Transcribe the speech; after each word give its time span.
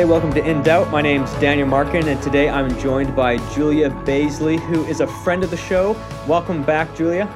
Hey, 0.00 0.06
welcome 0.06 0.32
to 0.32 0.42
In 0.42 0.62
Doubt. 0.62 0.90
My 0.90 1.02
name's 1.02 1.30
Daniel 1.34 1.68
Markin, 1.68 2.08
and 2.08 2.22
today 2.22 2.48
I'm 2.48 2.74
joined 2.80 3.14
by 3.14 3.36
Julia 3.52 3.90
Beazley, 3.90 4.58
who 4.58 4.82
is 4.86 5.00
a 5.00 5.06
friend 5.06 5.44
of 5.44 5.50
the 5.50 5.58
show. 5.58 5.92
Welcome 6.26 6.62
back, 6.62 6.96
Julia. 6.96 7.26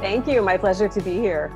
Thank 0.00 0.26
you. 0.26 0.40
My 0.40 0.56
pleasure 0.56 0.88
to 0.88 1.00
be 1.02 1.18
here. 1.18 1.52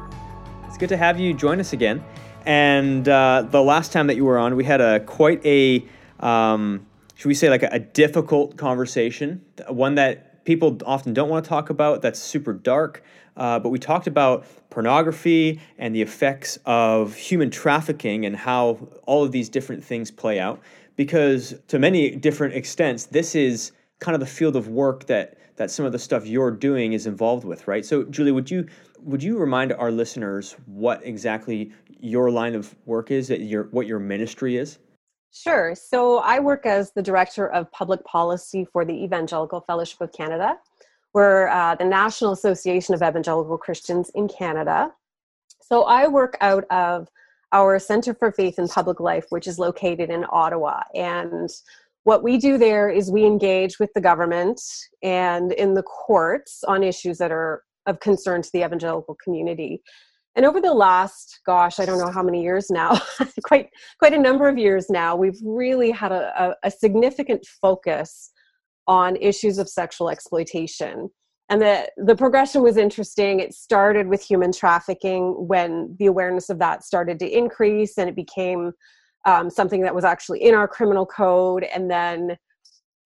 It's 0.66 0.76
good 0.76 0.90
to 0.90 0.98
have 0.98 1.18
you 1.18 1.32
join 1.32 1.60
us 1.60 1.72
again. 1.72 2.04
And 2.44 3.08
uh, 3.08 3.46
the 3.50 3.62
last 3.62 3.90
time 3.90 4.06
that 4.08 4.16
you 4.16 4.26
were 4.26 4.36
on, 4.36 4.54
we 4.54 4.64
had 4.64 4.82
a 4.82 5.00
quite 5.00 5.42
a, 5.46 5.82
um, 6.18 6.86
should 7.14 7.28
we 7.28 7.34
say, 7.34 7.48
like 7.48 7.62
a, 7.62 7.70
a 7.72 7.78
difficult 7.78 8.58
conversation, 8.58 9.42
one 9.66 9.94
that 9.94 10.44
people 10.44 10.76
often 10.84 11.14
don't 11.14 11.30
want 11.30 11.42
to 11.42 11.48
talk 11.48 11.70
about. 11.70 12.02
That's 12.02 12.20
super 12.20 12.52
dark. 12.52 13.02
Uh, 13.40 13.58
but 13.58 13.70
we 13.70 13.78
talked 13.78 14.06
about 14.06 14.44
pornography 14.68 15.58
and 15.78 15.94
the 15.94 16.02
effects 16.02 16.58
of 16.66 17.14
human 17.14 17.50
trafficking 17.50 18.26
and 18.26 18.36
how 18.36 18.78
all 19.06 19.24
of 19.24 19.32
these 19.32 19.48
different 19.48 19.82
things 19.82 20.10
play 20.10 20.38
out. 20.38 20.60
Because 20.94 21.54
to 21.68 21.78
many 21.78 22.14
different 22.14 22.54
extents, 22.54 23.06
this 23.06 23.34
is 23.34 23.72
kind 23.98 24.14
of 24.14 24.20
the 24.20 24.26
field 24.26 24.56
of 24.56 24.68
work 24.68 25.06
that 25.06 25.38
that 25.56 25.70
some 25.70 25.84
of 25.84 25.92
the 25.92 25.98
stuff 25.98 26.26
you're 26.26 26.50
doing 26.50 26.94
is 26.94 27.06
involved 27.06 27.44
with, 27.44 27.68
right? 27.68 27.84
So, 27.84 28.04
Julie, 28.04 28.32
would 28.32 28.50
you 28.50 28.66
would 29.02 29.22
you 29.22 29.38
remind 29.38 29.72
our 29.72 29.90
listeners 29.90 30.56
what 30.66 31.04
exactly 31.04 31.72
your 31.98 32.30
line 32.30 32.54
of 32.54 32.74
work 32.84 33.10
is, 33.10 33.28
that 33.28 33.40
your 33.40 33.64
what 33.64 33.86
your 33.86 33.98
ministry 33.98 34.58
is? 34.58 34.78
Sure. 35.32 35.74
So, 35.74 36.18
I 36.18 36.40
work 36.40 36.66
as 36.66 36.92
the 36.92 37.02
director 37.02 37.48
of 37.48 37.70
public 37.72 38.04
policy 38.04 38.66
for 38.70 38.84
the 38.84 39.04
Evangelical 39.04 39.62
Fellowship 39.62 40.00
of 40.02 40.12
Canada. 40.12 40.58
We're 41.12 41.48
uh, 41.48 41.74
the 41.74 41.84
National 41.84 42.32
Association 42.32 42.94
of 42.94 43.02
Evangelical 43.02 43.58
Christians 43.58 44.10
in 44.14 44.28
Canada. 44.28 44.92
So 45.60 45.84
I 45.84 46.06
work 46.06 46.36
out 46.40 46.64
of 46.70 47.08
our 47.52 47.78
Center 47.78 48.14
for 48.14 48.30
Faith 48.30 48.58
and 48.58 48.68
Public 48.68 49.00
Life, 49.00 49.26
which 49.30 49.48
is 49.48 49.58
located 49.58 50.10
in 50.10 50.24
Ottawa. 50.30 50.82
And 50.94 51.48
what 52.04 52.22
we 52.22 52.38
do 52.38 52.58
there 52.58 52.88
is 52.88 53.10
we 53.10 53.24
engage 53.24 53.78
with 53.78 53.92
the 53.94 54.00
government 54.00 54.60
and 55.02 55.52
in 55.52 55.74
the 55.74 55.82
courts 55.82 56.62
on 56.66 56.82
issues 56.82 57.18
that 57.18 57.32
are 57.32 57.62
of 57.86 57.98
concern 58.00 58.42
to 58.42 58.50
the 58.52 58.64
evangelical 58.64 59.16
community. 59.22 59.82
And 60.36 60.46
over 60.46 60.60
the 60.60 60.72
last, 60.72 61.40
gosh, 61.44 61.80
I 61.80 61.86
don't 61.86 61.98
know 61.98 62.10
how 62.10 62.22
many 62.22 62.42
years 62.42 62.70
now, 62.70 63.00
quite 63.44 63.68
quite 63.98 64.14
a 64.14 64.18
number 64.18 64.48
of 64.48 64.58
years 64.58 64.88
now, 64.88 65.16
we've 65.16 65.38
really 65.44 65.90
had 65.90 66.12
a, 66.12 66.54
a, 66.62 66.68
a 66.68 66.70
significant 66.70 67.44
focus 67.60 68.30
on 68.86 69.16
issues 69.16 69.58
of 69.58 69.68
sexual 69.68 70.10
exploitation. 70.10 71.10
And 71.50 71.60
the 71.60 71.88
the 71.96 72.14
progression 72.14 72.62
was 72.62 72.76
interesting. 72.76 73.40
It 73.40 73.54
started 73.54 74.06
with 74.06 74.22
human 74.22 74.52
trafficking 74.52 75.34
when 75.48 75.96
the 75.98 76.06
awareness 76.06 76.48
of 76.48 76.60
that 76.60 76.84
started 76.84 77.18
to 77.18 77.28
increase 77.28 77.98
and 77.98 78.08
it 78.08 78.14
became 78.14 78.72
um, 79.26 79.50
something 79.50 79.82
that 79.82 79.94
was 79.94 80.04
actually 80.04 80.42
in 80.44 80.54
our 80.54 80.68
criminal 80.68 81.04
code. 81.04 81.64
And 81.64 81.90
then 81.90 82.36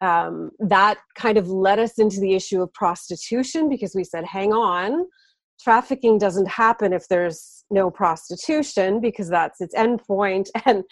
um, 0.03 0.51
that 0.59 0.99
kind 1.17 1.39
of 1.39 1.49
led 1.49 1.79
us 1.79 1.99
into 1.99 2.21
the 2.21 2.35
issue 2.35 2.61
of 2.63 2.73
prostitution 2.75 3.71
because 3.71 3.95
we 3.95 4.05
said 4.05 4.27
hang 4.27 4.53
on. 4.53 5.07
Trafficking 5.61 6.19
doesn't 6.19 6.49
happen 6.49 6.93
if 6.93 7.09
there's 7.09 7.65
no 7.71 7.91
prostitution 7.91 9.01
because 9.01 9.31
that's 9.31 9.61
its 9.61 9.75
endpoint. 9.75 10.49
And 10.67 10.85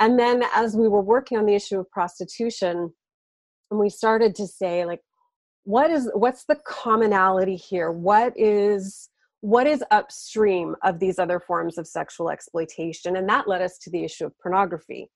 and 0.00 0.18
then 0.18 0.44
as 0.54 0.76
we 0.76 0.88
were 0.88 1.00
working 1.00 1.38
on 1.38 1.46
the 1.46 1.54
issue 1.54 1.80
of 1.80 1.90
prostitution 1.90 2.92
and 3.70 3.78
we 3.80 3.90
started 3.90 4.34
to 4.36 4.46
say 4.46 4.84
like 4.84 5.00
what 5.64 5.90
is 5.90 6.10
what's 6.14 6.44
the 6.44 6.56
commonality 6.66 7.56
here? 7.56 7.92
What 7.92 8.32
is 8.36 9.10
what 9.40 9.66
is 9.66 9.84
upstream 9.90 10.74
of 10.82 10.98
these 10.98 11.18
other 11.18 11.38
forms 11.38 11.76
of 11.76 11.86
sexual 11.86 12.30
exploitation? 12.30 13.16
And 13.16 13.28
that 13.28 13.46
led 13.46 13.62
us 13.62 13.76
to 13.78 13.90
the 13.90 14.02
issue 14.02 14.26
of 14.26 14.38
pornography. 14.40 15.10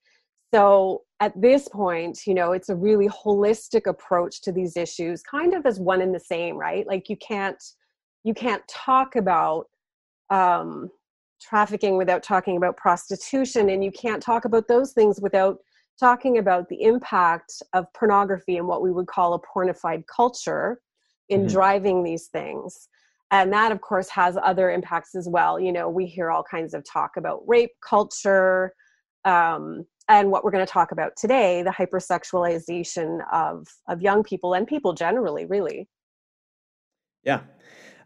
So 0.53 1.03
at 1.21 1.41
this 1.41 1.69
point 1.69 2.27
you 2.27 2.35
know 2.35 2.53
it's 2.53 2.69
a 2.69 2.77
really 2.77 3.09
holistic 3.09 3.87
approach 3.87 4.43
to 4.43 4.53
these 4.53 4.77
issues 4.77 5.23
kind 5.23 5.55
of 5.55 5.65
as 5.65 5.81
one 5.81 6.03
and 6.03 6.15
the 6.15 6.21
same 6.21 6.57
right? 6.57 6.87
Like 6.87 7.09
you 7.09 7.17
can't 7.17 7.63
you 8.25 8.35
can't 8.35 8.63
talk 8.69 9.17
about 9.17 9.67
um, 10.31 10.91
trafficking 11.41 11.97
without 11.97 12.23
talking 12.23 12.57
about 12.57 12.77
prostitution 12.77 13.71
and 13.71 13.83
you 13.83 13.91
can't 13.91 14.23
talk 14.23 14.45
about 14.45 14.69
those 14.69 14.93
things 14.93 15.21
without 15.21 15.59
talking 15.99 16.39
about 16.39 16.69
the 16.69 16.83
impact 16.83 17.63
of 17.73 17.87
pornography 17.95 18.57
and 18.57 18.67
what 18.67 18.83
we 18.83 18.91
would 18.91 19.07
call 19.07 19.35
a 19.35 19.41
pornified 19.41 20.05
culture 20.15 20.81
in 21.29 21.41
mm-hmm. 21.41 21.49
driving 21.49 22.03
these 22.03 22.27
things. 22.27 22.89
And 23.31 23.53
that 23.53 23.73
of 23.73 23.81
course 23.81 24.09
has 24.11 24.37
other 24.43 24.71
impacts 24.71 25.15
as 25.15 25.29
well. 25.29 25.59
You 25.59 25.73
know 25.73 25.89
we 25.89 26.07
hear 26.07 26.31
all 26.31 26.45
kinds 26.45 26.75
of 26.75 26.85
talk 26.85 27.13
about 27.17 27.43
rape 27.47 27.73
culture 27.89 28.73
um, 29.25 29.87
and 30.09 30.31
what 30.31 30.45
we're 30.45 30.51
going 30.51 30.67
to 30.67 30.73
talk 30.73 30.93
about 30.93 31.13
today 31.17 31.63
the 31.63 31.71
hypersexualization 31.71 33.21
of 33.33 33.67
of 33.89 34.03
young 34.03 34.23
people 34.23 34.55
and 34.55 34.67
people 34.67 34.93
generally 34.93 35.47
really. 35.47 35.89
Yeah. 37.25 37.41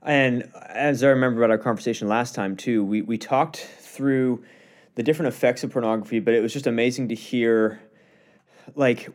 And 0.02 0.52
as 0.68 1.02
i 1.02 1.08
remember 1.08 1.42
about 1.42 1.50
our 1.50 1.58
conversation 1.58 2.06
last 2.06 2.34
time 2.34 2.56
too 2.56 2.84
we 2.84 3.02
we 3.02 3.18
talked 3.18 3.56
through 3.56 4.44
the 4.96 5.02
different 5.02 5.32
effects 5.32 5.62
of 5.62 5.70
pornography, 5.70 6.18
but 6.18 6.34
it 6.34 6.40
was 6.40 6.52
just 6.52 6.66
amazing 6.66 7.08
to 7.08 7.14
hear 7.14 7.80
like 8.74 9.08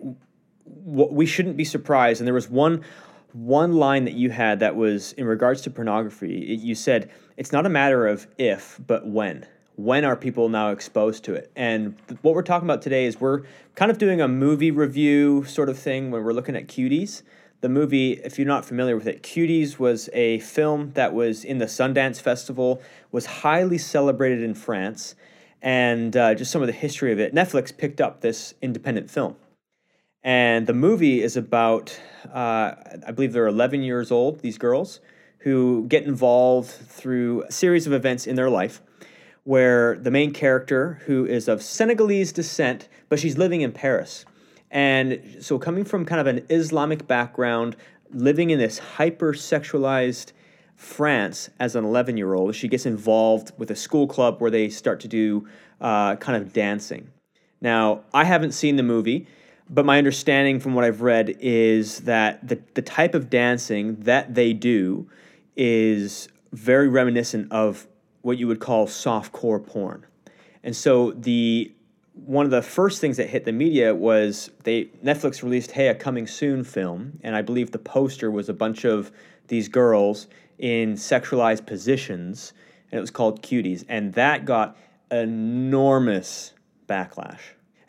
we 0.65 1.25
shouldn't 1.25 1.57
be 1.57 1.65
surprised. 1.65 2.21
And 2.21 2.27
there 2.27 2.33
was 2.33 2.49
one 2.49 2.83
one 3.33 3.73
line 3.73 4.05
that 4.05 4.13
you 4.13 4.29
had 4.29 4.59
that 4.59 4.75
was 4.75 5.13
in 5.13 5.25
regards 5.25 5.61
to 5.61 5.69
pornography. 5.69 6.53
It, 6.53 6.59
you 6.59 6.75
said 6.75 7.09
it's 7.37 7.51
not 7.51 7.65
a 7.65 7.69
matter 7.69 8.07
of 8.07 8.27
if, 8.37 8.79
but 8.85 9.07
when. 9.07 9.45
When 9.75 10.05
are 10.05 10.15
people 10.15 10.49
now 10.49 10.71
exposed 10.71 11.23
to 11.25 11.33
it? 11.33 11.51
And 11.55 11.97
th- 12.07 12.19
what 12.21 12.35
we're 12.35 12.43
talking 12.43 12.67
about 12.67 12.81
today 12.81 13.05
is 13.05 13.19
we're 13.19 13.43
kind 13.75 13.89
of 13.89 13.97
doing 13.97 14.21
a 14.21 14.27
movie 14.27 14.69
review 14.69 15.45
sort 15.45 15.69
of 15.69 15.79
thing 15.79 16.11
when 16.11 16.23
we're 16.23 16.33
looking 16.33 16.55
at 16.55 16.67
Cuties. 16.67 17.23
The 17.61 17.69
movie, 17.69 18.13
if 18.13 18.37
you're 18.37 18.47
not 18.47 18.65
familiar 18.65 18.97
with 18.97 19.07
it, 19.07 19.23
Cuties 19.23 19.79
was 19.79 20.09
a 20.13 20.39
film 20.39 20.91
that 20.91 21.13
was 21.13 21.45
in 21.45 21.59
the 21.59 21.65
Sundance 21.65 22.19
Festival, 22.19 22.81
was 23.11 23.25
highly 23.25 23.77
celebrated 23.77 24.43
in 24.43 24.53
France 24.53 25.15
and 25.61 26.15
uh, 26.15 26.33
just 26.33 26.51
some 26.51 26.61
of 26.61 26.67
the 26.67 26.73
history 26.73 27.11
of 27.11 27.19
it. 27.19 27.33
Netflix 27.33 27.75
picked 27.75 28.01
up 28.01 28.21
this 28.21 28.53
independent 28.61 29.09
film. 29.09 29.35
And 30.23 30.67
the 30.67 30.73
movie 30.73 31.21
is 31.21 31.35
about, 31.35 31.99
uh, 32.31 32.73
I 33.07 33.11
believe 33.11 33.33
they're 33.33 33.47
11 33.47 33.81
years 33.81 34.11
old, 34.11 34.41
these 34.41 34.57
girls, 34.57 34.99
who 35.39 35.85
get 35.87 36.03
involved 36.03 36.69
through 36.69 37.43
a 37.43 37.51
series 37.51 37.87
of 37.87 37.93
events 37.93 38.27
in 38.27 38.35
their 38.35 38.49
life 38.49 38.81
where 39.43 39.97
the 39.97 40.11
main 40.11 40.31
character, 40.31 41.01
who 41.05 41.25
is 41.25 41.47
of 41.47 41.63
Senegalese 41.63 42.31
descent, 42.31 42.87
but 43.09 43.19
she's 43.19 43.37
living 43.37 43.61
in 43.61 43.71
Paris. 43.71 44.25
And 44.69 45.37
so, 45.41 45.57
coming 45.57 45.83
from 45.83 46.05
kind 46.05 46.21
of 46.21 46.27
an 46.27 46.45
Islamic 46.49 47.07
background, 47.07 47.75
living 48.11 48.51
in 48.51 48.59
this 48.59 48.77
hyper 48.77 49.33
sexualized 49.33 50.31
France 50.81 51.51
as 51.59 51.75
an 51.75 51.85
11 51.85 52.17
year 52.17 52.33
old. 52.33 52.55
She 52.55 52.67
gets 52.67 52.87
involved 52.87 53.51
with 53.57 53.69
a 53.69 53.75
school 53.75 54.07
club 54.07 54.41
where 54.41 54.49
they 54.49 54.67
start 54.67 54.99
to 55.01 55.07
do 55.07 55.47
uh, 55.79 56.15
kind 56.15 56.41
of 56.41 56.51
dancing. 56.51 57.11
Now, 57.61 58.01
I 58.15 58.23
haven't 58.23 58.53
seen 58.53 58.77
the 58.77 58.83
movie, 58.83 59.27
but 59.69 59.85
my 59.85 59.99
understanding 59.99 60.59
from 60.59 60.73
what 60.73 60.83
I've 60.83 61.03
read 61.03 61.37
is 61.39 61.99
that 61.99 62.47
the, 62.47 62.59
the 62.73 62.81
type 62.81 63.13
of 63.13 63.29
dancing 63.29 63.97
that 64.01 64.33
they 64.33 64.53
do 64.53 65.07
is 65.55 66.27
very 66.51 66.89
reminiscent 66.89 67.51
of 67.51 67.87
what 68.23 68.39
you 68.39 68.47
would 68.47 68.59
call 68.59 68.87
soft 68.87 69.31
core 69.31 69.59
porn. 69.59 70.07
And 70.63 70.75
so 70.75 71.11
the 71.11 71.71
one 72.13 72.43
of 72.45 72.51
the 72.51 72.61
first 72.61 72.99
things 72.99 73.17
that 73.17 73.29
hit 73.29 73.45
the 73.45 73.51
media 73.51 73.93
was 73.93 74.49
they 74.63 74.85
Netflix 75.03 75.43
released 75.43 75.71
hey 75.71 75.87
a 75.87 75.95
coming 75.95 76.27
soon 76.27 76.63
film 76.63 77.19
and 77.23 77.35
I 77.35 77.41
believe 77.41 77.71
the 77.71 77.79
poster 77.79 78.29
was 78.29 78.49
a 78.49 78.53
bunch 78.53 78.83
of 78.83 79.11
these 79.47 79.69
girls 79.69 80.27
in 80.61 80.93
sexualized 80.93 81.65
positions, 81.65 82.53
and 82.91 82.97
it 82.97 83.01
was 83.01 83.11
called 83.11 83.41
Cuties, 83.41 83.83
and 83.89 84.13
that 84.13 84.45
got 84.45 84.77
enormous 85.11 86.53
backlash. 86.87 87.39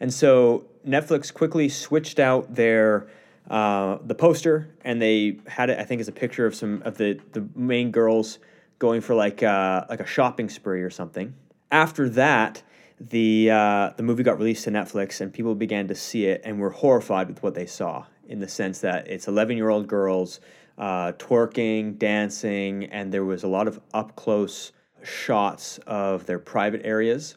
And 0.01 0.13
so 0.13 0.65
Netflix 0.87 1.33
quickly 1.33 1.69
switched 1.69 2.19
out 2.19 2.55
their 2.55 3.07
uh, 3.49 3.99
the 4.05 4.15
poster, 4.15 4.75
and 4.85 5.01
they 5.01 5.39
had 5.47 5.71
it. 5.71 5.79
I 5.79 5.85
think 5.85 6.01
as 6.01 6.09
a 6.09 6.13
picture 6.13 6.47
of 6.47 6.55
some 6.55 6.83
of 6.85 6.97
the 6.97 7.21
the 7.33 7.47
main 7.55 7.91
girls 7.91 8.39
going 8.79 9.03
for 9.03 9.15
like 9.15 9.43
uh, 9.43 9.85
like 9.89 10.01
a 10.01 10.07
shopping 10.07 10.49
spree 10.49 10.83
or 10.83 10.91
something. 10.91 11.35
After 11.71 12.09
that, 12.11 12.63
the 12.99 13.51
uh, 13.51 13.91
the 13.97 14.03
movie 14.03 14.23
got 14.23 14.39
released 14.39 14.65
to 14.65 14.71
Netflix, 14.71 15.21
and 15.21 15.33
people 15.33 15.55
began 15.55 15.89
to 15.89 15.95
see 15.95 16.27
it 16.27 16.41
and 16.45 16.59
were 16.59 16.71
horrified 16.71 17.29
with 17.29 17.43
what 17.43 17.55
they 17.55 17.67
saw. 17.67 18.07
In 18.29 18.39
the 18.39 18.49
sense 18.49 18.79
that 18.81 19.09
it's 19.09 19.29
eleven 19.29 19.59
year 19.59 19.69
old 19.69 19.89
girls 19.89 20.41
uh, 20.83 21.13
twerking, 21.13 21.97
dancing, 21.97 22.87
and 22.87 23.13
there 23.13 23.25
was 23.25 23.45
a 23.45 23.49
lot 23.49 23.69
of 23.69 23.81
up 23.95 24.17
close 24.17 24.73
shots 25.05 25.79
of 25.87 26.27
their 26.27 26.41
private 26.41 26.81
areas. 26.85 27.37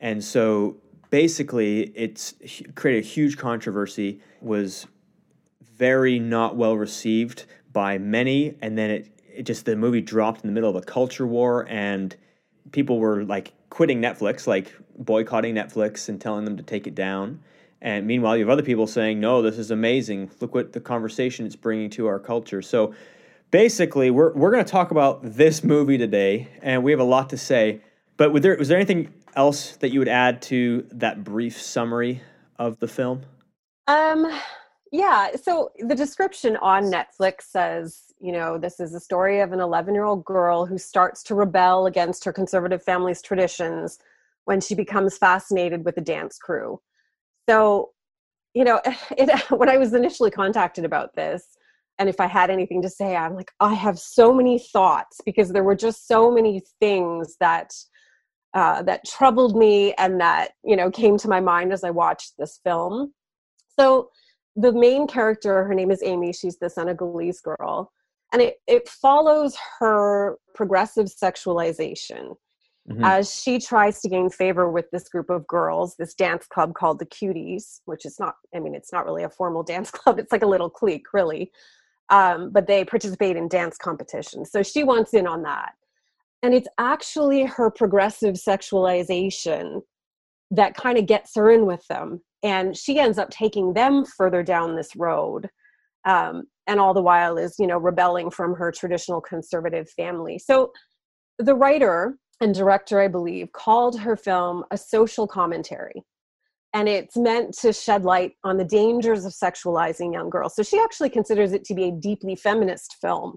And 0.00 0.22
so 0.22 0.76
basically, 1.10 1.90
it's 1.96 2.34
created 2.76 3.04
a 3.04 3.06
huge 3.06 3.36
controversy, 3.36 4.20
was 4.40 4.86
very 5.76 6.20
not 6.20 6.54
well 6.54 6.76
received 6.76 7.46
by 7.72 7.98
many, 7.98 8.54
and 8.62 8.78
then 8.78 8.90
it, 8.90 9.20
it 9.34 9.42
just 9.42 9.64
the 9.64 9.74
movie 9.74 10.00
dropped 10.00 10.44
in 10.44 10.46
the 10.46 10.54
middle 10.54 10.70
of 10.70 10.76
a 10.76 10.82
culture 10.82 11.26
war, 11.26 11.66
and 11.68 12.14
people 12.70 13.00
were 13.00 13.24
like 13.24 13.54
quitting 13.70 14.00
Netflix, 14.00 14.46
like 14.46 14.72
boycotting 14.96 15.52
Netflix 15.52 16.08
and 16.08 16.20
telling 16.20 16.44
them 16.44 16.56
to 16.56 16.62
take 16.62 16.86
it 16.86 16.94
down. 16.94 17.40
And 17.80 18.06
meanwhile, 18.06 18.36
you 18.36 18.42
have 18.42 18.50
other 18.50 18.62
people 18.62 18.86
saying, 18.86 19.20
no, 19.20 19.40
this 19.40 19.56
is 19.56 19.70
amazing. 19.70 20.30
Look 20.40 20.54
what 20.54 20.72
the 20.72 20.80
conversation 20.80 21.46
it's 21.46 21.56
bringing 21.56 21.90
to 21.90 22.06
our 22.08 22.18
culture. 22.18 22.60
So 22.60 22.94
basically, 23.50 24.10
we're, 24.10 24.32
we're 24.32 24.50
going 24.50 24.64
to 24.64 24.70
talk 24.70 24.90
about 24.90 25.20
this 25.22 25.62
movie 25.62 25.98
today, 25.98 26.48
and 26.60 26.82
we 26.82 26.90
have 26.90 27.00
a 27.00 27.04
lot 27.04 27.30
to 27.30 27.36
say. 27.36 27.80
But 28.16 28.32
was 28.32 28.42
there, 28.42 28.56
was 28.56 28.68
there 28.68 28.76
anything 28.76 29.12
else 29.36 29.76
that 29.76 29.90
you 29.90 30.00
would 30.00 30.08
add 30.08 30.42
to 30.42 30.86
that 30.90 31.22
brief 31.22 31.60
summary 31.60 32.20
of 32.58 32.80
the 32.80 32.88
film? 32.88 33.22
Um, 33.86 34.28
yeah. 34.90 35.28
So 35.40 35.70
the 35.78 35.94
description 35.94 36.56
on 36.56 36.84
Netflix 36.84 37.42
says, 37.42 38.12
you 38.20 38.32
know, 38.32 38.58
this 38.58 38.80
is 38.80 38.92
a 38.92 39.00
story 39.00 39.38
of 39.38 39.52
an 39.52 39.60
11 39.60 39.94
year 39.94 40.04
old 40.04 40.24
girl 40.24 40.66
who 40.66 40.78
starts 40.78 41.22
to 41.24 41.36
rebel 41.36 41.86
against 41.86 42.24
her 42.24 42.32
conservative 42.32 42.82
family's 42.82 43.22
traditions 43.22 44.00
when 44.46 44.60
she 44.60 44.74
becomes 44.74 45.16
fascinated 45.16 45.84
with 45.84 45.94
the 45.94 46.00
dance 46.00 46.38
crew 46.38 46.80
so 47.48 47.90
you 48.54 48.64
know 48.64 48.80
it, 49.16 49.50
when 49.50 49.68
i 49.68 49.76
was 49.76 49.94
initially 49.94 50.30
contacted 50.30 50.84
about 50.84 51.14
this 51.14 51.56
and 51.98 52.08
if 52.08 52.20
i 52.20 52.26
had 52.26 52.50
anything 52.50 52.82
to 52.82 52.88
say 52.88 53.16
i'm 53.16 53.34
like 53.34 53.50
i 53.60 53.74
have 53.74 53.98
so 53.98 54.32
many 54.32 54.58
thoughts 54.58 55.20
because 55.24 55.52
there 55.52 55.64
were 55.64 55.76
just 55.76 56.06
so 56.06 56.30
many 56.30 56.62
things 56.80 57.36
that 57.40 57.72
uh, 58.54 58.82
that 58.82 59.04
troubled 59.04 59.56
me 59.56 59.92
and 59.98 60.18
that 60.18 60.52
you 60.64 60.74
know 60.74 60.90
came 60.90 61.18
to 61.18 61.28
my 61.28 61.38
mind 61.38 61.70
as 61.70 61.84
i 61.84 61.90
watched 61.90 62.32
this 62.38 62.60
film. 62.64 63.12
So 63.78 64.08
the 64.56 64.72
main 64.72 65.06
character 65.06 65.64
her 65.64 65.74
name 65.74 65.90
is 65.90 66.02
amy 66.02 66.32
she's 66.32 66.58
the 66.58 66.70
senegalese 66.70 67.40
girl 67.40 67.92
and 68.32 68.42
it, 68.42 68.56
it 68.66 68.88
follows 68.88 69.56
her 69.78 70.38
progressive 70.54 71.06
sexualization 71.06 72.34
mm-hmm. 72.88 73.04
as 73.04 73.34
she 73.34 73.58
tries 73.58 74.00
to 74.00 74.08
gain 74.08 74.30
favor 74.30 74.70
with 74.70 74.90
this 74.90 75.08
group 75.08 75.30
of 75.30 75.46
girls, 75.46 75.96
this 75.96 76.14
dance 76.14 76.46
club 76.46 76.74
called 76.74 76.98
the 76.98 77.06
Cuties, 77.06 77.80
which 77.84 78.06
is 78.06 78.18
not, 78.18 78.36
I 78.54 78.60
mean, 78.60 78.74
it's 78.74 78.92
not 78.92 79.04
really 79.04 79.24
a 79.24 79.30
formal 79.30 79.62
dance 79.64 79.90
club, 79.90 80.18
it's 80.18 80.32
like 80.32 80.42
a 80.42 80.48
little 80.48 80.70
clique, 80.70 81.12
really. 81.12 81.50
Um, 82.10 82.50
but 82.50 82.66
they 82.66 82.84
participate 82.84 83.36
in 83.36 83.48
dance 83.48 83.76
competitions. 83.76 84.50
So 84.50 84.62
she 84.62 84.82
wants 84.82 85.12
in 85.12 85.26
on 85.26 85.42
that. 85.42 85.72
And 86.42 86.54
it's 86.54 86.68
actually 86.78 87.44
her 87.44 87.70
progressive 87.70 88.36
sexualization 88.36 89.82
that 90.50 90.74
kind 90.74 90.96
of 90.96 91.06
gets 91.06 91.32
her 91.34 91.50
in 91.50 91.66
with 91.66 91.86
them. 91.88 92.22
And 92.42 92.76
she 92.76 92.98
ends 92.98 93.18
up 93.18 93.28
taking 93.28 93.74
them 93.74 94.04
further 94.06 94.42
down 94.42 94.74
this 94.74 94.96
road. 94.96 95.50
Um, 96.06 96.44
and 96.66 96.80
all 96.80 96.94
the 96.94 97.02
while 97.02 97.36
is, 97.36 97.56
you 97.58 97.66
know, 97.66 97.76
rebelling 97.76 98.30
from 98.30 98.54
her 98.54 98.70
traditional 98.72 99.20
conservative 99.20 99.90
family. 99.90 100.38
So 100.38 100.72
the 101.38 101.54
writer 101.54 102.16
and 102.40 102.54
director, 102.54 103.00
I 103.00 103.08
believe, 103.08 103.52
called 103.52 103.98
her 104.00 104.16
film 104.16 104.64
a 104.70 104.78
social 104.78 105.26
commentary. 105.26 106.04
And 106.74 106.88
it's 106.88 107.16
meant 107.16 107.54
to 107.58 107.72
shed 107.72 108.04
light 108.04 108.32
on 108.44 108.58
the 108.58 108.64
dangers 108.64 109.24
of 109.24 109.32
sexualizing 109.32 110.12
young 110.12 110.30
girls. 110.30 110.54
So 110.54 110.62
she 110.62 110.78
actually 110.78 111.10
considers 111.10 111.52
it 111.52 111.64
to 111.64 111.74
be 111.74 111.84
a 111.84 111.92
deeply 111.92 112.36
feminist 112.36 112.96
film 113.00 113.36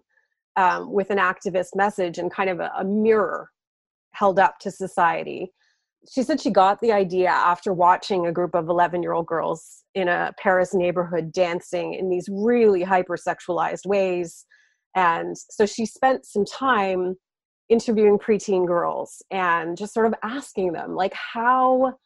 um, 0.58 0.92
with 0.92 1.10
an 1.10 1.18
activist 1.18 1.70
message 1.76 2.18
and 2.18 2.32
kind 2.32 2.50
of 2.50 2.60
a, 2.60 2.72
a 2.78 2.84
mirror 2.84 3.50
held 4.14 4.38
up 4.38 4.60
to 4.60 4.72
society. 4.72 5.52
She 6.12 6.24
said 6.24 6.42
she 6.42 6.50
got 6.50 6.82
the 6.82 6.92
idea 6.92 7.30
after 7.30 7.72
watching 7.74 8.26
a 8.26 8.32
group 8.32 8.54
of 8.54 8.68
11 8.68 9.02
year 9.02 9.14
old 9.14 9.28
girls 9.28 9.84
in 9.96 10.08
a 10.08 10.34
Paris 10.38 10.74
neighborhood 10.74 11.32
dancing 11.32 11.94
in 11.94 12.10
these 12.10 12.28
really 12.30 12.84
hypersexualized 12.84 13.86
ways. 13.86 14.46
And 14.96 15.38
so 15.38 15.66
she 15.66 15.86
spent 15.86 16.26
some 16.26 16.44
time 16.44 17.16
interviewing 17.72 18.20
preteen 18.20 18.68
girls 18.68 19.24
and 19.32 19.78
just 19.78 19.94
sort 19.94 20.06
of 20.06 20.14
asking 20.24 20.74
them 20.74 20.94
like 20.94 21.14
how 21.14 21.98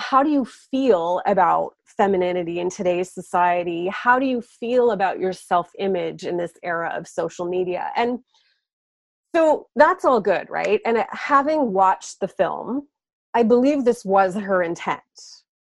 how 0.00 0.22
do 0.22 0.30
you 0.30 0.44
feel 0.44 1.20
about 1.26 1.74
femininity 1.84 2.60
in 2.60 2.70
today's 2.70 3.12
society? 3.12 3.88
How 3.88 4.20
do 4.20 4.26
you 4.26 4.40
feel 4.40 4.92
about 4.92 5.18
your 5.18 5.32
self 5.32 5.70
image 5.78 6.24
in 6.24 6.36
this 6.36 6.52
era 6.62 6.92
of 6.96 7.08
social 7.08 7.46
media? 7.46 7.90
And 7.96 8.20
so 9.34 9.66
that's 9.76 10.04
all 10.04 10.20
good 10.20 10.48
right? 10.48 10.80
And 10.86 11.04
having 11.10 11.72
watched 11.72 12.20
the 12.20 12.28
film 12.28 12.88
i 13.34 13.42
believe 13.42 13.84
this 13.84 14.04
was 14.04 14.34
her 14.34 14.62
intent. 14.62 15.02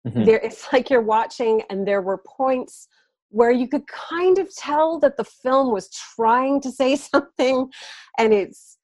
Mm-hmm. 0.05 0.25
there 0.25 0.39
it's 0.39 0.71
like 0.73 0.89
you're 0.89 1.01
watching 1.01 1.61
and 1.69 1.87
there 1.87 2.01
were 2.01 2.21
points 2.27 2.89
where 3.29 3.51
you 3.51 3.69
could 3.69 3.87
kind 3.87 4.37
of 4.37 4.53
tell 4.53 4.99
that 4.99 5.15
the 5.15 5.23
film 5.23 5.71
was 5.71 5.89
trying 5.89 6.59
to 6.61 6.71
say 6.71 6.95
something 7.13 7.71
and 8.19 8.33
it's 8.33 8.77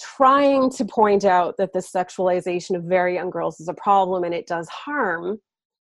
trying 0.00 0.70
to 0.70 0.84
point 0.84 1.24
out 1.24 1.56
that 1.58 1.72
the 1.72 1.78
sexualization 1.78 2.76
of 2.76 2.84
very 2.84 3.14
young 3.14 3.30
girls 3.30 3.60
is 3.60 3.68
a 3.68 3.74
problem 3.74 4.24
and 4.24 4.34
it 4.34 4.46
does 4.46 4.68
harm. 4.68 5.38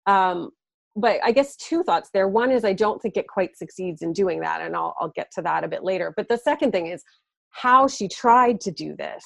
Um, 0.07 0.51
but 0.97 1.21
I 1.25 1.33
guess 1.33 1.57
two 1.57 1.83
thoughts 1.83 2.11
there. 2.13 2.29
One 2.29 2.51
is 2.51 2.65
I 2.65 2.73
don't 2.73 3.01
think 3.01 3.17
it 3.17 3.27
quite 3.29 3.57
succeeds 3.57 4.03
in 4.03 4.13
doing 4.13 4.41
that, 4.41 4.61
and 4.61 4.77
I'll, 4.77 4.95
I'll 5.01 5.13
get 5.15 5.31
to 5.33 5.43
that 5.43 5.65
a 5.65 5.69
bit 5.69 5.85
later. 5.85 6.13
But 6.17 6.29
the 6.29 6.37
second 6.37 6.73
thing 6.73 6.87
is 6.87 7.03
how 7.51 7.87
she 7.87 8.09
tried 8.09 8.61
to 8.63 8.71
do 8.71 8.95
this 8.97 9.25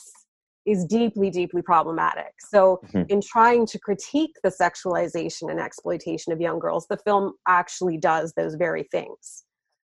is 0.64 0.84
deeply, 0.84 1.30
deeply 1.30 1.62
problematic. 1.62 2.32
So, 2.40 2.80
mm-hmm. 2.86 3.02
in 3.08 3.20
trying 3.20 3.66
to 3.66 3.78
critique 3.78 4.36
the 4.42 4.50
sexualization 4.50 5.50
and 5.50 5.60
exploitation 5.60 6.32
of 6.32 6.40
young 6.40 6.58
girls, 6.58 6.86
the 6.88 6.98
film 6.98 7.32
actually 7.48 7.98
does 7.98 8.32
those 8.36 8.54
very 8.56 8.84
things. 8.90 9.44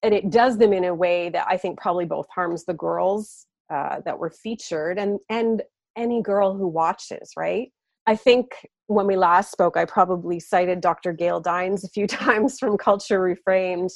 And 0.03 0.13
it 0.13 0.29
does 0.29 0.57
them 0.57 0.73
in 0.73 0.85
a 0.85 0.95
way 0.95 1.29
that 1.29 1.45
I 1.47 1.57
think 1.57 1.79
probably 1.79 2.05
both 2.05 2.25
harms 2.33 2.65
the 2.65 2.73
girls 2.73 3.45
uh, 3.71 4.01
that 4.05 4.17
were 4.19 4.29
featured 4.29 4.99
and 4.99 5.19
and 5.29 5.63
any 5.97 6.21
girl 6.21 6.55
who 6.55 6.67
watches 6.67 7.31
right? 7.37 7.69
I 8.07 8.15
think 8.15 8.47
when 8.87 9.07
we 9.07 9.15
last 9.15 9.51
spoke 9.51 9.77
i 9.77 9.85
probably 9.85 10.37
cited 10.37 10.81
dr 10.81 11.13
gail 11.13 11.39
dines 11.39 11.85
a 11.85 11.89
few 11.89 12.07
times 12.23 12.59
from 12.59 12.77
culture 12.77 13.19
reframed 13.21 13.91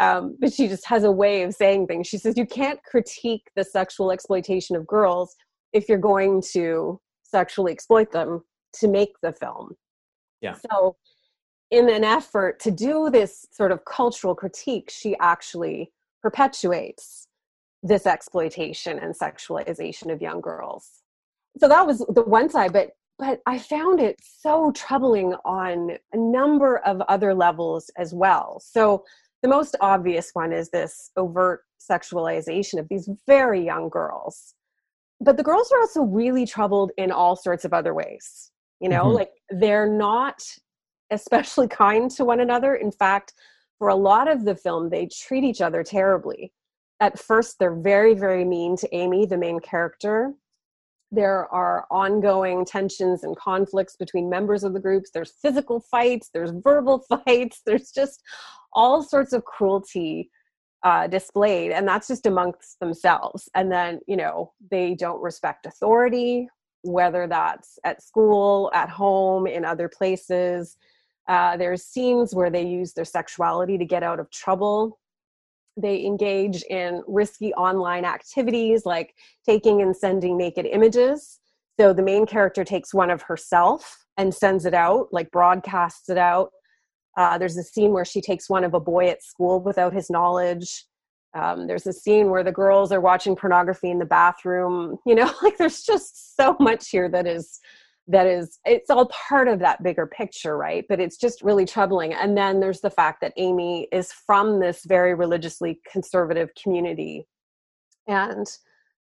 um, 0.00 0.36
but 0.40 0.52
she 0.52 0.66
just 0.68 0.86
has 0.86 1.04
a 1.04 1.12
way 1.12 1.42
of 1.42 1.54
saying 1.54 1.86
things. 1.86 2.06
She 2.08 2.18
says 2.18 2.36
you 2.36 2.46
can't 2.46 2.82
critique 2.82 3.50
the 3.54 3.64
sexual 3.64 4.10
exploitation 4.10 4.76
of 4.76 4.86
girls 4.86 5.36
if 5.72 5.88
you're 5.88 5.98
going 5.98 6.42
to 6.52 7.00
sexually 7.22 7.72
exploit 7.72 8.10
them 8.10 8.42
to 8.80 8.88
make 8.88 9.12
the 9.22 9.32
film. 9.32 9.74
Yeah. 10.40 10.56
So 10.70 10.96
in 11.70 11.88
an 11.88 12.04
effort 12.04 12.60
to 12.60 12.70
do 12.70 13.08
this 13.10 13.46
sort 13.50 13.72
of 13.72 13.84
cultural 13.84 14.34
critique 14.34 14.90
she 14.90 15.16
actually 15.18 15.90
perpetuates 16.22 17.26
this 17.84 18.06
exploitation 18.06 18.98
and 18.98 19.14
sexualization 19.14 20.10
of 20.10 20.20
young 20.20 20.40
girls. 20.40 21.02
So 21.58 21.68
that 21.68 21.86
was 21.86 21.98
the 22.08 22.22
one 22.22 22.48
side, 22.48 22.72
but 22.72 22.90
but 23.16 23.40
I 23.46 23.58
found 23.58 24.00
it 24.00 24.18
so 24.20 24.72
troubling 24.72 25.34
on 25.44 25.92
a 26.12 26.16
number 26.16 26.78
of 26.78 27.00
other 27.02 27.32
levels 27.32 27.88
as 27.96 28.12
well. 28.12 28.60
So 28.60 29.04
the 29.40 29.48
most 29.48 29.76
obvious 29.80 30.30
one 30.32 30.52
is 30.52 30.70
this 30.70 31.12
overt 31.16 31.60
sexualization 31.78 32.80
of 32.80 32.88
these 32.88 33.08
very 33.28 33.64
young 33.64 33.88
girls. 33.88 34.54
But 35.20 35.36
the 35.36 35.44
girls 35.44 35.70
are 35.70 35.78
also 35.78 36.02
really 36.02 36.44
troubled 36.44 36.90
in 36.96 37.12
all 37.12 37.36
sorts 37.36 37.64
of 37.64 37.72
other 37.72 37.94
ways. 37.94 38.50
You 38.80 38.88
know, 38.88 39.04
mm-hmm. 39.04 39.14
like 39.14 39.30
they're 39.48 39.88
not 39.88 40.42
especially 41.12 41.68
kind 41.68 42.10
to 42.12 42.24
one 42.24 42.40
another. 42.40 42.74
In 42.74 42.90
fact, 42.90 43.32
for 43.78 43.88
a 43.88 43.94
lot 43.94 44.26
of 44.26 44.44
the 44.44 44.56
film, 44.56 44.90
they 44.90 45.06
treat 45.06 45.44
each 45.44 45.60
other 45.60 45.84
terribly 45.84 46.52
at 47.04 47.18
first 47.18 47.58
they're 47.58 47.74
very 47.74 48.14
very 48.14 48.44
mean 48.44 48.76
to 48.76 48.88
amy 48.94 49.26
the 49.26 49.36
main 49.36 49.60
character. 49.60 50.32
There 51.12 51.46
are 51.54 51.86
ongoing 51.90 52.64
tensions 52.64 53.22
and 53.22 53.36
conflicts 53.36 53.94
between 53.94 54.28
members 54.28 54.64
of 54.64 54.72
the 54.72 54.80
groups. 54.80 55.10
There's 55.12 55.34
physical 55.42 55.80
fights 55.80 56.30
there's 56.32 56.52
verbal 56.68 57.04
fights 57.08 57.60
there's 57.66 57.90
just 57.90 58.22
all 58.72 59.02
sorts 59.02 59.32
of 59.32 59.44
cruelty 59.44 60.30
uh, 60.82 61.06
displayed 61.06 61.72
and 61.72 61.86
that's 61.86 62.08
just 62.08 62.26
amongst 62.26 62.80
themselves. 62.80 63.48
And 63.54 63.70
then 63.70 64.00
you 64.08 64.16
know 64.16 64.52
they 64.70 64.94
don't 64.94 65.22
respect 65.22 65.66
authority 65.66 66.48
whether 66.84 67.26
that's 67.26 67.78
at 67.84 68.02
school 68.02 68.70
at 68.74 68.90
home 68.90 69.46
in 69.46 69.64
other 69.64 69.88
places. 69.88 70.76
Uh, 71.26 71.56
there's 71.56 71.82
scenes 71.82 72.34
where 72.34 72.50
they 72.50 72.62
use 72.62 72.92
their 72.92 73.06
sexuality 73.06 73.78
to 73.78 73.86
get 73.86 74.02
out 74.02 74.20
of 74.20 74.30
trouble 74.30 74.98
they 75.76 76.04
engage 76.04 76.62
in 76.64 77.02
risky 77.06 77.52
online 77.54 78.04
activities 78.04 78.86
like 78.86 79.14
taking 79.44 79.82
and 79.82 79.96
sending 79.96 80.36
naked 80.38 80.66
images. 80.66 81.40
So 81.78 81.92
the 81.92 82.02
main 82.02 82.26
character 82.26 82.64
takes 82.64 82.94
one 82.94 83.10
of 83.10 83.22
herself 83.22 84.04
and 84.16 84.32
sends 84.32 84.64
it 84.64 84.74
out, 84.74 85.08
like 85.12 85.30
broadcasts 85.32 86.08
it 86.08 86.18
out. 86.18 86.50
Uh, 87.16 87.38
there's 87.38 87.56
a 87.56 87.62
scene 87.62 87.92
where 87.92 88.04
she 88.04 88.20
takes 88.20 88.48
one 88.48 88.64
of 88.64 88.74
a 88.74 88.80
boy 88.80 89.08
at 89.08 89.22
school 89.22 89.60
without 89.60 89.92
his 89.92 90.10
knowledge. 90.10 90.84
um, 91.34 91.66
there's 91.66 91.86
a 91.86 91.92
scene 91.92 92.30
where 92.30 92.44
the 92.44 92.52
girls 92.52 92.92
are 92.92 93.00
watching 93.00 93.34
pornography 93.36 93.90
in 93.90 93.98
the 93.98 94.04
bathroom 94.04 94.96
you 95.06 95.14
know 95.14 95.32
like 95.42 95.56
there's 95.58 95.82
just 95.82 96.36
so 96.36 96.56
much 96.60 96.88
here 96.90 97.08
that 97.08 97.26
is 97.26 97.58
that 98.06 98.26
is 98.26 98.58
it's 98.64 98.90
all 98.90 99.06
part 99.06 99.48
of 99.48 99.58
that 99.60 99.82
bigger 99.82 100.06
picture 100.06 100.56
right? 100.56 100.84
But 100.88 101.00
it's 101.00 101.16
just 101.16 101.42
really 101.42 101.64
troubling. 101.64 102.12
And 102.12 102.36
then 102.36 102.60
there's 102.60 102.80
the 102.80 102.90
fact 102.90 103.20
that 103.22 103.32
amy 103.36 103.88
is 103.92 104.12
from 104.12 104.60
this 104.60 104.84
very 104.84 105.14
religiously 105.14 105.80
conservative 105.90 106.50
community. 106.60 107.26
And 108.06 108.46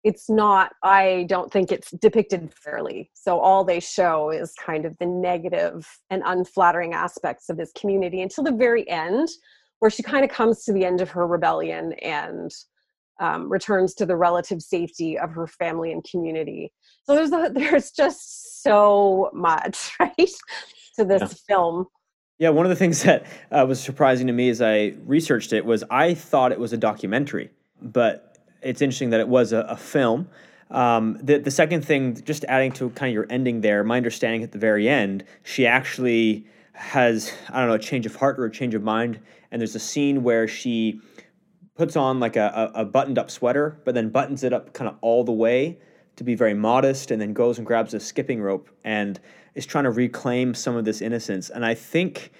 it's 0.03 0.29
not 0.29 0.73
i 0.83 1.25
don't 1.29 1.51
think 1.51 1.71
it's 1.71 1.91
depicted 1.91 2.53
fairly. 2.53 3.09
So 3.13 3.39
all 3.39 3.63
they 3.63 3.79
show 3.79 4.29
is 4.29 4.53
kind 4.53 4.85
of 4.85 4.95
the 4.99 5.05
negative 5.05 5.87
and 6.09 6.21
unflattering 6.25 6.93
aspects 6.93 7.49
of 7.49 7.57
this 7.57 7.71
community 7.79 8.21
until 8.21 8.43
the 8.43 8.51
very 8.51 8.87
end 8.89 9.29
where 9.79 9.89
she 9.89 10.03
kind 10.03 10.23
of 10.23 10.31
comes 10.31 10.63
to 10.63 10.71
the 10.71 10.85
end 10.85 11.01
of 11.01 11.09
her 11.09 11.27
rebellion 11.27 11.93
and 11.93 12.51
um, 13.19 13.51
returns 13.51 13.93
to 13.95 14.05
the 14.05 14.15
relative 14.15 14.61
safety 14.61 15.17
of 15.17 15.31
her 15.31 15.47
family 15.47 15.91
and 15.91 16.03
community. 16.03 16.71
So 17.05 17.15
there's 17.15 17.31
a, 17.31 17.51
there's 17.53 17.91
just 17.91 18.63
so 18.63 19.29
much 19.33 19.91
right 19.99 20.15
to 20.95 21.05
this 21.05 21.21
yeah. 21.21 21.27
film. 21.55 21.87
Yeah, 22.39 22.49
one 22.49 22.65
of 22.65 22.69
the 22.69 22.75
things 22.75 23.03
that 23.03 23.25
uh, 23.51 23.65
was 23.67 23.79
surprising 23.79 24.27
to 24.27 24.33
me 24.33 24.49
as 24.49 24.61
I 24.61 24.95
researched 25.05 25.53
it 25.53 25.65
was 25.65 25.83
I 25.89 26.13
thought 26.13 26.51
it 26.51 26.59
was 26.59 26.73
a 26.73 26.77
documentary, 26.77 27.49
but 27.81 28.37
it's 28.61 28.81
interesting 28.81 29.09
that 29.11 29.19
it 29.19 29.27
was 29.27 29.53
a, 29.53 29.59
a 29.61 29.77
film. 29.77 30.27
Um, 30.71 31.19
the 31.21 31.37
the 31.37 31.51
second 31.51 31.85
thing, 31.85 32.19
just 32.23 32.45
adding 32.45 32.71
to 32.73 32.89
kind 32.91 33.09
of 33.09 33.13
your 33.13 33.27
ending 33.29 33.61
there, 33.61 33.83
my 33.83 33.97
understanding 33.97 34.41
at 34.41 34.53
the 34.53 34.57
very 34.57 34.89
end, 34.89 35.23
she 35.43 35.67
actually 35.67 36.47
has 36.73 37.31
I 37.49 37.59
don't 37.59 37.67
know 37.67 37.75
a 37.75 37.79
change 37.79 38.05
of 38.05 38.15
heart 38.15 38.39
or 38.39 38.45
a 38.45 38.51
change 38.51 38.73
of 38.73 38.81
mind, 38.81 39.19
and 39.51 39.61
there's 39.61 39.75
a 39.75 39.79
scene 39.79 40.23
where 40.23 40.47
she 40.47 40.99
puts 41.75 41.95
on 41.95 42.19
like 42.19 42.35
a, 42.35 42.71
a, 42.75 42.85
buttoned 42.85 43.17
up 43.17 43.31
sweater, 43.31 43.79
but 43.83 43.95
then 43.95 44.09
buttons 44.09 44.43
it 44.43 44.53
up 44.53 44.73
kind 44.73 44.87
of 44.87 44.95
all 45.01 45.23
the 45.23 45.31
way 45.31 45.79
to 46.15 46.23
be 46.23 46.35
very 46.35 46.53
modest, 46.53 47.09
and 47.09 47.19
then 47.19 47.33
goes 47.33 47.57
and 47.57 47.65
grabs 47.65 47.93
a 47.93 47.99
skipping 47.99 48.41
rope 48.41 48.69
and 48.83 49.19
is 49.55 49.65
trying 49.65 49.85
to 49.85 49.89
reclaim 49.89 50.53
some 50.53 50.75
of 50.75 50.85
this 50.85 51.01
innocence. 51.01 51.49
And 51.49 51.65
I 51.65 51.73
think 51.73 52.31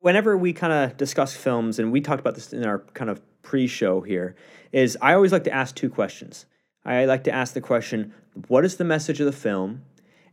whenever 0.00 0.36
we 0.36 0.52
kind 0.52 0.72
of 0.72 0.96
discuss 0.96 1.34
films, 1.34 1.78
and 1.78 1.90
we 1.90 2.00
talked 2.00 2.20
about 2.20 2.36
this 2.36 2.52
in 2.52 2.64
our 2.64 2.80
kind 2.94 3.10
of 3.10 3.20
pre-show 3.42 4.00
here, 4.00 4.36
is 4.70 4.96
I 5.02 5.14
always 5.14 5.32
like 5.32 5.44
to 5.44 5.52
ask 5.52 5.74
two 5.74 5.90
questions. 5.90 6.46
I 6.84 7.04
like 7.06 7.24
to 7.24 7.32
ask 7.32 7.54
the 7.54 7.60
question, 7.60 8.14
what 8.46 8.64
is 8.64 8.76
the 8.76 8.84
message 8.84 9.18
of 9.18 9.26
the 9.26 9.32
film, 9.32 9.82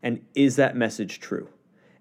and 0.04 0.24
is 0.36 0.56
that 0.58 0.76
message 0.76 1.20
true? 1.20 1.50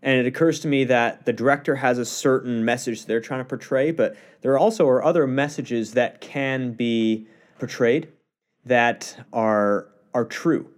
And 0.04 0.18
it 0.18 0.26
occurs 0.26 0.61
to 0.61 0.68
me 0.68 0.84
that 0.84 1.25
the 1.25 1.32
director 1.32 1.76
has 1.76 1.99
a 1.99 2.04
certain 2.04 2.62
message 2.62 3.06
they're 3.06 3.23
trying 3.23 3.40
to 3.40 3.44
portray, 3.46 3.90
but 3.90 4.14
there 4.42 4.58
also 4.58 4.87
are 4.87 5.02
other 5.02 5.26
messages 5.26 5.92
that 5.92 6.20
can 6.20 6.73
be 6.73 7.26
portrayed 7.58 8.12
that 8.66 9.25
are 9.32 9.88
are 10.12 10.26
true. 10.26 10.68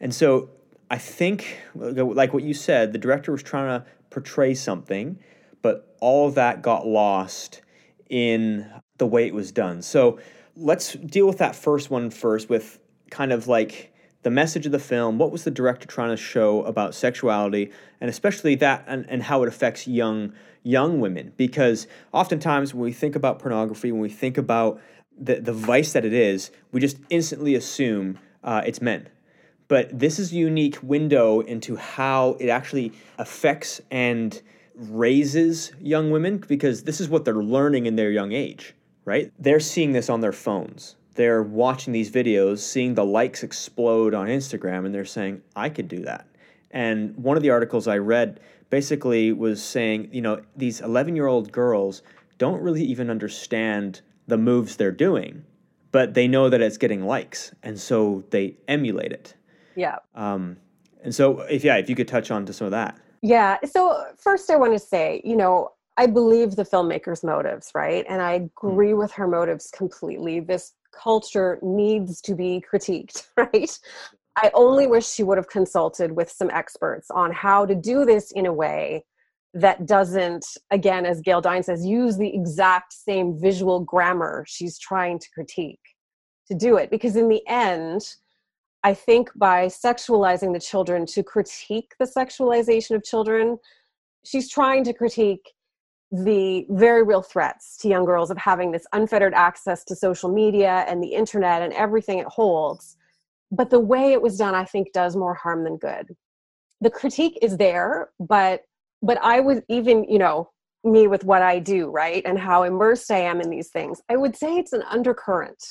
And 0.00 0.14
so 0.14 0.50
I 0.90 0.98
think, 0.98 1.58
like 1.74 2.34
what 2.34 2.42
you 2.42 2.52
said, 2.52 2.92
the 2.92 2.98
director 2.98 3.32
was 3.32 3.42
trying 3.42 3.80
to 3.80 3.86
portray 4.10 4.54
something, 4.54 5.18
but 5.62 5.96
all 6.00 6.28
of 6.28 6.34
that 6.34 6.60
got 6.60 6.86
lost 6.86 7.62
in 8.10 8.70
the 8.98 9.06
way 9.06 9.26
it 9.26 9.34
was 9.34 9.50
done. 9.50 9.80
So 9.80 10.20
let's 10.56 10.92
deal 10.92 11.26
with 11.26 11.38
that 11.38 11.56
first 11.56 11.90
one 11.90 12.10
first, 12.10 12.50
with 12.50 12.78
kind 13.10 13.32
of 13.32 13.48
like 13.48 13.93
the 14.24 14.30
message 14.30 14.66
of 14.66 14.72
the 14.72 14.78
film, 14.78 15.18
what 15.18 15.30
was 15.30 15.44
the 15.44 15.50
director 15.50 15.86
trying 15.86 16.08
to 16.08 16.16
show 16.16 16.62
about 16.64 16.94
sexuality, 16.94 17.70
and 18.00 18.10
especially 18.10 18.54
that 18.56 18.84
and, 18.88 19.06
and 19.08 19.22
how 19.22 19.42
it 19.42 19.48
affects 19.48 19.86
young 19.86 20.32
young 20.62 20.98
women. 20.98 21.32
Because 21.36 21.86
oftentimes 22.12 22.72
when 22.72 22.82
we 22.82 22.92
think 22.92 23.14
about 23.14 23.38
pornography, 23.38 23.92
when 23.92 24.00
we 24.00 24.08
think 24.08 24.38
about 24.38 24.80
the, 25.16 25.36
the 25.36 25.52
vice 25.52 25.92
that 25.92 26.06
it 26.06 26.14
is, 26.14 26.50
we 26.72 26.80
just 26.80 26.96
instantly 27.10 27.54
assume 27.54 28.18
uh, 28.42 28.62
it's 28.66 28.80
men. 28.80 29.08
But 29.68 29.98
this 29.98 30.18
is 30.18 30.32
a 30.32 30.36
unique 30.36 30.78
window 30.82 31.40
into 31.40 31.76
how 31.76 32.36
it 32.40 32.48
actually 32.48 32.92
affects 33.18 33.80
and 33.90 34.40
raises 34.74 35.72
young 35.80 36.10
women 36.10 36.38
because 36.38 36.84
this 36.84 37.00
is 37.00 37.10
what 37.10 37.26
they're 37.26 37.34
learning 37.34 37.84
in 37.84 37.96
their 37.96 38.10
young 38.10 38.32
age, 38.32 38.74
right? 39.04 39.30
They're 39.38 39.60
seeing 39.60 39.92
this 39.92 40.08
on 40.08 40.22
their 40.22 40.32
phones 40.32 40.96
they're 41.14 41.42
watching 41.42 41.92
these 41.92 42.10
videos, 42.10 42.58
seeing 42.58 42.94
the 42.94 43.04
likes 43.04 43.42
explode 43.42 44.14
on 44.14 44.26
Instagram, 44.26 44.84
and 44.84 44.94
they're 44.94 45.04
saying, 45.04 45.42
I 45.54 45.68
could 45.68 45.88
do 45.88 46.00
that. 46.00 46.26
And 46.70 47.16
one 47.16 47.36
of 47.36 47.42
the 47.42 47.50
articles 47.50 47.86
I 47.86 47.98
read 47.98 48.40
basically 48.70 49.32
was 49.32 49.62
saying, 49.62 50.08
you 50.12 50.20
know, 50.20 50.42
these 50.56 50.80
11 50.80 51.14
year 51.14 51.26
old 51.26 51.52
girls 51.52 52.02
don't 52.38 52.60
really 52.60 52.82
even 52.82 53.10
understand 53.10 54.00
the 54.26 54.36
moves 54.36 54.76
they're 54.76 54.90
doing, 54.90 55.44
but 55.92 56.14
they 56.14 56.26
know 56.26 56.48
that 56.48 56.60
it's 56.60 56.76
getting 56.76 57.04
likes. 57.04 57.54
And 57.62 57.78
so 57.78 58.24
they 58.30 58.56
emulate 58.66 59.12
it. 59.12 59.34
Yeah. 59.76 59.98
Um, 60.16 60.56
and 61.04 61.14
so, 61.14 61.40
if, 61.42 61.62
yeah, 61.62 61.76
if 61.76 61.88
you 61.88 61.94
could 61.94 62.08
touch 62.08 62.30
on 62.30 62.46
to 62.46 62.52
some 62.52 62.64
of 62.64 62.70
that. 62.72 62.98
Yeah. 63.22 63.58
So, 63.64 64.04
first, 64.16 64.50
I 64.50 64.56
want 64.56 64.72
to 64.72 64.78
say, 64.78 65.20
you 65.24 65.36
know, 65.36 65.70
I 65.96 66.06
believe 66.06 66.56
the 66.56 66.64
filmmaker's 66.64 67.22
motives, 67.22 67.70
right? 67.74 68.04
And 68.08 68.20
I 68.22 68.38
hmm. 68.38 68.44
agree 68.44 68.94
with 68.94 69.12
her 69.12 69.28
motives 69.28 69.70
completely. 69.70 70.40
This 70.40 70.72
culture 70.94 71.58
needs 71.62 72.20
to 72.22 72.34
be 72.34 72.62
critiqued, 72.70 73.26
right? 73.36 73.78
I 74.36 74.50
only 74.54 74.86
wish 74.86 75.06
she 75.06 75.22
would 75.22 75.38
have 75.38 75.48
consulted 75.48 76.12
with 76.12 76.30
some 76.30 76.50
experts 76.50 77.10
on 77.10 77.32
how 77.32 77.66
to 77.66 77.74
do 77.74 78.04
this 78.04 78.32
in 78.32 78.46
a 78.46 78.52
way 78.52 79.04
that 79.54 79.86
doesn't, 79.86 80.44
again, 80.72 81.06
as 81.06 81.20
Gail 81.20 81.40
Dine 81.40 81.62
says, 81.62 81.86
use 81.86 82.16
the 82.16 82.34
exact 82.34 82.92
same 82.92 83.38
visual 83.38 83.80
grammar 83.80 84.44
she's 84.48 84.78
trying 84.78 85.20
to 85.20 85.30
critique 85.32 85.78
to 86.48 86.54
do 86.54 86.76
it. 86.76 86.90
Because 86.90 87.14
in 87.14 87.28
the 87.28 87.46
end, 87.46 88.02
I 88.82 88.92
think 88.92 89.30
by 89.36 89.66
sexualizing 89.66 90.52
the 90.52 90.60
children 90.60 91.06
to 91.06 91.22
critique 91.22 91.94
the 92.00 92.04
sexualization 92.04 92.96
of 92.96 93.04
children, 93.04 93.58
she's 94.24 94.50
trying 94.50 94.82
to 94.84 94.92
critique 94.92 95.52
the 96.22 96.64
very 96.70 97.02
real 97.02 97.22
threats 97.22 97.76
to 97.78 97.88
young 97.88 98.04
girls 98.04 98.30
of 98.30 98.38
having 98.38 98.70
this 98.70 98.86
unfettered 98.92 99.34
access 99.34 99.82
to 99.84 99.96
social 99.96 100.30
media 100.30 100.84
and 100.86 101.02
the 101.02 101.08
internet 101.08 101.60
and 101.60 101.72
everything 101.72 102.18
it 102.18 102.26
holds. 102.26 102.96
But 103.50 103.70
the 103.70 103.80
way 103.80 104.12
it 104.12 104.22
was 104.22 104.38
done, 104.38 104.54
I 104.54 104.64
think, 104.64 104.92
does 104.92 105.16
more 105.16 105.34
harm 105.34 105.64
than 105.64 105.76
good. 105.76 106.14
The 106.80 106.90
critique 106.90 107.38
is 107.42 107.56
there, 107.56 108.10
but 108.20 108.62
but 109.02 109.18
I 109.22 109.40
would 109.40 109.64
even, 109.68 110.04
you 110.04 110.18
know, 110.18 110.50
me 110.84 111.08
with 111.08 111.24
what 111.24 111.42
I 111.42 111.58
do, 111.58 111.90
right, 111.90 112.22
and 112.24 112.38
how 112.38 112.62
immersed 112.62 113.10
I 113.10 113.18
am 113.18 113.40
in 113.40 113.50
these 113.50 113.68
things, 113.68 114.00
I 114.08 114.16
would 114.16 114.36
say 114.36 114.56
it's 114.56 114.72
an 114.72 114.82
undercurrent. 114.82 115.62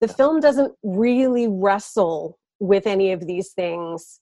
The 0.00 0.08
film 0.08 0.40
doesn't 0.40 0.74
really 0.82 1.46
wrestle 1.48 2.38
with 2.58 2.86
any 2.86 3.12
of 3.12 3.26
these 3.26 3.52
things 3.52 4.20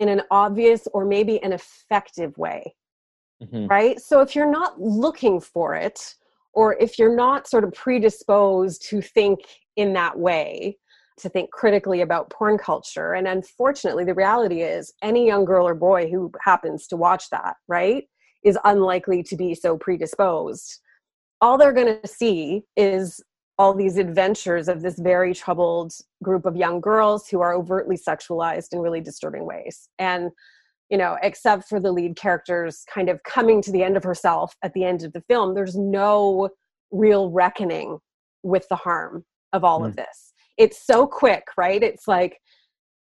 in 0.00 0.08
an 0.08 0.22
obvious 0.30 0.88
or 0.92 1.04
maybe 1.04 1.42
an 1.42 1.52
effective 1.52 2.36
way 2.38 2.74
mm-hmm. 3.42 3.66
right? 3.66 4.00
So 4.00 4.20
if 4.20 4.34
you're 4.34 4.50
not 4.50 4.80
looking 4.80 5.40
for 5.40 5.74
it, 5.74 6.14
or 6.52 6.76
if 6.80 6.98
you're 6.98 7.14
not 7.14 7.48
sort 7.48 7.64
of 7.64 7.72
predisposed 7.72 8.82
to 8.88 9.00
think 9.00 9.40
in 9.76 9.92
that 9.92 10.18
way, 10.18 10.78
to 11.18 11.28
think 11.28 11.50
critically 11.50 12.00
about 12.00 12.30
porn 12.30 12.58
culture, 12.58 13.12
and 13.12 13.26
unfortunately, 13.26 14.04
the 14.04 14.14
reality 14.14 14.62
is 14.62 14.92
any 15.02 15.26
young 15.26 15.44
girl 15.44 15.66
or 15.66 15.74
boy 15.74 16.08
who 16.08 16.30
happens 16.42 16.86
to 16.88 16.96
watch 16.96 17.30
that, 17.30 17.56
right, 17.66 18.04
is 18.44 18.58
unlikely 18.64 19.22
to 19.24 19.36
be 19.36 19.54
so 19.54 19.76
predisposed. 19.76 20.78
All 21.40 21.58
they're 21.58 21.72
going 21.72 21.98
to 22.00 22.08
see 22.08 22.62
is 22.76 23.20
all 23.58 23.74
these 23.74 23.96
adventures 23.96 24.68
of 24.68 24.82
this 24.82 24.98
very 24.98 25.34
troubled 25.34 25.92
group 26.22 26.46
of 26.46 26.56
young 26.56 26.80
girls 26.80 27.28
who 27.28 27.40
are 27.40 27.54
overtly 27.54 27.96
sexualized 27.96 28.72
in 28.72 28.78
really 28.78 29.00
disturbing 29.00 29.44
ways. 29.44 29.88
And 29.98 30.30
you 30.90 30.96
know, 30.96 31.16
except 31.22 31.68
for 31.68 31.80
the 31.80 31.92
lead 31.92 32.16
character's 32.16 32.84
kind 32.92 33.08
of 33.08 33.22
coming 33.22 33.60
to 33.62 33.72
the 33.72 33.82
end 33.82 33.96
of 33.96 34.04
herself 34.04 34.54
at 34.62 34.72
the 34.72 34.84
end 34.84 35.02
of 35.04 35.12
the 35.12 35.22
film, 35.22 35.54
there's 35.54 35.76
no 35.76 36.48
real 36.90 37.30
reckoning 37.30 37.98
with 38.42 38.66
the 38.68 38.76
harm 38.76 39.24
of 39.52 39.64
all 39.64 39.80
mm. 39.80 39.88
of 39.88 39.96
this. 39.96 40.32
It's 40.56 40.84
so 40.84 41.06
quick, 41.06 41.44
right? 41.56 41.82
It's 41.82 42.08
like 42.08 42.38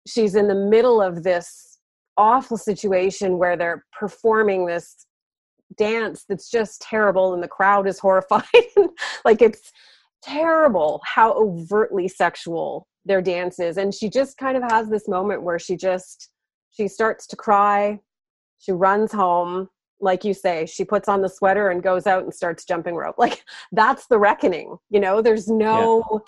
she's 0.06 0.36
in 0.36 0.48
the 0.48 0.56
middle 0.56 1.02
of 1.02 1.24
this 1.24 1.80
awful 2.18 2.58
situation 2.58 3.38
where 3.38 3.56
they're 3.56 3.86
performing 3.98 4.66
this 4.66 5.06
dance 5.78 6.26
that's 6.28 6.50
just 6.50 6.82
terrible 6.82 7.34
and 7.34 7.44
the 7.44 7.48
crowd 7.48 7.88
is 7.88 8.00
horrified. 8.02 8.44
like 9.26 9.42
it's 9.42 9.72
terrible 10.24 11.02
how 11.06 11.34
overtly 11.34 12.08
sexual 12.08 12.88
their 13.06 13.22
dance 13.22 13.60
is. 13.60 13.78
And 13.78 13.94
she 13.94 14.10
just 14.10 14.38
kind 14.38 14.58
of 14.58 14.64
has 14.70 14.90
this 14.90 15.08
moment 15.08 15.44
where 15.44 15.60
she 15.60 15.78
just 15.78 16.30
she 16.78 16.88
starts 16.88 17.26
to 17.28 17.36
cry. 17.36 18.00
She 18.60 18.72
runs 18.72 19.12
home. 19.12 19.70
Like 20.00 20.24
you 20.24 20.36
say, 20.36 20.68
she 20.68 20.86
puts 20.86 21.10
on 21.10 21.22
the 21.22 21.30
sweater 21.30 21.70
and 21.70 21.82
goes 21.82 22.06
out 22.06 22.24
and 22.24 22.34
starts 22.34 22.66
jumping 22.66 22.96
rope. 22.96 23.16
Like 23.18 23.44
that's 23.72 24.06
the 24.08 24.20
reckoning. 24.20 24.78
You 24.90 25.00
know, 25.00 25.22
there's 25.22 25.48
no 25.48 26.04
yeah. 26.12 26.20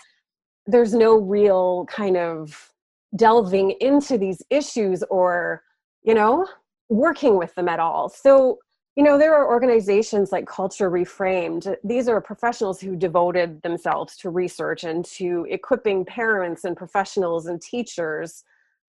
there's 0.65 0.93
no 0.93 1.17
real 1.17 1.85
kind 1.85 2.17
of 2.17 2.73
delving 3.15 3.75
into 3.79 4.17
these 4.17 4.41
issues 4.49 5.03
or, 5.09 5.63
you 6.03 6.13
know, 6.13 6.47
working 6.89 7.37
with 7.37 7.53
them 7.55 7.69
at 7.69 7.79
all. 7.79 8.09
So, 8.09 8.59
you 8.95 9.03
know, 9.03 9.17
there 9.17 9.35
are 9.35 9.47
organizations 9.47 10.31
like 10.31 10.47
Culture 10.47 10.89
Reframed. 10.89 11.75
These 11.83 12.07
are 12.07 12.19
professionals 12.21 12.81
who 12.81 12.95
devoted 12.95 13.61
themselves 13.61 14.15
to 14.17 14.29
research 14.29 14.83
and 14.83 15.05
to 15.05 15.45
equipping 15.49 16.05
parents 16.05 16.65
and 16.65 16.75
professionals 16.75 17.45
and 17.45 17.61
teachers 17.61 18.43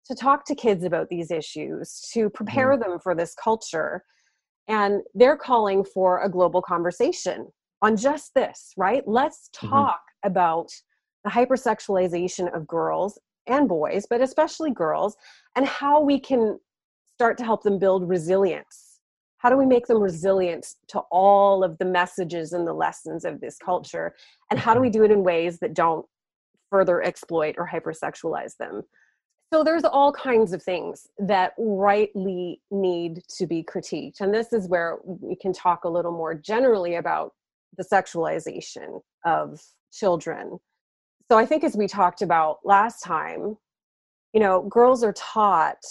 to 0.06 0.14
talk 0.14 0.44
to 0.46 0.54
kids 0.54 0.84
about 0.84 1.08
these 1.08 1.30
issues, 1.30 2.08
to 2.12 2.30
prepare 2.30 2.72
mm-hmm. 2.72 2.90
them 2.90 2.98
for 3.00 3.14
this 3.14 3.34
culture. 3.34 4.04
And 4.68 5.02
they're 5.14 5.36
calling 5.36 5.84
for 5.84 6.22
a 6.22 6.28
global 6.28 6.62
conversation 6.62 7.48
on 7.82 7.96
just 7.96 8.34
this, 8.34 8.72
right? 8.76 9.02
Let's 9.06 9.50
mm-hmm. 9.56 9.68
talk 9.68 10.00
mm-hmm. 10.00 10.30
about 10.30 10.68
the 11.24 11.30
hypersexualization 11.30 12.54
of 12.54 12.66
girls 12.66 13.18
and 13.46 13.68
boys, 13.68 14.06
but 14.08 14.20
especially 14.20 14.70
girls, 14.70 15.16
and 15.56 15.66
how 15.66 16.00
we 16.00 16.20
can 16.20 16.58
start 17.14 17.36
to 17.38 17.44
help 17.44 17.62
them 17.62 17.78
build 17.78 18.08
resilience 18.08 18.90
how 19.40 19.48
do 19.48 19.56
we 19.56 19.64
make 19.64 19.86
them 19.86 20.02
resilient 20.02 20.66
to 20.88 21.00
all 21.10 21.64
of 21.64 21.78
the 21.78 21.84
messages 21.84 22.52
and 22.52 22.66
the 22.66 22.74
lessons 22.74 23.24
of 23.24 23.40
this 23.40 23.56
culture 23.56 24.14
and 24.50 24.60
how 24.60 24.74
do 24.74 24.80
we 24.80 24.88
mm-hmm. 24.88 24.98
do 24.98 25.04
it 25.04 25.10
in 25.10 25.24
ways 25.24 25.58
that 25.60 25.74
don't 25.74 26.04
further 26.68 27.02
exploit 27.02 27.54
or 27.58 27.66
hypersexualize 27.66 28.56
them 28.58 28.82
so 29.52 29.64
there's 29.64 29.84
all 29.84 30.12
kinds 30.12 30.52
of 30.52 30.62
things 30.62 31.08
that 31.18 31.54
rightly 31.58 32.60
need 32.70 33.22
to 33.28 33.46
be 33.46 33.62
critiqued 33.62 34.20
and 34.20 34.32
this 34.32 34.52
is 34.52 34.68
where 34.68 34.98
we 35.04 35.34
can 35.34 35.52
talk 35.52 35.84
a 35.84 35.88
little 35.88 36.12
more 36.12 36.34
generally 36.34 36.96
about 36.96 37.34
the 37.76 37.84
sexualization 37.84 39.00
of 39.24 39.60
children 39.92 40.58
so 41.30 41.38
i 41.38 41.46
think 41.46 41.64
as 41.64 41.76
we 41.76 41.86
talked 41.86 42.22
about 42.22 42.58
last 42.64 43.02
time 43.02 43.56
you 44.32 44.40
know 44.40 44.62
girls 44.62 45.02
are 45.02 45.14
taught 45.14 45.84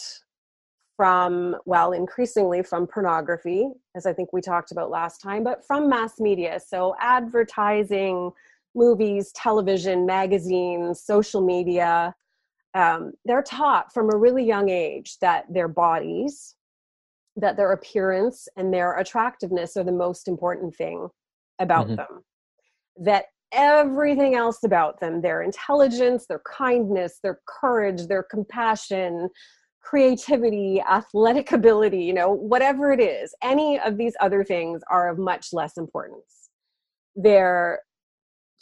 from, 1.00 1.56
well, 1.64 1.94
increasingly 1.94 2.62
from 2.62 2.86
pornography, 2.86 3.70
as 3.96 4.06
I 4.06 4.12
think 4.12 4.34
we 4.34 4.42
talked 4.42 4.74
about 4.74 4.90
last 4.90 5.22
time, 5.22 5.46
but 5.46 5.66
from 5.66 5.88
mass 5.88 6.20
media. 6.20 6.60
So, 6.60 6.94
advertising, 7.00 8.32
movies, 8.76 9.32
television, 9.32 10.06
magazines, 10.06 11.02
social 11.02 11.40
media. 11.40 12.14
Um, 12.74 13.14
they're 13.26 13.44
taught 13.44 13.92
from 13.94 14.14
a 14.14 14.18
really 14.18 14.46
young 14.46 14.70
age 14.70 15.18
that 15.22 15.46
their 15.52 15.68
bodies, 15.68 16.56
that 17.36 17.58
their 17.58 17.72
appearance, 17.72 18.48
and 18.58 18.74
their 18.74 18.98
attractiveness 18.98 19.76
are 19.76 19.84
the 19.84 19.92
most 19.92 20.28
important 20.28 20.76
thing 20.76 21.08
about 21.60 21.88
mm-hmm. 21.88 21.96
them. 21.96 22.24
That 22.98 23.26
everything 23.52 24.36
else 24.36 24.64
about 24.64 25.00
them 25.00 25.22
their 25.22 25.42
intelligence, 25.42 26.26
their 26.28 26.42
kindness, 26.46 27.20
their 27.24 27.40
courage, 27.48 28.08
their 28.08 28.24
compassion, 28.24 29.30
creativity, 29.82 30.82
athletic 30.82 31.52
ability, 31.52 32.04
you 32.04 32.14
know, 32.14 32.32
whatever 32.32 32.92
it 32.92 33.00
is, 33.00 33.34
any 33.44 33.80
of 33.80 33.98
these 33.98 34.14
other 34.20 34.44
things 34.44 34.82
are 34.90 35.10
of 35.10 35.18
much 35.18 35.54
less 35.54 35.78
importance. 35.78 36.50
They're 37.16 37.80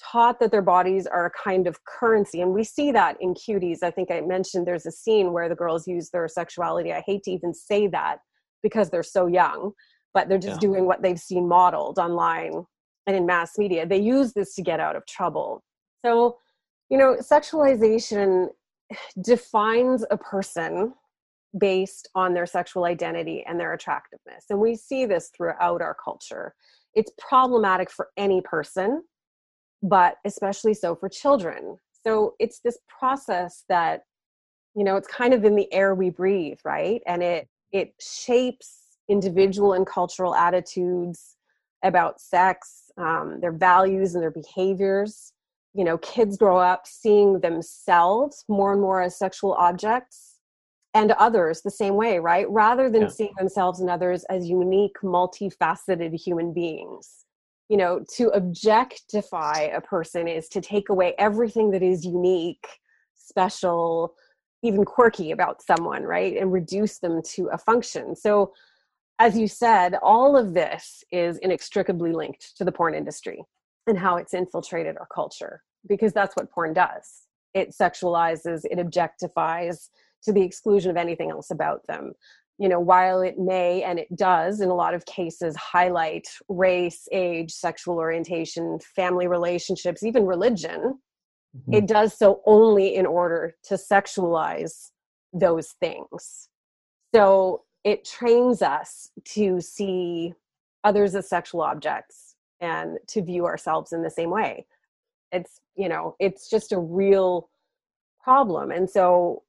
taught 0.03 0.39
that 0.39 0.51
their 0.51 0.61
bodies 0.61 1.07
are 1.07 1.25
a 1.25 1.31
kind 1.31 1.67
of 1.67 1.83
currency 1.85 2.41
and 2.41 2.53
we 2.53 2.63
see 2.63 2.91
that 2.91 3.17
in 3.19 3.33
cuties 3.33 3.79
i 3.83 3.91
think 3.91 4.11
i 4.11 4.21
mentioned 4.21 4.65
there's 4.65 4.85
a 4.85 4.91
scene 4.91 5.33
where 5.33 5.49
the 5.49 5.55
girls 5.55 5.87
use 5.87 6.09
their 6.09 6.27
sexuality 6.27 6.93
i 6.93 7.03
hate 7.05 7.23
to 7.23 7.31
even 7.31 7.53
say 7.53 7.87
that 7.87 8.17
because 8.61 8.89
they're 8.89 9.03
so 9.03 9.27
young 9.27 9.71
but 10.13 10.29
they're 10.29 10.37
just 10.37 10.61
yeah. 10.61 10.69
doing 10.69 10.85
what 10.85 11.01
they've 11.01 11.19
seen 11.19 11.47
modeled 11.47 11.97
online 11.97 12.63
and 13.07 13.15
in 13.15 13.25
mass 13.25 13.57
media 13.57 13.85
they 13.85 13.99
use 13.99 14.33
this 14.33 14.53
to 14.53 14.61
get 14.61 14.79
out 14.79 14.95
of 14.95 15.05
trouble 15.07 15.63
so 16.05 16.37
you 16.89 16.97
know 16.97 17.15
sexualization 17.15 18.47
defines 19.21 20.05
a 20.11 20.17
person 20.17 20.93
based 21.57 22.09
on 22.15 22.33
their 22.33 22.45
sexual 22.45 22.85
identity 22.85 23.43
and 23.47 23.59
their 23.59 23.73
attractiveness. 23.73 24.45
And 24.49 24.59
we 24.59 24.75
see 24.75 25.05
this 25.05 25.31
throughout 25.35 25.81
our 25.81 25.95
culture. 26.03 26.53
It's 26.93 27.11
problematic 27.17 27.89
for 27.89 28.09
any 28.17 28.41
person, 28.41 29.03
but 29.83 30.15
especially 30.25 30.73
so 30.73 30.95
for 30.95 31.09
children. 31.09 31.77
So 32.05 32.35
it's 32.39 32.59
this 32.59 32.77
process 32.87 33.63
that, 33.69 34.03
you 34.75 34.83
know, 34.83 34.95
it's 34.95 35.07
kind 35.07 35.33
of 35.33 35.43
in 35.43 35.55
the 35.55 35.71
air 35.73 35.93
we 35.95 36.09
breathe, 36.09 36.59
right? 36.63 37.01
And 37.05 37.21
it 37.23 37.47
it 37.71 37.93
shapes 37.99 38.97
individual 39.09 39.73
and 39.73 39.85
cultural 39.85 40.35
attitudes 40.35 41.35
about 41.83 42.19
sex, 42.19 42.91
um, 42.97 43.39
their 43.41 43.51
values 43.51 44.15
and 44.15 44.21
their 44.21 44.31
behaviors. 44.31 45.33
You 45.73 45.83
know, 45.83 45.97
kids 45.99 46.37
grow 46.37 46.57
up 46.57 46.87
seeing 46.87 47.39
themselves 47.41 48.43
more 48.47 48.71
and 48.71 48.81
more 48.81 49.01
as 49.01 49.17
sexual 49.17 49.53
objects 49.53 50.37
and 50.93 51.11
others 51.11 51.61
the 51.61 51.71
same 51.71 51.95
way, 51.95 52.17
right? 52.17 52.49
Rather 52.49 52.89
than 52.89 53.03
yeah. 53.03 53.07
seeing 53.09 53.33
themselves 53.37 53.79
and 53.79 53.89
others 53.89 54.23
as 54.25 54.49
unique, 54.49 54.95
multifaceted 55.03 56.13
human 56.19 56.53
beings. 56.53 57.26
You 57.69 57.77
know, 57.77 58.05
to 58.15 58.29
objectify 58.29 59.69
a 59.73 59.81
person 59.81 60.27
is 60.27 60.47
to 60.49 60.61
take 60.61 60.89
away 60.89 61.13
everything 61.17 61.71
that 61.71 61.83
is 61.83 62.05
unique, 62.05 62.65
special, 63.15 64.15
even 64.63 64.85
quirky 64.85 65.31
about 65.31 65.61
someone, 65.61 66.03
right? 66.03 66.37
And 66.37 66.51
reduce 66.51 66.99
them 66.99 67.21
to 67.35 67.47
a 67.47 67.57
function. 67.57 68.15
So, 68.15 68.53
as 69.19 69.37
you 69.37 69.47
said, 69.47 69.95
all 70.01 70.37
of 70.37 70.53
this 70.53 71.03
is 71.11 71.37
inextricably 71.39 72.13
linked 72.13 72.55
to 72.57 72.63
the 72.63 72.71
porn 72.71 72.93
industry 72.93 73.43
and 73.87 73.97
how 73.97 74.17
it's 74.17 74.33
infiltrated 74.33 74.95
our 74.97 75.07
culture 75.13 75.63
because 75.87 76.13
that's 76.13 76.35
what 76.35 76.51
porn 76.51 76.73
does. 76.73 77.23
It 77.53 77.73
sexualizes, 77.79 78.61
it 78.65 78.77
objectifies, 78.77 79.89
to 80.23 80.33
the 80.33 80.41
exclusion 80.41 80.91
of 80.91 80.97
anything 80.97 81.31
else 81.31 81.51
about 81.51 81.85
them 81.87 82.13
you 82.57 82.67
know 82.67 82.79
while 82.79 83.21
it 83.21 83.37
may 83.37 83.83
and 83.83 83.99
it 83.99 84.13
does 84.15 84.61
in 84.61 84.69
a 84.69 84.75
lot 84.75 84.93
of 84.93 85.05
cases 85.05 85.55
highlight 85.55 86.27
race 86.49 87.07
age 87.11 87.51
sexual 87.51 87.95
orientation 87.95 88.79
family 88.95 89.27
relationships 89.27 90.03
even 90.03 90.25
religion 90.25 90.99
mm-hmm. 91.55 91.73
it 91.73 91.87
does 91.87 92.17
so 92.17 92.41
only 92.45 92.95
in 92.95 93.05
order 93.05 93.55
to 93.63 93.75
sexualize 93.75 94.91
those 95.33 95.69
things. 95.79 96.49
So 97.13 97.63
it 97.83 98.05
trains 98.05 98.61
us 98.61 99.11
to 99.33 99.61
see 99.61 100.33
others 100.83 101.15
as 101.15 101.29
sexual 101.29 101.61
objects 101.61 102.35
and 102.59 102.97
to 103.07 103.21
view 103.21 103.45
ourselves 103.45 103.93
in 103.93 104.01
the 104.01 104.09
same 104.09 104.29
way. 104.29 104.65
It's 105.31 105.59
you 105.75 105.89
know 105.89 106.15
it's 106.19 106.49
just 106.49 106.71
a 106.71 106.79
real 106.79 107.49
problem. 108.23 108.71
And 108.71 108.89
so 108.89 109.43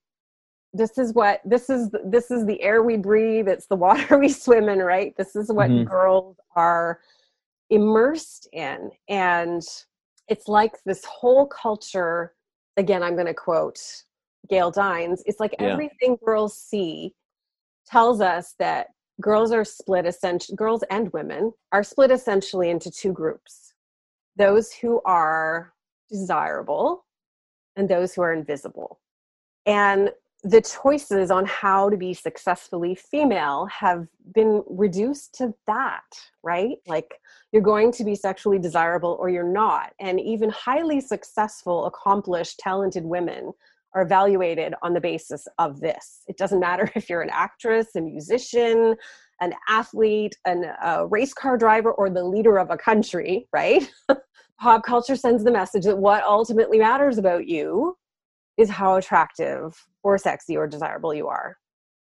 this 0.73 0.99
is 0.99 1.15
what 1.15 1.41
this 1.45 1.71
is 1.71 1.91
this 2.05 2.31
is 2.31 2.45
the 2.47 2.61
air 2.63 2.83
we 2.83 2.97
breathe 2.97 3.49
it's 3.49 3.67
the 3.67 3.77
water 3.77 4.19
we 4.19 4.29
swim 4.29 4.69
in 4.69 4.79
right 4.79 5.15
this 5.17 5.35
is 5.35 5.51
what 5.53 5.71
mm-hmm. 5.71 5.89
girls 5.89 6.37
are 6.57 7.01
immersed 7.71 8.49
in 8.53 8.91
and 9.09 9.63
it's 10.29 10.49
like 10.49 10.73
this 10.85 11.05
whole 11.05 11.47
culture 11.47 12.35
again 12.77 13.03
i'm 13.03 13.15
going 13.15 13.27
to 13.27 13.35
quote 13.35 13.81
gail 14.49 14.71
dines 14.71 15.23
it's 15.27 15.41
like 15.41 15.55
yeah. 15.59 15.67
everything 15.67 16.17
girls 16.25 16.57
see 16.57 17.15
tells 17.87 18.21
us 18.21 18.55
that 18.59 18.89
girls 19.21 19.53
are 19.53 19.65
split 19.65 20.07
essentially 20.07 20.57
girls 20.57 20.85
and 20.91 21.13
women 21.13 21.53
are 21.73 21.83
split 21.83 22.11
essentially 22.11 22.71
into 22.71 22.91
two 22.91 23.13
groups 23.13 23.73
those 24.37 24.73
who 24.73 25.01
are 25.05 25.73
desirable 26.09 27.05
and 27.77 27.89
those 27.89 28.15
who 28.15 28.23
are 28.23 28.33
invisible 28.33 29.01
and 29.67 30.11
the 30.45 30.61
choices 30.61 31.31
on 31.31 31.45
how 31.47 31.91
to 31.91 31.97
be 31.97 32.15
successfully 32.15 32.95
female 32.95 33.67
have 33.67 34.07
been 34.35 34.63
reduced 34.69 35.35
to 35.35 35.53
that, 35.67 36.05
right? 36.45 36.77
Like 36.87 37.15
you're 37.51 37.63
going 37.63 37.91
to 37.93 38.05
be 38.05 38.15
sexually 38.15 38.59
desirable 38.59 39.17
or 39.19 39.31
you're 39.31 39.43
not. 39.43 39.93
And 39.99 40.21
even 40.21 40.49
highly 40.51 41.01
successful, 41.01 41.87
accomplished, 41.87 42.61
talented 42.61 43.05
women 43.05 43.53
are 43.95 44.03
evaluated 44.03 44.75
on 44.83 44.95
the 44.95 45.01
basis 45.01 45.49
of 45.59 45.81
this. 45.81 46.23
It 46.29 46.37
doesn't 46.37 46.61
matter 46.61 46.91
if 46.95 47.11
you're 47.11 47.23
an 47.23 47.31
actress, 47.33 47.97
a 47.97 48.01
musician, 48.01 48.95
an 49.41 49.55
athlete, 49.69 50.37
an, 50.45 50.67
a 50.83 51.07
race 51.07 51.35
car 51.35 51.59
driver, 51.59 51.93
or 51.93 52.11
the 52.11 52.25
leader 52.25 52.59
of 52.59 52.71
a 52.71 52.77
country, 52.77 53.49
right? 53.53 53.91
Pop 54.61 54.85
culture 54.85 55.17
sends 55.17 55.43
the 55.43 55.53
message 55.53 55.85
that 55.85 55.99
what 55.99 56.23
ultimately 56.25 56.79
matters 56.79 57.19
about 57.19 57.47
you 57.47 57.97
is 58.59 58.69
how 58.69 58.97
attractive 58.97 59.87
or 60.03 60.19
sexy 60.19 60.57
or 60.57 60.67
desirable 60.67 61.15
you 61.15 61.29
are. 61.29 61.57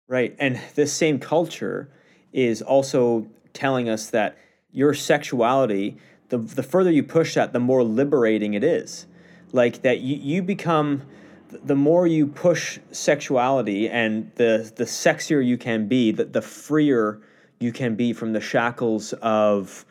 Right. 0.07 0.37
And 0.39 0.61
this 0.75 0.93
same 0.93 1.19
culture 1.19 1.91
is 2.33 2.61
also 2.63 3.27
telling 3.55 3.89
us 3.89 4.11
that 4.11 4.37
your 4.71 4.93
sexuality, 4.93 5.97
the, 6.29 6.39
the 6.39 6.63
further 6.63 6.91
you 6.91 7.03
push 7.03 7.35
that, 7.35 7.53
the 7.53 7.61
more 7.61 7.83
liberating 7.83 8.55
it 8.55 8.63
is. 8.63 9.07
Like 9.53 9.83
that 9.83 10.01
you, 10.01 10.17
you 10.17 10.43
become, 10.43 11.03
the 11.65 11.77
more 11.77 12.07
you 12.07 12.27
push 12.27 12.79
sexuality 12.93 13.89
and 13.89 14.31
the, 14.35 14.71
the 14.77 14.85
sexier 14.85 15.45
you 15.45 15.57
can 15.57 15.89
be, 15.89 16.13
the, 16.13 16.25
the 16.25 16.43
freer 16.43 17.21
you 17.61 17.73
can 17.73 17.95
be 17.95 18.13
from 18.13 18.33
the 18.33 18.41
shackles 18.41 19.15
of 19.23 19.87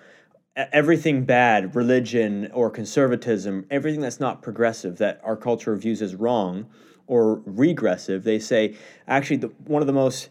everything 0.56 1.26
bad, 1.26 1.76
religion 1.76 2.50
or 2.54 2.70
conservatism, 2.70 3.66
everything 3.72 4.02
that's 4.02 4.20
not 4.20 4.42
progressive 4.42 4.98
that 4.98 5.20
our 5.24 5.36
culture 5.36 5.76
views 5.76 6.02
as 6.02 6.16
wrong 6.16 6.68
or 7.08 7.42
regressive, 7.46 8.24
they 8.24 8.40
say 8.40 8.76
actually 9.08 9.38
the, 9.38 9.48
one 9.66 9.82
of 9.82 9.88
the 9.88 9.94
most 9.94 10.30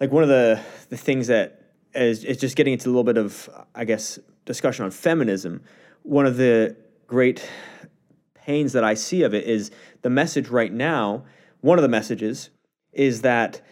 like 0.00 0.12
one 0.12 0.22
of 0.22 0.28
the 0.28 0.60
the 0.90 0.96
things 0.96 1.26
that 1.26 1.62
as, 1.94 2.24
as 2.24 2.36
just 2.36 2.56
getting 2.56 2.74
into 2.74 2.88
a 2.88 2.90
little 2.90 3.04
bit 3.04 3.16
of, 3.16 3.48
I 3.74 3.84
guess, 3.84 4.18
discussion 4.44 4.84
on 4.84 4.90
feminism, 4.90 5.62
one 6.02 6.26
of 6.26 6.36
the 6.36 6.76
great 7.06 7.48
pains 8.34 8.72
that 8.74 8.84
I 8.84 8.94
see 8.94 9.22
of 9.22 9.34
it 9.34 9.44
is 9.44 9.70
the 10.02 10.10
message 10.10 10.48
right 10.48 10.72
now. 10.72 11.24
One 11.62 11.78
of 11.78 11.82
the 11.82 11.88
messages 11.88 12.50
is 12.92 13.22
that 13.22 13.62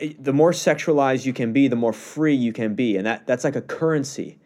eh, 0.00 0.14
the 0.18 0.32
more 0.32 0.52
sexualized 0.52 1.26
you 1.26 1.32
can 1.32 1.52
be, 1.52 1.68
the 1.68 1.76
more 1.76 1.92
free 1.92 2.34
you 2.34 2.52
can 2.52 2.74
be, 2.74 2.96
and 2.96 3.06
that 3.06 3.26
that's 3.26 3.44
like 3.44 3.56
a 3.56 3.62
currency. 3.62 4.38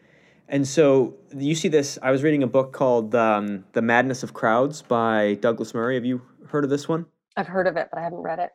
And 0.51 0.67
so 0.67 1.15
you 1.33 1.55
see 1.55 1.69
this. 1.69 1.97
I 2.03 2.11
was 2.11 2.23
reading 2.23 2.43
a 2.43 2.47
book 2.47 2.73
called 2.73 3.15
um, 3.15 3.63
"The 3.71 3.81
Madness 3.81 4.21
of 4.21 4.33
Crowds" 4.33 4.81
by 4.81 5.35
Douglas 5.35 5.73
Murray. 5.73 5.95
Have 5.95 6.03
you 6.03 6.21
heard 6.49 6.65
of 6.65 6.69
this 6.69 6.89
one? 6.89 7.05
I've 7.37 7.47
heard 7.47 7.67
of 7.67 7.77
it, 7.77 7.87
but 7.89 7.97
I 7.97 8.03
haven't 8.03 8.19
read 8.19 8.39
it. 8.39 8.49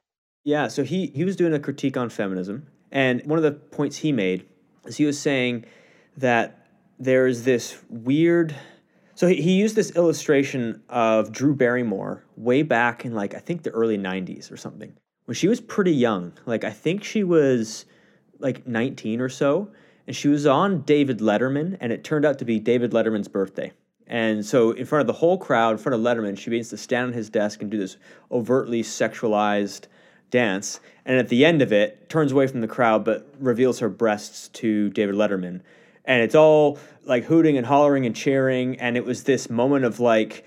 Yeah, 0.44 0.68
so 0.68 0.84
he 0.84 1.06
he 1.14 1.24
was 1.24 1.36
doing 1.36 1.54
a 1.54 1.58
critique 1.58 1.96
on 1.96 2.10
feminism, 2.10 2.66
and 2.92 3.24
one 3.24 3.38
of 3.38 3.42
the 3.42 3.52
points 3.52 3.96
he 3.96 4.12
made 4.12 4.46
is 4.84 4.98
he 4.98 5.06
was 5.06 5.18
saying 5.18 5.64
that 6.18 6.68
there's 6.98 7.44
this 7.44 7.78
weird. 7.88 8.54
So 9.14 9.26
he, 9.26 9.40
he 9.40 9.52
used 9.52 9.74
this 9.74 9.96
illustration 9.96 10.82
of 10.90 11.32
Drew 11.32 11.54
Barrymore 11.54 12.24
way 12.36 12.62
back 12.62 13.06
in 13.06 13.14
like 13.14 13.34
I 13.34 13.38
think 13.38 13.62
the 13.62 13.70
early 13.70 13.96
'90s 13.96 14.52
or 14.52 14.58
something 14.58 14.92
when 15.24 15.34
she 15.34 15.48
was 15.48 15.62
pretty 15.62 15.94
young. 15.94 16.34
Like 16.44 16.62
I 16.62 16.72
think 16.72 17.04
she 17.04 17.24
was 17.24 17.86
like 18.38 18.66
19 18.66 19.22
or 19.22 19.30
so, 19.30 19.70
and 20.06 20.14
she 20.14 20.28
was 20.28 20.46
on 20.46 20.82
David 20.82 21.18
Letterman, 21.18 21.76
and 21.80 21.92
it 21.92 22.04
turned 22.04 22.24
out 22.24 22.38
to 22.38 22.44
be 22.44 22.58
David 22.58 22.92
Letterman's 22.92 23.28
birthday. 23.28 23.72
And 24.06 24.46
so, 24.46 24.70
in 24.70 24.86
front 24.86 25.00
of 25.00 25.06
the 25.08 25.14
whole 25.14 25.36
crowd, 25.36 25.72
in 25.72 25.78
front 25.78 25.94
of 25.94 26.00
Letterman, 26.00 26.38
she 26.38 26.50
begins 26.50 26.68
to 26.70 26.76
stand 26.76 27.08
on 27.08 27.12
his 27.12 27.28
desk 27.28 27.60
and 27.60 27.70
do 27.70 27.78
this 27.78 27.96
overtly 28.30 28.82
sexualized 28.82 29.86
dance. 30.30 30.80
And 31.04 31.18
at 31.18 31.28
the 31.28 31.44
end 31.44 31.60
of 31.60 31.72
it, 31.72 32.08
turns 32.08 32.32
away 32.32 32.46
from 32.46 32.60
the 32.60 32.68
crowd, 32.68 33.04
but 33.04 33.28
reveals 33.40 33.80
her 33.80 33.88
breasts 33.88 34.48
to 34.48 34.90
David 34.90 35.16
Letterman. 35.16 35.60
And 36.04 36.22
it's 36.22 36.36
all 36.36 36.78
like 37.04 37.24
hooting 37.24 37.56
and 37.56 37.66
hollering 37.66 38.06
and 38.06 38.14
cheering. 38.14 38.78
And 38.78 38.96
it 38.96 39.04
was 39.04 39.24
this 39.24 39.50
moment 39.50 39.84
of 39.84 39.98
like, 39.98 40.44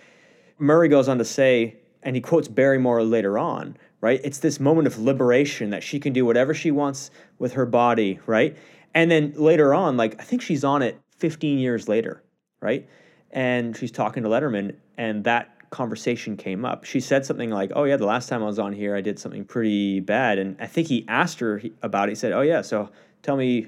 Murray 0.58 0.88
goes 0.88 1.10
on 1.10 1.18
to 1.18 1.26
say, 1.26 1.78
and 2.02 2.16
he 2.16 2.22
quotes 2.22 2.48
Barrymore 2.48 3.04
later 3.04 3.38
on, 3.38 3.76
right? 4.00 4.22
It's 4.24 4.40
this 4.40 4.60
moment 4.60 4.88
of 4.88 4.98
liberation 4.98 5.72
that 5.72 5.84
she 5.84 6.00
can 6.00 6.14
do 6.14 6.26
whatever 6.26 6.54
she 6.54 6.72
wants 6.72 7.12
with 7.38 7.54
her 7.54 7.66
body, 7.66 8.20
right? 8.26 8.58
And 8.94 9.10
then 9.12 9.34
later 9.36 9.74
on, 9.74 9.98
like, 9.98 10.20
I 10.20 10.24
think 10.24 10.42
she's 10.42 10.64
on 10.64 10.82
it 10.82 11.00
15 11.18 11.60
years 11.60 11.88
later, 11.88 12.24
right? 12.62 12.88
and 13.32 13.76
she's 13.78 13.92
talking 13.92 14.24
to 14.24 14.30
Letterman, 14.30 14.76
and 14.98 15.24
that 15.24 15.70
conversation 15.70 16.36
came 16.36 16.66
up. 16.66 16.84
She 16.84 17.00
said 17.00 17.26
something 17.26 17.52
like, 17.52 17.72
"Oh 17.76 17.84
yeah, 17.84 17.98
the 17.98 18.06
last 18.06 18.28
time 18.28 18.42
I 18.42 18.46
was 18.46 18.60
on 18.60 18.74
here, 18.74 18.96
I 18.96 19.02
did 19.02 19.20
something 19.20 19.46
pretty 19.46 20.00
bad," 20.00 20.40
and 20.40 20.56
I 20.60 20.66
think 20.66 20.88
he 20.88 21.06
asked 21.08 21.40
her 21.40 21.62
about 21.82 22.10
it. 22.10 22.14
He 22.14 22.16
said, 22.16 22.32
"Oh 22.32 22.42
yeah, 22.42 22.62
so 22.62 22.90
tell 23.22 23.38
me 23.38 23.68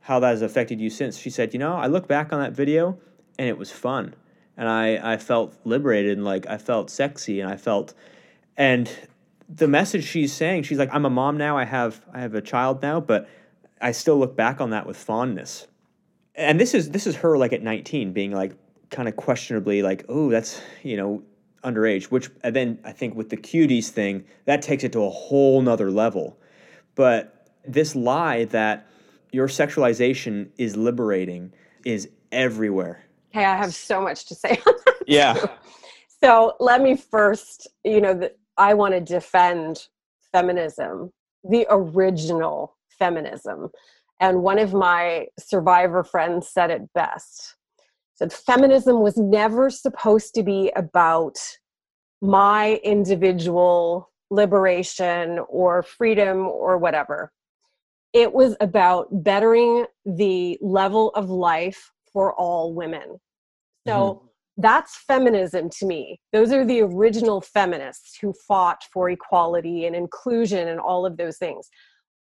how 0.00 0.20
that 0.20 0.30
has 0.30 0.42
affected 0.42 0.80
you 0.80 0.90
since." 0.90 1.16
She 1.18 1.30
said, 1.30 1.54
"You 1.54 1.58
know, 1.58 1.74
I 1.74 1.86
look 1.86 2.06
back 2.06 2.32
on 2.32 2.40
that 2.40 2.52
video, 2.52 2.98
and 3.38 3.48
it 3.48 3.56
was 3.56 3.70
fun, 3.70 4.14
and 4.56 4.68
I 4.68 5.14
I 5.14 5.16
felt 5.16 5.54
liberated, 5.64 6.18
and 6.18 6.24
like 6.24 6.46
I 6.46 6.58
felt 6.58 6.90
sexy, 6.90 7.40
and 7.40 7.50
I 7.50 7.56
felt, 7.56 7.94
and." 8.56 8.90
The 9.50 9.66
message 9.66 10.04
she's 10.04 10.34
saying, 10.34 10.64
she's 10.64 10.76
like, 10.76 10.90
"I'm 10.92 11.06
a 11.06 11.10
mom 11.10 11.38
now. 11.38 11.56
I 11.56 11.64
have 11.64 12.04
I 12.12 12.20
have 12.20 12.34
a 12.34 12.42
child 12.42 12.82
now, 12.82 13.00
but 13.00 13.26
I 13.80 13.92
still 13.92 14.18
look 14.18 14.36
back 14.36 14.60
on 14.60 14.70
that 14.70 14.86
with 14.86 14.96
fondness." 14.96 15.66
And 16.34 16.60
this 16.60 16.74
is 16.74 16.90
this 16.90 17.06
is 17.06 17.16
her 17.16 17.36
like 17.36 17.52
at 17.52 17.62
19 17.62 18.12
being 18.12 18.32
like, 18.32 18.52
kind 18.90 19.08
of 19.08 19.16
questionably 19.16 19.82
like, 19.82 20.04
oh, 20.08 20.30
that's 20.30 20.60
you 20.82 20.96
know 20.96 21.22
underage. 21.64 22.04
Which 22.04 22.30
and 22.42 22.54
then 22.54 22.78
I 22.84 22.92
think 22.92 23.14
with 23.14 23.30
the 23.30 23.36
cuties 23.36 23.88
thing, 23.88 24.24
that 24.44 24.62
takes 24.62 24.84
it 24.84 24.92
to 24.92 25.04
a 25.04 25.10
whole 25.10 25.60
nother 25.62 25.90
level. 25.90 26.38
But 26.94 27.50
this 27.66 27.94
lie 27.94 28.44
that 28.46 28.86
your 29.32 29.48
sexualization 29.48 30.48
is 30.56 30.76
liberating 30.76 31.52
is 31.84 32.08
everywhere. 32.32 33.04
Okay, 33.34 33.44
I 33.44 33.56
have 33.56 33.74
so 33.74 34.00
much 34.00 34.26
to 34.26 34.34
say. 34.34 34.60
Yeah. 35.06 35.32
Too. 35.32 35.48
So 36.20 36.54
let 36.60 36.82
me 36.82 36.94
first, 36.94 37.66
you 37.82 38.02
know, 38.02 38.12
the, 38.12 38.34
I 38.58 38.74
want 38.74 38.92
to 38.92 39.00
defend 39.00 39.86
feminism, 40.32 41.12
the 41.48 41.66
original 41.70 42.76
feminism. 42.98 43.70
And 44.20 44.42
one 44.42 44.58
of 44.58 44.74
my 44.74 45.26
survivor 45.38 46.02
friends 46.02 46.48
said 46.48 46.70
it 46.70 46.92
best 46.92 47.56
said 48.18 48.32
feminism 48.32 49.00
was 49.00 49.16
never 49.16 49.70
supposed 49.70 50.34
to 50.34 50.42
be 50.42 50.72
about 50.74 51.38
my 52.20 52.80
individual 52.82 54.10
liberation 54.30 55.38
or 55.48 55.84
freedom 55.84 56.38
or 56.38 56.78
whatever. 56.78 57.32
It 58.12 58.32
was 58.32 58.56
about 58.60 59.06
bettering 59.22 59.86
the 60.04 60.58
level 60.60 61.10
of 61.10 61.30
life 61.30 61.92
for 62.12 62.34
all 62.34 62.74
women. 62.74 63.20
So 63.86 63.94
mm-hmm. 63.94 64.26
that's 64.56 64.96
feminism 64.96 65.70
to 65.78 65.86
me. 65.86 66.20
Those 66.32 66.50
are 66.50 66.64
the 66.64 66.80
original 66.80 67.40
feminists 67.40 68.18
who 68.20 68.34
fought 68.48 68.82
for 68.92 69.08
equality 69.10 69.86
and 69.86 69.94
inclusion 69.94 70.66
and 70.66 70.80
all 70.80 71.06
of 71.06 71.16
those 71.16 71.38
things. 71.38 71.68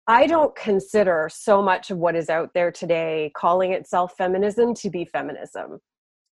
I 0.06 0.26
don't 0.26 0.54
consider 0.54 1.30
so 1.32 1.62
much 1.62 1.90
of 1.90 1.96
what 1.96 2.14
is 2.14 2.28
out 2.28 2.50
there 2.52 2.70
today 2.70 3.32
calling 3.34 3.72
itself 3.72 4.14
feminism 4.18 4.74
to 4.74 4.90
be 4.90 5.06
feminism. 5.06 5.78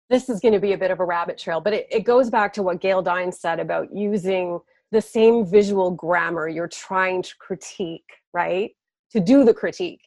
This 0.09 0.29
is 0.29 0.38
going 0.38 0.55
to 0.55 0.61
be 0.61 0.72
a 0.72 0.79
bit 0.79 0.92
of 0.92 1.00
a 1.00 1.05
rabbit 1.05 1.37
trail, 1.37 1.61
but 1.61 1.72
it, 1.72 1.88
it 1.90 2.05
goes 2.05 2.31
back 2.31 2.52
to 2.55 2.62
what 2.62 2.81
Gail 2.81 3.02
Dines 3.02 3.40
said 3.40 3.59
about 3.59 3.88
using 3.92 4.61
the 4.92 5.00
same 5.00 5.44
visual 5.44 5.90
grammar 5.90 6.46
you're 6.46 6.68
trying 6.68 7.22
to 7.22 7.35
critique, 7.40 8.09
right? 8.33 8.70
To 9.11 9.18
do 9.18 9.44
the 9.44 9.55
critique. 9.55 10.02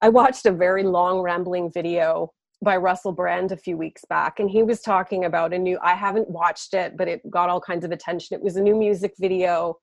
I 0.00 0.08
watched 0.08 0.46
a 0.46 0.52
very 0.52 0.84
long 0.84 1.20
rambling 1.22 1.72
video 1.72 2.32
by 2.64 2.76
Russell 2.76 3.10
Brand 3.10 3.50
a 3.50 3.56
few 3.56 3.76
weeks 3.76 4.04
back, 4.08 4.38
and 4.38 4.48
he 4.48 4.62
was 4.62 4.80
talking 4.80 5.24
about 5.24 5.52
a 5.52 5.58
new, 5.58 5.76
I 5.82 5.94
haven't 5.94 6.30
watched 6.30 6.72
it, 6.72 6.96
but 6.96 7.08
it 7.08 7.28
got 7.28 7.50
all 7.50 7.60
kinds 7.60 7.84
of 7.84 7.90
attention. 7.90 8.36
It 8.36 8.42
was 8.42 8.54
a 8.54 8.62
new 8.62 8.76
music 8.76 9.14
video 9.18 9.76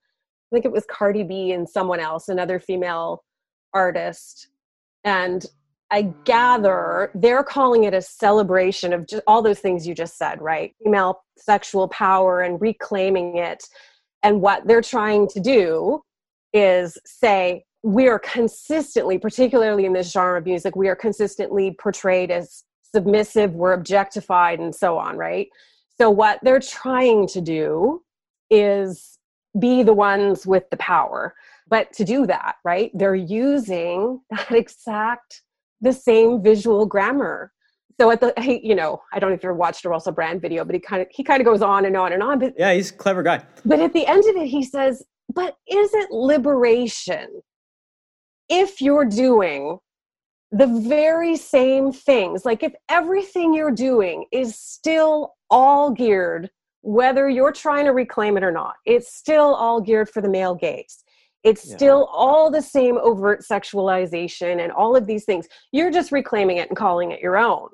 I 0.52 0.56
think 0.56 0.66
it 0.66 0.72
was 0.72 0.86
Cardi 0.90 1.24
B 1.24 1.52
and 1.52 1.68
someone 1.68 2.00
else, 2.00 2.28
another 2.28 2.60
female 2.60 3.24
artist. 3.74 4.48
And 5.04 5.46
I 5.92 6.14
gather 6.24 7.12
they're 7.16 7.44
calling 7.44 7.84
it 7.84 7.94
a 7.94 8.02
celebration 8.02 8.94
of 8.94 9.08
just 9.08 9.24
all 9.28 9.42
those 9.42 9.60
things 9.60 9.88
you 9.88 9.96
just 9.96 10.18
said, 10.18 10.42
right? 10.42 10.74
Female 10.84 11.22
sexual 11.38 11.88
power 11.88 12.42
and 12.42 12.62
reclaiming 12.62 13.38
it. 13.38 13.64
And 14.24 14.42
what 14.42 14.68
they're 14.68 14.82
trying 14.82 15.28
to 15.30 15.40
do 15.40 16.02
is 16.54 16.98
say, 17.06 17.64
we 17.84 18.08
are 18.08 18.20
consistently, 18.20 19.18
particularly 19.18 19.86
in 19.86 19.94
this 19.94 20.12
genre 20.12 20.40
of 20.40 20.46
music, 20.46 20.76
we 20.76 20.90
are 20.90 20.96
consistently 20.96 21.76
portrayed 21.80 22.30
as 22.30 22.64
submissive, 22.94 23.54
we're 23.54 23.74
objectified, 23.74 24.60
and 24.60 24.76
so 24.76 24.98
on, 24.98 25.16
right? 25.16 25.48
So, 25.98 26.10
what 26.10 26.40
they're 26.44 26.60
trying 26.60 27.28
to 27.28 27.42
do 27.42 28.04
is 28.50 29.19
be 29.58 29.84
the 29.84 29.94
ones 29.94 30.46
with 30.46 30.70
the 30.70 30.78
power. 30.78 31.34
But 31.68 31.94
to 31.94 32.04
do 32.04 32.26
that, 32.28 32.56
right, 32.64 32.92
they're 32.94 33.16
using 33.16 34.22
that 34.32 34.52
exact, 34.52 35.42
the 35.82 35.94
same 35.94 36.42
visual 36.42 36.86
grammar. 36.86 37.52
So 38.00 38.12
at 38.12 38.22
the, 38.22 38.34
you 38.64 38.76
know, 38.76 39.02
I 39.14 39.20
don't 39.20 39.30
know 39.30 39.36
if 39.36 39.44
you've 39.44 39.58
watched 39.58 39.86
a 39.86 39.90
Russell 39.90 40.14
Brand 40.14 40.42
video, 40.42 40.64
but 40.64 40.74
he 40.74 40.82
kind 40.82 41.02
of 41.02 41.08
he 41.12 41.24
kind 41.24 41.42
of 41.42 41.46
goes 41.46 41.62
on 41.62 41.86
and 41.86 41.98
on 41.98 42.14
and 42.14 42.24
on. 42.24 42.40
But 42.40 42.54
yeah, 42.58 42.74
he's 42.74 42.92
a 42.92 42.94
clever 42.94 43.24
guy. 43.24 43.44
But 43.66 43.80
at 43.80 43.94
the 43.94 44.06
end 44.08 44.24
of 44.26 44.36
it, 44.36 44.48
he 44.48 44.64
says, 44.64 45.04
"But 45.34 45.58
is 45.68 45.94
it 45.94 46.10
liberation 46.12 47.42
if 48.48 48.82
you're 48.82 49.06
doing 49.06 49.80
the 50.52 50.68
very 50.68 51.36
same 51.36 51.92
things? 51.92 52.46
Like 52.46 52.64
if 52.64 52.74
everything 52.90 53.54
you're 53.54 53.72
doing 53.72 54.26
is 54.32 54.58
still 54.58 55.36
all 55.50 55.92
geared 55.92 56.50
whether 56.82 57.30
you're 57.30 57.52
trying 57.52 57.86
to 57.86 57.92
reclaim 57.92 58.38
it 58.38 58.44
or 58.44 58.52
not. 58.52 58.76
It's 58.86 59.14
still 59.14 59.54
all 59.56 59.82
geared 59.82 60.10
for 60.10 60.22
the 60.22 60.30
male 60.30 60.56
gaze. 60.56 61.04
It's 61.44 61.68
yeah. 61.68 61.76
still 61.76 62.06
all 62.12 62.52
the 62.52 62.62
same 62.62 62.98
overt 62.98 63.44
sexualization 63.50 64.62
and 64.62 64.72
all 64.72 64.96
of 64.96 65.08
these 65.08 65.26
things. 65.26 65.48
You're 65.72 65.92
just 65.92 66.12
reclaiming 66.12 66.58
it 66.58 66.68
and 66.70 66.78
calling 66.78 67.12
it 67.12 67.22
your 67.22 67.38
own, 67.38 67.70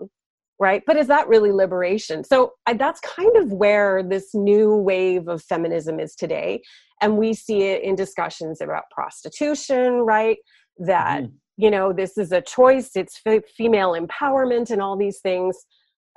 right? 0.60 0.84
But 0.86 0.98
is 0.98 1.08
that 1.08 1.28
really 1.28 1.52
liberation? 1.52 2.24
So 2.24 2.54
I, 2.68 2.74
that's 2.74 3.00
kind 3.00 3.36
of 3.38 3.52
where 3.52 4.04
this 4.04 4.34
new 4.34 4.76
wave 4.76 5.28
of 5.28 5.42
feminism 5.44 6.00
is 6.00 6.16
today. 6.16 6.62
And 7.02 7.18
we 7.18 7.34
see 7.34 7.64
it 7.64 7.84
in 7.84 7.96
discussions 7.96 8.62
about 8.62 8.84
prostitution, 8.92 9.94
right? 9.94 10.38
That, 10.78 11.24
mm. 11.24 11.32
you 11.58 11.72
know, 11.72 11.92
this 11.92 12.18
is 12.18 12.32
a 12.32 12.42
choice, 12.42 12.92
it's 12.96 13.20
f- 13.26 13.44
female 13.58 13.94
empowerment 13.94 14.70
and 14.70 14.82
all 14.82 14.96
these 14.96 15.20
things. 15.20 15.58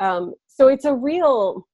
Um, 0.00 0.34
so 0.46 0.68
it's 0.68 0.84
a 0.84 0.94
real 0.94 1.66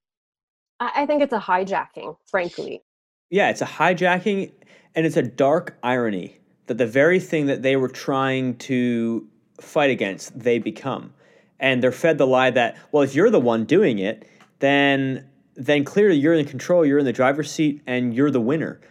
I 0.79 1.05
think 1.05 1.21
it's 1.21 1.33
a 1.33 1.39
hijacking, 1.39 2.17
frankly. 2.25 2.83
Yeah, 3.29 3.49
it's 3.49 3.61
a 3.61 3.65
hijacking 3.65 4.51
and 4.93 5.05
it's 5.05 5.17
a 5.17 5.23
dark 5.23 5.77
irony 5.83 6.39
that 6.67 6.77
the 6.77 6.87
very 6.87 7.19
thing 7.19 7.45
that 7.45 7.61
they 7.61 7.75
were 7.75 7.89
trying 7.89 8.57
to 8.57 9.27
fight 9.61 9.89
against, 9.89 10.37
they 10.37 10.59
become. 10.59 11.13
And 11.59 11.81
they're 11.81 11.91
fed 11.91 12.17
the 12.17 12.27
lie 12.27 12.51
that, 12.51 12.77
well, 12.91 13.03
if 13.03 13.15
you're 13.15 13.29
the 13.29 13.39
one 13.39 13.65
doing 13.65 13.99
it, 13.99 14.27
then 14.59 15.29
then 15.57 15.85
clearly 15.85 16.17
you're 16.17 16.33
in 16.33 16.45
control, 16.45 16.85
you're 16.85 16.99
in 16.99 17.05
the 17.05 17.13
driver's 17.13 17.49
seat, 17.49 17.81
and 17.87 18.13
you're 18.13 18.31
the 18.31 18.41
winner. 18.41 18.81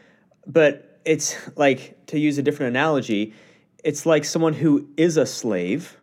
But 0.47 0.99
it's 1.05 1.37
like, 1.57 2.07
to 2.07 2.19
use 2.19 2.39
a 2.39 2.43
different 2.43 2.71
analogy, 2.71 3.35
it's 3.85 4.07
like 4.07 4.25
someone 4.25 4.55
who 4.55 4.89
is 4.97 5.19
a 5.19 5.27
slave, 5.27 6.01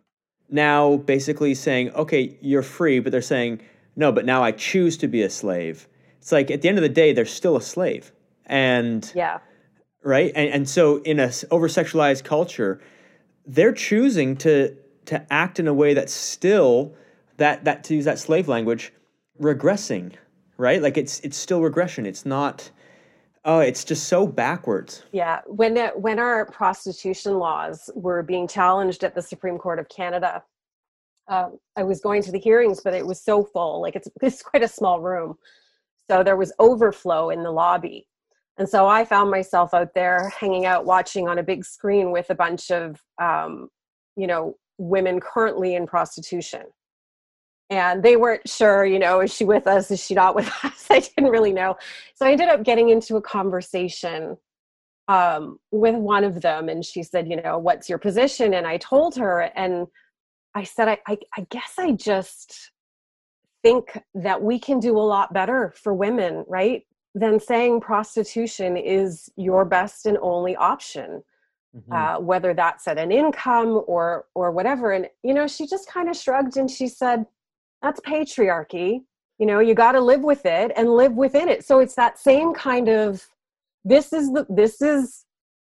now 0.48 0.98
basically 0.98 1.54
saying, 1.54 1.90
okay, 1.94 2.38
you're 2.40 2.62
free, 2.62 3.00
but 3.00 3.10
they're 3.10 3.20
saying, 3.20 3.60
no, 3.96 4.12
but 4.12 4.24
now 4.24 4.42
I 4.42 4.52
choose 4.52 4.96
to 4.98 5.08
be 5.08 5.22
a 5.22 5.30
slave. 5.30 5.88
It's 6.18 6.32
like 6.32 6.50
at 6.50 6.62
the 6.62 6.68
end 6.68 6.78
of 6.78 6.82
the 6.82 6.88
day, 6.88 7.12
they're 7.12 7.24
still 7.24 7.56
a 7.56 7.62
slave. 7.62 8.12
And 8.46 9.10
yeah. 9.14 9.38
Right. 10.04 10.32
And, 10.34 10.50
and 10.50 10.68
so 10.68 10.98
in 11.02 11.20
a 11.20 11.30
over 11.50 11.68
sexualized 11.68 12.24
culture, 12.24 12.80
they're 13.46 13.72
choosing 13.72 14.36
to 14.38 14.76
to 15.06 15.32
act 15.32 15.58
in 15.58 15.66
a 15.66 15.74
way 15.74 15.94
that's 15.94 16.12
still 16.12 16.94
that 17.36 17.64
that 17.64 17.84
to 17.84 17.94
use 17.94 18.04
that 18.04 18.18
slave 18.18 18.48
language, 18.48 18.92
regressing, 19.40 20.12
right? 20.56 20.80
Like 20.80 20.96
it's 20.96 21.20
it's 21.20 21.36
still 21.36 21.60
regression. 21.60 22.06
It's 22.06 22.26
not 22.26 22.70
Oh, 23.44 23.58
it's 23.58 23.82
just 23.82 24.06
so 24.06 24.26
backwards. 24.26 25.02
Yeah, 25.10 25.40
when 25.46 25.76
it, 25.76 25.98
when 25.98 26.20
our 26.20 26.46
prostitution 26.46 27.38
laws 27.38 27.90
were 27.96 28.22
being 28.22 28.46
challenged 28.46 29.02
at 29.02 29.16
the 29.16 29.22
Supreme 29.22 29.58
Court 29.58 29.80
of 29.80 29.88
Canada, 29.88 30.44
um, 31.32 31.58
I 31.76 31.82
was 31.82 32.00
going 32.00 32.22
to 32.22 32.32
the 32.32 32.38
hearings, 32.38 32.80
but 32.82 32.94
it 32.94 33.06
was 33.06 33.22
so 33.22 33.44
full. 33.44 33.80
Like 33.80 33.96
it's 33.96 34.08
it's 34.20 34.42
quite 34.42 34.62
a 34.62 34.68
small 34.68 35.00
room, 35.00 35.36
so 36.10 36.22
there 36.22 36.36
was 36.36 36.52
overflow 36.58 37.30
in 37.30 37.42
the 37.42 37.50
lobby, 37.50 38.06
and 38.58 38.68
so 38.68 38.86
I 38.86 39.04
found 39.04 39.30
myself 39.30 39.72
out 39.72 39.94
there 39.94 40.28
hanging 40.38 40.66
out, 40.66 40.84
watching 40.84 41.26
on 41.28 41.38
a 41.38 41.42
big 41.42 41.64
screen 41.64 42.10
with 42.10 42.28
a 42.30 42.34
bunch 42.34 42.70
of, 42.70 43.00
um, 43.20 43.68
you 44.16 44.26
know, 44.26 44.56
women 44.78 45.20
currently 45.20 45.74
in 45.74 45.86
prostitution. 45.86 46.62
And 47.70 48.02
they 48.02 48.16
weren't 48.16 48.46
sure 48.46 48.84
you 48.84 48.98
know 48.98 49.20
is 49.20 49.34
she 49.34 49.44
with 49.44 49.66
us 49.66 49.90
is 49.90 50.04
she 50.04 50.14
not 50.14 50.34
with 50.34 50.48
us? 50.64 50.86
I 50.90 51.00
didn't 51.00 51.30
really 51.30 51.52
know. 51.52 51.76
So 52.14 52.26
i 52.26 52.32
ended 52.32 52.48
up 52.48 52.62
getting 52.62 52.90
into 52.90 53.16
a 53.16 53.22
conversation 53.22 54.36
um, 55.08 55.58
with 55.70 55.94
one 55.94 56.22
of 56.22 56.42
them 56.42 56.68
and 56.68 56.84
she 56.84 57.02
said 57.02 57.28
you 57.28 57.40
know 57.40 57.58
what's 57.58 57.88
your 57.88 57.98
position? 57.98 58.54
And 58.54 58.66
i 58.66 58.76
told 58.76 59.16
her 59.16 59.50
and 59.56 59.86
i 60.54 60.62
said 60.62 60.88
I, 60.88 60.98
I, 61.06 61.18
I 61.36 61.46
guess 61.50 61.74
i 61.78 61.92
just 61.92 62.70
think 63.62 63.98
that 64.14 64.42
we 64.42 64.58
can 64.58 64.80
do 64.80 64.98
a 64.98 65.00
lot 65.00 65.32
better 65.32 65.72
for 65.76 65.94
women 65.94 66.44
right 66.48 66.84
than 67.14 67.38
saying 67.38 67.80
prostitution 67.80 68.76
is 68.76 69.30
your 69.36 69.64
best 69.64 70.06
and 70.06 70.18
only 70.20 70.56
option 70.56 71.22
mm-hmm. 71.76 71.92
uh, 71.92 72.18
whether 72.20 72.54
that's 72.54 72.88
at 72.88 72.98
an 72.98 73.12
income 73.12 73.82
or 73.86 74.26
or 74.34 74.50
whatever 74.50 74.92
and 74.92 75.08
you 75.22 75.34
know 75.34 75.46
she 75.46 75.66
just 75.66 75.88
kind 75.88 76.08
of 76.08 76.16
shrugged 76.16 76.56
and 76.56 76.70
she 76.70 76.88
said 76.88 77.24
that's 77.82 78.00
patriarchy 78.00 79.02
you 79.38 79.46
know 79.46 79.60
you 79.60 79.74
got 79.74 79.92
to 79.92 80.00
live 80.00 80.22
with 80.22 80.44
it 80.46 80.72
and 80.76 80.88
live 80.88 81.12
within 81.12 81.48
it 81.48 81.64
so 81.64 81.78
it's 81.78 81.94
that 81.94 82.18
same 82.18 82.54
kind 82.54 82.88
of 82.88 83.26
this 83.84 84.12
is 84.12 84.32
the 84.32 84.46
this 84.48 84.80
is 84.80 85.24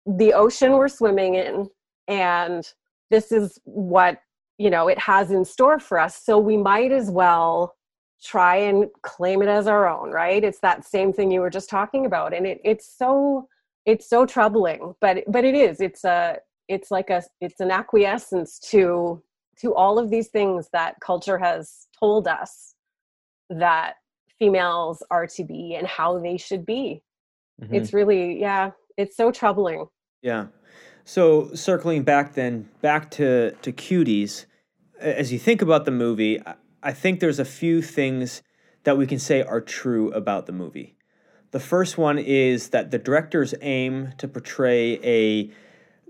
the 0.06 0.34
ocean 0.34 0.74
we're 0.74 0.88
swimming 0.88 1.36
in 1.36 1.67
and 2.08 2.74
this 3.10 3.32
is 3.32 3.60
what 3.63 4.19
you 4.58 4.70
know 4.70 4.88
it 4.88 5.00
has 5.00 5.32
in 5.32 5.44
store 5.46 5.80
for 5.80 6.00
us 6.00 6.24
so 6.24 6.38
we 6.38 6.58
might 6.58 6.92
as 6.92 7.10
well 7.10 7.76
try 8.24 8.56
and 8.56 8.86
claim 9.02 9.42
it 9.42 9.50
as 9.50 9.68
our 9.68 9.88
own 9.88 10.12
right 10.12 10.44
it's 10.44 10.60
that 10.60 10.86
same 10.86 11.12
thing 11.12 11.32
you 11.32 11.42
were 11.42 11.50
just 11.50 11.70
talking 11.70 12.06
about 12.06 12.34
and 12.34 12.46
it, 12.46 12.62
it's 12.63 12.98
so 12.98 13.48
it's 13.86 14.10
so 14.10 14.26
troubling 14.26 14.94
but 15.02 15.24
but 15.28 15.44
it 15.44 15.56
is 15.56 15.82
it's 15.82 16.04
a 16.06 16.38
it's 16.70 16.89
like 16.92 17.10
a 17.10 17.22
it's 17.42 17.60
an 17.60 17.72
acquiescence 17.72 18.60
to 18.60 19.22
to 19.60 19.74
all 19.76 20.00
of 20.00 20.10
these 20.10 20.30
things 20.30 20.70
that 20.74 20.96
culture 21.00 21.38
has 21.38 21.88
told 22.00 22.28
us 22.28 22.76
that 23.50 23.96
females 24.39 25.04
are 25.12 25.28
to 25.28 25.44
be 25.44 25.76
and 25.76 25.88
how 25.88 26.20
they 26.20 26.38
should 26.38 26.66
be. 26.66 27.02
Mm-hmm. 27.62 27.76
It's 27.76 27.94
really, 27.94 28.39
yeah, 28.39 28.72
it's 28.98 29.16
so 29.16 29.32
troubling. 29.32 29.86
Yeah. 30.22 30.48
So 31.06 31.54
circling 31.54 32.04
back 32.04 32.34
then, 32.34 32.70
back 32.82 33.12
to 33.12 33.52
to 33.62 33.72
cuties, 33.72 34.46
as 35.00 35.34
you 35.34 35.39
think 35.39 35.62
about 35.62 35.86
the 35.86 35.92
movie, 35.92 36.42
I 36.82 36.94
think 36.94 37.20
there's 37.20 37.39
a 37.39 37.46
few 37.46 37.82
things 37.82 38.42
that 38.84 38.98
we 38.98 39.08
can 39.08 39.20
say 39.20 39.42
are 39.42 39.62
true 39.62 40.12
about 40.12 40.46
the 40.46 40.52
movie. 40.54 40.96
The 41.52 41.60
first 41.60 41.98
one 41.98 42.18
is 42.18 42.70
that 42.70 42.92
the 42.92 42.98
directors 42.98 43.54
aim 43.62 44.13
to 44.18 44.28
portray 44.28 45.00
a 45.04 45.52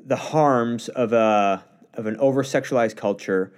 the 0.06 0.16
harms 0.16 0.90
of 0.90 1.14
a 1.14 1.66
of 1.94 2.06
an 2.06 2.18
over 2.18 2.44
sexualized 2.44 2.96
culture, 2.96 3.54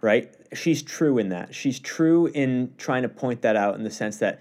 right? 0.00 0.34
She's 0.52 0.82
true 0.82 1.18
in 1.18 1.28
that. 1.30 1.54
She's 1.54 1.78
true 1.78 2.26
in 2.26 2.74
trying 2.78 3.02
to 3.02 3.08
point 3.08 3.42
that 3.42 3.56
out 3.56 3.74
in 3.76 3.84
the 3.84 3.90
sense 3.90 4.18
that 4.18 4.40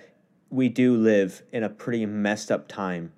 we 0.49 0.69
do 0.69 0.95
live 0.95 1.43
in 1.51 1.63
a 1.63 1.69
pretty 1.69 2.05
messed 2.05 2.51
up 2.51 2.67
time. 2.67 3.13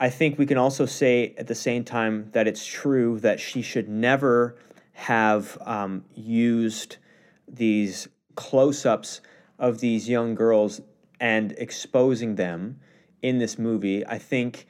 I 0.00 0.10
think 0.10 0.38
we 0.38 0.46
can 0.46 0.58
also 0.58 0.86
say 0.86 1.34
at 1.36 1.48
the 1.48 1.56
same 1.56 1.82
time 1.82 2.30
that 2.32 2.46
it's 2.46 2.64
true 2.64 3.18
that 3.20 3.40
she 3.40 3.62
should 3.62 3.88
never 3.88 4.56
have 4.92 5.58
um, 5.62 6.04
used 6.14 6.98
these 7.48 8.06
close 8.36 8.86
ups 8.86 9.20
of 9.58 9.80
these 9.80 10.08
young 10.08 10.36
girls 10.36 10.80
and 11.18 11.52
exposing 11.58 12.36
them 12.36 12.78
in 13.22 13.38
this 13.38 13.58
movie. 13.58 14.06
I 14.06 14.18
think 14.18 14.68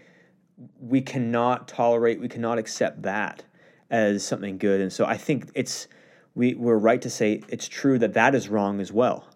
we 0.80 1.02
cannot 1.02 1.68
tolerate, 1.68 2.20
we 2.20 2.28
cannot 2.28 2.56
accept 2.56 3.02
that 3.02 3.44
as 3.90 4.24
something 4.24 4.56
good. 4.56 4.80
And 4.80 4.92
so 4.92 5.04
I 5.04 5.18
think 5.18 5.50
it's 5.54 5.88
we 6.34 6.54
we're 6.54 6.78
right 6.78 7.02
to 7.02 7.10
say 7.10 7.42
it's 7.48 7.68
true 7.68 7.98
that 7.98 8.14
that 8.14 8.34
is 8.34 8.48
wrong 8.48 8.80
as 8.80 8.92
well. 8.92 9.28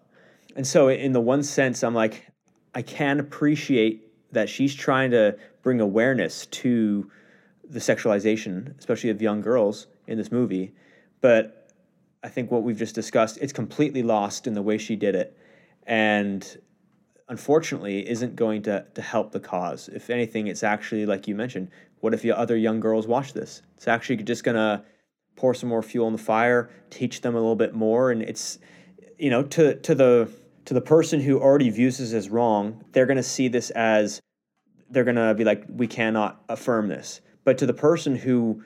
And 0.55 0.65
so 0.65 0.87
in 0.87 1.11
the 1.11 1.21
one 1.21 1.43
sense, 1.43 1.83
I'm 1.83 1.93
like 1.93 2.27
I 2.73 2.81
can 2.81 3.19
appreciate 3.19 4.12
that 4.33 4.49
she's 4.49 4.75
trying 4.75 5.11
to 5.11 5.37
bring 5.61 5.79
awareness 5.79 6.45
to 6.47 7.09
the 7.63 7.79
sexualization, 7.79 8.77
especially 8.77 9.09
of 9.09 9.21
young 9.21 9.41
girls 9.41 9.87
in 10.07 10.17
this 10.17 10.31
movie. 10.31 10.73
But 11.21 11.71
I 12.23 12.29
think 12.29 12.51
what 12.51 12.63
we've 12.63 12.77
just 12.77 12.95
discussed, 12.95 13.37
it's 13.41 13.53
completely 13.53 14.03
lost 14.03 14.47
in 14.47 14.53
the 14.53 14.61
way 14.61 14.77
she 14.77 14.95
did 14.95 15.15
it. 15.15 15.37
And 15.85 16.57
unfortunately 17.29 18.07
isn't 18.07 18.35
going 18.35 18.61
to, 18.63 18.85
to 18.93 19.01
help 19.01 19.31
the 19.31 19.39
cause. 19.39 19.89
If 19.89 20.09
anything, 20.09 20.47
it's 20.47 20.63
actually, 20.63 21.05
like 21.05 21.27
you 21.27 21.35
mentioned, 21.35 21.69
what 22.01 22.13
if 22.13 22.25
other 22.25 22.57
young 22.57 22.79
girls 22.79 23.07
watch 23.07 23.33
this? 23.33 23.61
It's 23.77 23.87
actually 23.87 24.17
just 24.17 24.43
going 24.43 24.55
to 24.55 24.83
pour 25.35 25.53
some 25.53 25.69
more 25.69 25.81
fuel 25.81 26.05
on 26.05 26.11
the 26.11 26.17
fire, 26.17 26.69
teach 26.89 27.21
them 27.21 27.33
a 27.33 27.39
little 27.39 27.55
bit 27.55 27.73
more. 27.73 28.11
And 28.11 28.21
it's, 28.21 28.59
you 29.17 29.29
know, 29.29 29.43
to, 29.43 29.75
to 29.75 29.95
the 29.95 30.29
to 30.65 30.73
the 30.73 30.81
person 30.81 31.19
who 31.19 31.39
already 31.39 31.69
views 31.69 31.97
this 31.97 32.13
as 32.13 32.29
wrong, 32.29 32.83
they're 32.91 33.05
going 33.05 33.17
to 33.17 33.23
see 33.23 33.47
this 33.47 33.69
as 33.71 34.21
they're 34.89 35.03
going 35.03 35.15
to 35.15 35.33
be 35.33 35.43
like, 35.43 35.65
we 35.69 35.87
cannot 35.87 36.43
affirm 36.49 36.87
this. 36.87 37.21
But 37.43 37.57
to 37.57 37.65
the 37.65 37.73
person 37.73 38.15
who 38.15 38.63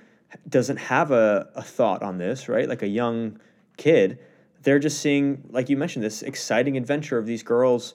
doesn't 0.48 0.78
have 0.78 1.12
a, 1.12 1.50
a 1.56 1.62
thought 1.62 2.04
on 2.04 2.18
this, 2.18 2.50
right? 2.50 2.68
Like 2.68 2.82
a 2.82 2.88
young 2.88 3.40
kid, 3.78 4.20
they're 4.64 4.80
just 4.80 5.00
seeing, 5.00 5.44
like 5.50 5.70
you 5.70 5.78
mentioned, 5.78 6.04
this 6.04 6.22
exciting 6.22 6.78
adventure 6.78 7.18
of 7.18 7.26
these 7.26 7.44
girls 7.44 7.94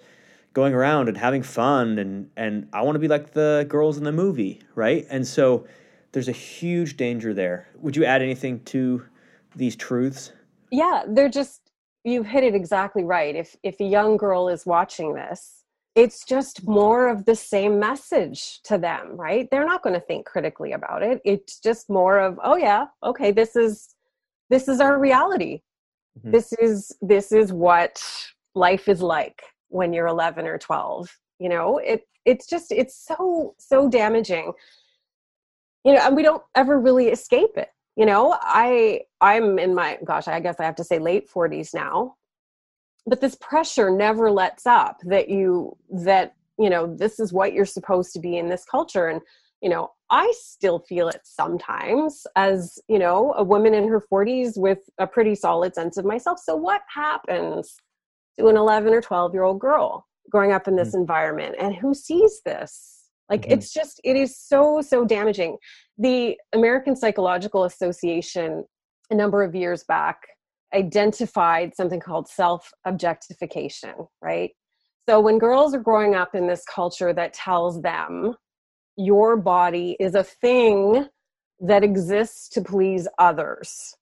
going 0.52 0.74
around 0.74 1.08
and 1.08 1.16
having 1.16 1.42
fun 1.42 1.98
and 1.98 2.30
and 2.36 2.68
I 2.74 2.82
want 2.82 2.94
to 2.96 2.98
be 2.98 3.08
like 3.08 3.32
the 3.32 3.64
girls 3.68 3.96
in 3.96 4.04
the 4.04 4.12
movie, 4.12 4.60
right? 4.74 5.06
And 5.08 5.26
so 5.26 5.66
there's 6.12 6.28
a 6.28 6.32
huge 6.32 6.96
danger 6.96 7.32
there. 7.32 7.68
Would 7.76 7.96
you 7.96 8.04
add 8.04 8.22
anything 8.22 8.60
to 8.64 9.04
these 9.56 9.76
truths? 9.76 10.32
Yeah, 10.70 11.04
they're 11.08 11.30
just 11.30 11.71
you've 12.04 12.26
hit 12.26 12.44
it 12.44 12.54
exactly 12.54 13.04
right. 13.04 13.34
If 13.34 13.56
if 13.62 13.80
a 13.80 13.84
young 13.84 14.16
girl 14.16 14.48
is 14.48 14.66
watching 14.66 15.14
this, 15.14 15.64
it's 15.94 16.24
just 16.24 16.66
more 16.66 17.08
of 17.08 17.24
the 17.24 17.36
same 17.36 17.78
message 17.78 18.60
to 18.62 18.78
them, 18.78 19.16
right? 19.16 19.48
They're 19.50 19.66
not 19.66 19.82
going 19.82 19.94
to 19.94 20.06
think 20.06 20.26
critically 20.26 20.72
about 20.72 21.02
it. 21.02 21.20
It's 21.24 21.60
just 21.60 21.90
more 21.90 22.18
of, 22.18 22.40
oh 22.42 22.56
yeah, 22.56 22.86
okay, 23.02 23.30
this 23.30 23.56
is 23.56 23.94
this 24.50 24.68
is 24.68 24.80
our 24.80 24.98
reality. 24.98 25.62
Mm-hmm. 26.18 26.30
This 26.30 26.52
is 26.54 26.92
this 27.00 27.32
is 27.32 27.52
what 27.52 28.02
life 28.54 28.88
is 28.88 29.00
like 29.00 29.42
when 29.68 29.92
you're 29.92 30.06
11 30.06 30.46
or 30.46 30.58
12 30.58 31.08
you 31.42 31.48
know 31.48 31.78
it 31.78 32.06
it's 32.24 32.46
just 32.46 32.70
it's 32.70 32.96
so 32.96 33.54
so 33.58 33.88
damaging 33.88 34.52
you 35.84 35.92
know 35.92 36.00
and 36.00 36.14
we 36.14 36.22
don't 36.22 36.42
ever 36.54 36.78
really 36.78 37.08
escape 37.08 37.56
it 37.56 37.70
you 37.96 38.06
know 38.06 38.36
i 38.40 39.00
i'm 39.20 39.58
in 39.58 39.74
my 39.74 39.98
gosh 40.04 40.28
i 40.28 40.40
guess 40.40 40.56
i 40.58 40.64
have 40.64 40.76
to 40.76 40.84
say 40.84 40.98
late 40.98 41.30
40s 41.30 41.74
now. 41.74 42.16
But 43.04 43.20
this 43.20 43.34
pressure 43.34 43.90
never 43.90 44.30
lets 44.30 44.64
up 44.64 44.98
that 45.04 45.28
you 45.28 45.76
that 45.90 46.34
you 46.58 46.70
know 46.70 46.86
this 46.86 47.18
is 47.18 47.32
what 47.32 47.52
you're 47.52 47.64
supposed 47.64 48.12
to 48.12 48.20
be 48.20 48.36
in 48.38 48.48
this 48.48 48.64
culture. 48.64 49.08
And 49.08 49.20
you 49.60 49.68
know 49.68 49.90
i 50.10 50.32
still 50.36 50.80
feel 50.80 51.08
it 51.08 51.20
sometimes 51.24 52.26
as 52.36 52.78
you 52.88 52.98
know 52.98 53.32
a 53.36 53.44
woman 53.44 53.74
in 53.74 53.88
her 53.88 54.00
40s 54.00 54.56
with 54.56 54.78
a 54.98 55.06
pretty 55.06 55.34
solid 55.34 55.74
sense 55.74 55.96
of 55.96 56.04
myself. 56.04 56.38
So 56.38 56.56
what 56.56 56.82
happens 56.88 57.76
to 58.38 58.46
an 58.46 58.56
11 58.56 58.94
or 58.94 59.00
12 59.00 59.34
year 59.34 59.42
old 59.42 59.60
girl 59.60 60.06
growing 60.30 60.52
up 60.52 60.68
in 60.68 60.76
this 60.76 60.90
mm-hmm. 60.90 61.00
environment? 61.00 61.56
And 61.58 61.74
who 61.74 61.94
sees 61.94 62.40
this 62.44 63.01
like 63.28 63.42
mm-hmm. 63.42 63.52
it's 63.52 63.72
just 63.72 64.00
it 64.04 64.16
is 64.16 64.36
so 64.36 64.80
so 64.80 65.04
damaging. 65.04 65.56
The 65.98 66.36
american 66.54 66.96
psychological 66.96 67.64
association 67.64 68.64
a 69.10 69.14
number 69.14 69.42
of 69.42 69.54
years 69.54 69.84
back 69.84 70.16
identified 70.74 71.74
something 71.74 72.00
called 72.00 72.28
self 72.28 72.72
objectification 72.84 73.94
right? 74.20 74.50
So 75.08 75.20
when 75.20 75.38
girls 75.38 75.74
are 75.74 75.80
growing 75.80 76.14
up 76.14 76.34
in 76.34 76.46
this 76.46 76.64
culture 76.64 77.12
that 77.12 77.34
tells 77.34 77.82
them 77.82 78.34
your 78.96 79.36
body 79.36 79.96
is 79.98 80.14
a 80.14 80.22
thing 80.22 81.08
that 81.60 81.82
exists 81.82 82.48
to 82.50 82.62
please 82.62 83.08
others 83.18 83.96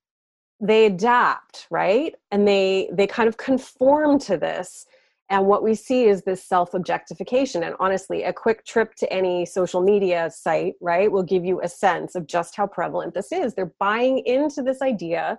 they 0.61 0.87
adapt 0.87 1.67
right? 1.71 2.15
And 2.31 2.47
they 2.47 2.91
they 2.93 3.07
kind 3.07 3.29
of 3.29 3.37
conform 3.37 4.19
to 4.21 4.37
this 4.37 4.87
and 5.31 5.47
what 5.47 5.63
we 5.63 5.75
see 5.75 6.05
is 6.05 6.23
this 6.23 6.45
self 6.45 6.75
objectification 6.75 7.63
and 7.63 7.75
honestly 7.81 8.25
a 8.25 8.33
quick 8.33 8.65
trip 8.67 8.95
to 8.97 9.13
any 9.13 9.47
social 9.47 9.81
media 9.81 10.31
site 10.33 10.75
right 10.81 11.11
will 11.11 11.23
give 11.23 11.45
you 11.45 11.61
a 11.63 11.69
sense 11.69 12.15
of 12.15 12.27
just 12.27 12.57
how 12.57 12.67
prevalent 12.67 13.15
this 13.15 13.33
is. 13.33 13.55
They're 13.55 13.73
buying 13.79 14.19
into 14.27 14.63
this 14.63 14.83
idea 14.83 15.39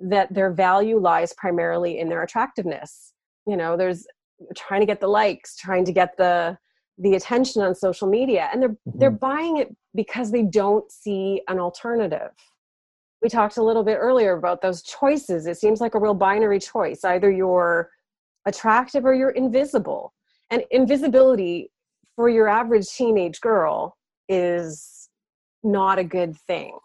that 0.00 0.32
their 0.32 0.52
value 0.52 0.98
lies 0.98 1.32
primarily 1.34 1.98
in 1.98 2.08
their 2.08 2.22
attractiveness. 2.22 3.12
You 3.46 3.56
know 3.56 3.76
there's 3.76 4.06
trying 4.56 4.80
to 4.80 4.86
get 4.86 5.00
the 5.00 5.08
likes 5.08 5.56
trying 5.56 5.84
to 5.84 5.92
get 5.92 6.16
the 6.16 6.56
the 6.98 7.14
attention 7.14 7.62
on 7.62 7.74
social 7.74 8.08
media. 8.08 8.48
And 8.52 8.62
they're 8.62 8.70
mm-hmm. 8.70 8.98
they're 8.98 9.10
buying 9.10 9.58
it 9.58 9.74
because 9.94 10.30
they 10.30 10.42
don't 10.42 10.90
see 10.90 11.42
an 11.48 11.58
alternative. 11.58 12.30
We 13.22 13.28
talked 13.28 13.56
a 13.56 13.62
little 13.62 13.82
bit 13.82 13.96
earlier 13.96 14.36
about 14.36 14.62
those 14.62 14.82
choices. 14.82 15.46
It 15.46 15.56
seems 15.56 15.80
like 15.80 15.94
a 15.94 16.00
real 16.00 16.14
binary 16.14 16.60
choice. 16.60 17.04
Either 17.04 17.30
you're 17.30 17.90
attractive 18.46 19.04
or 19.04 19.14
you're 19.14 19.30
invisible. 19.30 20.12
And 20.50 20.62
invisibility 20.70 21.70
for 22.16 22.28
your 22.28 22.48
average 22.48 22.88
teenage 22.88 23.40
girl 23.40 23.96
is 24.28 25.08
not 25.62 25.98
a 25.98 26.04
good 26.04 26.36
thing. 26.46 26.78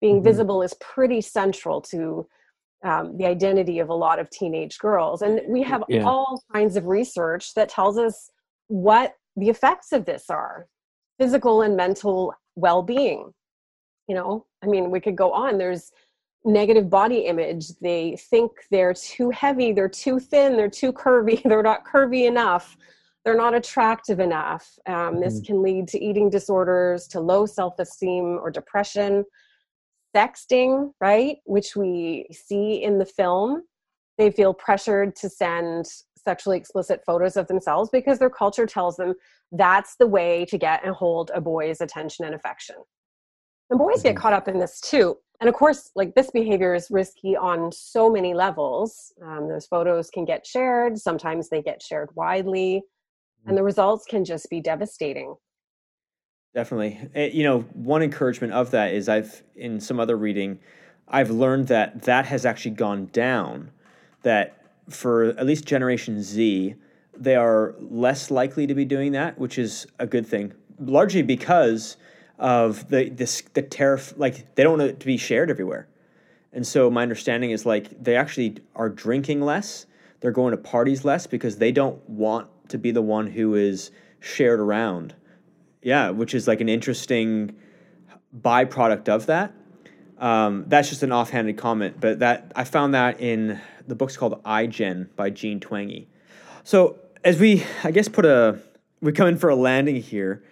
Being 0.00 0.16
mm-hmm. 0.16 0.24
visible 0.24 0.62
is 0.62 0.74
pretty 0.80 1.20
central 1.20 1.80
to 1.82 2.26
um, 2.84 3.16
the 3.16 3.26
identity 3.26 3.78
of 3.78 3.88
a 3.88 3.94
lot 3.94 4.18
of 4.18 4.28
teenage 4.30 4.78
girls. 4.78 5.22
And 5.22 5.40
we 5.48 5.62
have 5.62 5.84
yeah. 5.88 6.04
all 6.04 6.42
kinds 6.52 6.76
of 6.76 6.86
research 6.86 7.54
that 7.54 7.68
tells 7.68 7.98
us 7.98 8.30
what 8.68 9.14
the 9.36 9.48
effects 9.48 9.92
of 9.92 10.04
this 10.04 10.28
are 10.28 10.66
physical 11.18 11.62
and 11.62 11.76
mental 11.76 12.34
well-being. 12.56 13.32
You 14.08 14.14
know 14.14 14.44
i 14.62 14.66
mean 14.66 14.90
we 14.90 15.00
could 15.00 15.16
go 15.16 15.32
on. 15.32 15.56
There's 15.56 15.90
negative 16.44 16.90
body 16.90 17.20
image 17.20 17.68
they 17.80 18.16
think 18.16 18.52
they're 18.70 18.94
too 18.94 19.30
heavy 19.30 19.72
they're 19.72 19.88
too 19.88 20.18
thin 20.18 20.56
they're 20.56 20.68
too 20.68 20.92
curvy 20.92 21.42
they're 21.44 21.62
not 21.62 21.86
curvy 21.86 22.26
enough 22.26 22.76
they're 23.24 23.36
not 23.36 23.54
attractive 23.54 24.20
enough 24.20 24.78
um, 24.86 25.20
this 25.20 25.36
mm-hmm. 25.36 25.46
can 25.46 25.62
lead 25.62 25.88
to 25.88 26.02
eating 26.02 26.28
disorders 26.28 27.06
to 27.06 27.20
low 27.20 27.46
self-esteem 27.46 28.38
or 28.42 28.50
depression 28.50 29.24
sexting 30.14 30.90
right 31.00 31.38
which 31.44 31.74
we 31.74 32.26
see 32.30 32.82
in 32.82 32.98
the 32.98 33.06
film 33.06 33.62
they 34.18 34.30
feel 34.30 34.54
pressured 34.54 35.16
to 35.16 35.28
send 35.28 35.86
sexually 36.24 36.56
explicit 36.56 37.02
photos 37.04 37.36
of 37.36 37.46
themselves 37.46 37.90
because 37.90 38.18
their 38.18 38.30
culture 38.30 38.66
tells 38.66 38.96
them 38.96 39.14
that's 39.52 39.96
the 39.96 40.06
way 40.06 40.44
to 40.46 40.58
get 40.58 40.84
and 40.84 40.94
hold 40.94 41.30
a 41.34 41.40
boy's 41.40 41.80
attention 41.80 42.24
and 42.24 42.34
affection. 42.34 42.76
And 43.70 43.78
boys 43.78 43.98
mm-hmm. 43.98 44.08
get 44.08 44.16
caught 44.16 44.32
up 44.32 44.48
in 44.48 44.58
this 44.58 44.80
too. 44.80 45.16
And 45.40 45.48
of 45.48 45.54
course, 45.54 45.90
like 45.94 46.14
this 46.14 46.30
behavior 46.30 46.74
is 46.74 46.90
risky 46.90 47.36
on 47.36 47.72
so 47.72 48.10
many 48.10 48.34
levels. 48.34 49.12
Um, 49.22 49.48
those 49.48 49.66
photos 49.66 50.10
can 50.10 50.24
get 50.24 50.46
shared, 50.46 50.98
sometimes 50.98 51.48
they 51.48 51.60
get 51.60 51.82
shared 51.82 52.10
widely, 52.14 52.82
mm-hmm. 52.82 53.48
and 53.48 53.58
the 53.58 53.62
results 53.62 54.04
can 54.06 54.24
just 54.24 54.48
be 54.48 54.60
devastating. 54.60 55.34
Definitely. 56.54 57.10
Eh, 57.14 57.30
you 57.32 57.42
know, 57.42 57.60
one 57.72 58.02
encouragement 58.02 58.52
of 58.52 58.70
that 58.70 58.94
is 58.94 59.08
I've, 59.08 59.42
in 59.56 59.80
some 59.80 59.98
other 59.98 60.16
reading, 60.16 60.60
I've 61.08 61.30
learned 61.30 61.66
that 61.68 62.02
that 62.02 62.26
has 62.26 62.46
actually 62.46 62.72
gone 62.72 63.06
down. 63.06 63.70
That 64.22 64.56
for 64.88 65.24
at 65.24 65.44
least 65.44 65.66
Generation 65.66 66.22
Z, 66.22 66.76
they 67.16 67.36
are 67.36 67.74
less 67.78 68.30
likely 68.30 68.66
to 68.66 68.74
be 68.74 68.84
doing 68.84 69.12
that, 69.12 69.38
which 69.38 69.58
is 69.58 69.86
a 69.98 70.06
good 70.06 70.26
thing, 70.26 70.52
largely 70.78 71.22
because 71.22 71.96
of 72.38 72.88
the 72.88 73.08
this 73.10 73.42
the 73.54 73.62
tariff 73.62 74.14
like 74.16 74.54
they 74.54 74.62
don't 74.62 74.78
want 74.78 74.90
it 74.90 75.00
to 75.00 75.06
be 75.06 75.16
shared 75.16 75.50
everywhere. 75.50 75.88
And 76.52 76.66
so 76.66 76.90
my 76.90 77.02
understanding 77.02 77.50
is 77.50 77.66
like 77.66 78.02
they 78.02 78.16
actually 78.16 78.56
are 78.74 78.88
drinking 78.88 79.40
less, 79.40 79.86
they're 80.20 80.32
going 80.32 80.52
to 80.52 80.56
parties 80.56 81.04
less 81.04 81.26
because 81.26 81.58
they 81.58 81.72
don't 81.72 82.08
want 82.08 82.48
to 82.68 82.78
be 82.78 82.90
the 82.90 83.02
one 83.02 83.26
who 83.26 83.54
is 83.54 83.90
shared 84.20 84.60
around. 84.60 85.14
Yeah, 85.82 86.10
which 86.10 86.34
is 86.34 86.48
like 86.48 86.60
an 86.60 86.68
interesting 86.68 87.56
byproduct 88.40 89.08
of 89.08 89.26
that. 89.26 89.52
Um, 90.18 90.64
that's 90.68 90.88
just 90.88 91.02
an 91.02 91.12
offhanded 91.12 91.58
comment, 91.58 92.00
but 92.00 92.20
that 92.20 92.52
I 92.54 92.64
found 92.64 92.94
that 92.94 93.20
in 93.20 93.60
the 93.86 93.94
book's 93.94 94.16
called 94.16 94.42
iGen 94.44 95.08
by 95.16 95.30
Jean 95.30 95.60
Twenge. 95.60 96.06
So 96.62 96.98
as 97.24 97.38
we, 97.38 97.64
I 97.82 97.90
guess, 97.90 98.08
put 98.08 98.24
a, 98.24 98.58
we 99.00 99.12
come 99.12 99.26
in 99.28 99.36
for 99.36 99.50
a 99.50 99.56
landing 99.56 99.96
here. 99.96 100.42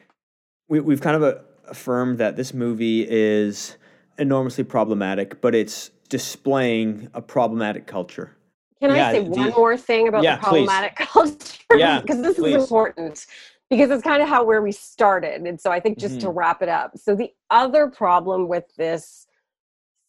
We, 0.68 0.80
we've 0.80 1.00
kind 1.00 1.16
of 1.16 1.22
a, 1.22 1.44
affirmed 1.66 2.18
that 2.18 2.36
this 2.36 2.52
movie 2.52 3.06
is 3.08 3.76
enormously 4.18 4.64
problematic, 4.64 5.40
but 5.40 5.54
it's 5.54 5.90
displaying 6.08 7.08
a 7.14 7.22
problematic 7.22 7.86
culture. 7.86 8.36
Can 8.80 8.94
yeah, 8.94 9.08
I 9.08 9.12
say 9.12 9.20
one 9.20 9.48
you, 9.48 9.50
more 9.52 9.76
thing 9.76 10.08
about 10.08 10.24
yeah, 10.24 10.36
the 10.36 10.42
problematic 10.42 10.96
please. 10.96 11.06
culture? 11.12 11.76
Yeah, 11.76 12.00
because 12.00 12.20
this 12.20 12.36
please. 12.36 12.56
is 12.56 12.62
important. 12.62 13.26
Because 13.70 13.90
it's 13.90 14.02
kind 14.02 14.22
of 14.22 14.28
how 14.28 14.44
where 14.44 14.60
we 14.60 14.72
started. 14.72 15.40
And 15.42 15.58
so 15.58 15.70
I 15.70 15.80
think 15.80 15.98
just 15.98 16.16
mm-hmm. 16.16 16.26
to 16.26 16.30
wrap 16.30 16.62
it 16.62 16.68
up. 16.68 16.98
So 16.98 17.14
the 17.14 17.30
other 17.48 17.86
problem 17.88 18.48
with 18.48 18.64
this 18.76 19.26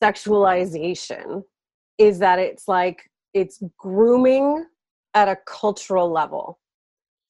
sexualization 0.04 1.44
is 1.98 2.20
that 2.20 2.39
it's 2.39 2.68
like 2.68 3.10
it's 3.34 3.63
grooming 3.78 4.66
at 5.13 5.30
a 5.30 5.38
cultural 5.46 6.12
level. 6.12 6.60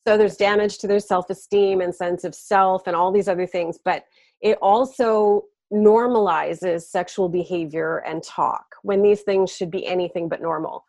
So 0.06 0.18
there's 0.18 0.36
damage 0.36 0.80
to 0.80 0.88
their 0.88 1.00
self 1.00 1.30
esteem 1.30 1.82
and 1.82 1.94
sense 1.94 2.24
of 2.24 2.36
self 2.36 2.88
and 2.88 2.96
all 2.96 3.12
these 3.12 3.28
other 3.28 3.48
things, 3.48 3.80
but 3.84 4.06
it 4.42 4.58
also 4.62 5.46
normalizes 5.74 6.84
sexual 6.84 7.30
behavior 7.30 8.04
and 8.06 8.22
talk 8.22 8.76
when 8.84 9.02
these 9.02 9.22
things 9.22 9.52
should 9.52 9.72
be 9.72 9.86
anything 9.88 10.30
but 10.30 10.42
normal. 10.42 10.86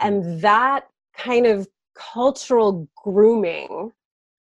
Mm-hmm. 0.00 0.08
And 0.08 0.40
that 0.40 0.88
kind 1.16 1.46
of 1.46 1.68
cultural 1.94 2.88
grooming 2.96 3.92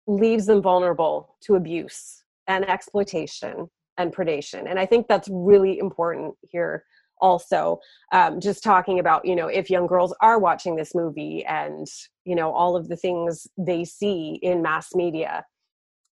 leaves 0.06 0.46
them 0.46 0.62
vulnerable 0.62 1.36
to 1.42 1.56
abuse 1.56 2.24
and 2.46 2.68
exploitation 2.68 3.68
and 3.98 4.14
predation. 4.14 4.68
And 4.68 4.78
I 4.78 4.86
think 4.86 5.08
that's 5.08 5.28
really 5.30 5.78
important 5.78 6.34
here 6.42 6.84
also 7.20 7.80
um, 8.12 8.40
just 8.40 8.62
talking 8.62 8.98
about 8.98 9.24
you 9.24 9.36
know 9.36 9.48
if 9.48 9.70
young 9.70 9.86
girls 9.86 10.14
are 10.20 10.38
watching 10.38 10.76
this 10.76 10.94
movie 10.94 11.44
and 11.46 11.86
you 12.24 12.34
know 12.34 12.52
all 12.52 12.76
of 12.76 12.88
the 12.88 12.96
things 12.96 13.46
they 13.56 13.84
see 13.84 14.38
in 14.42 14.62
mass 14.62 14.94
media 14.94 15.44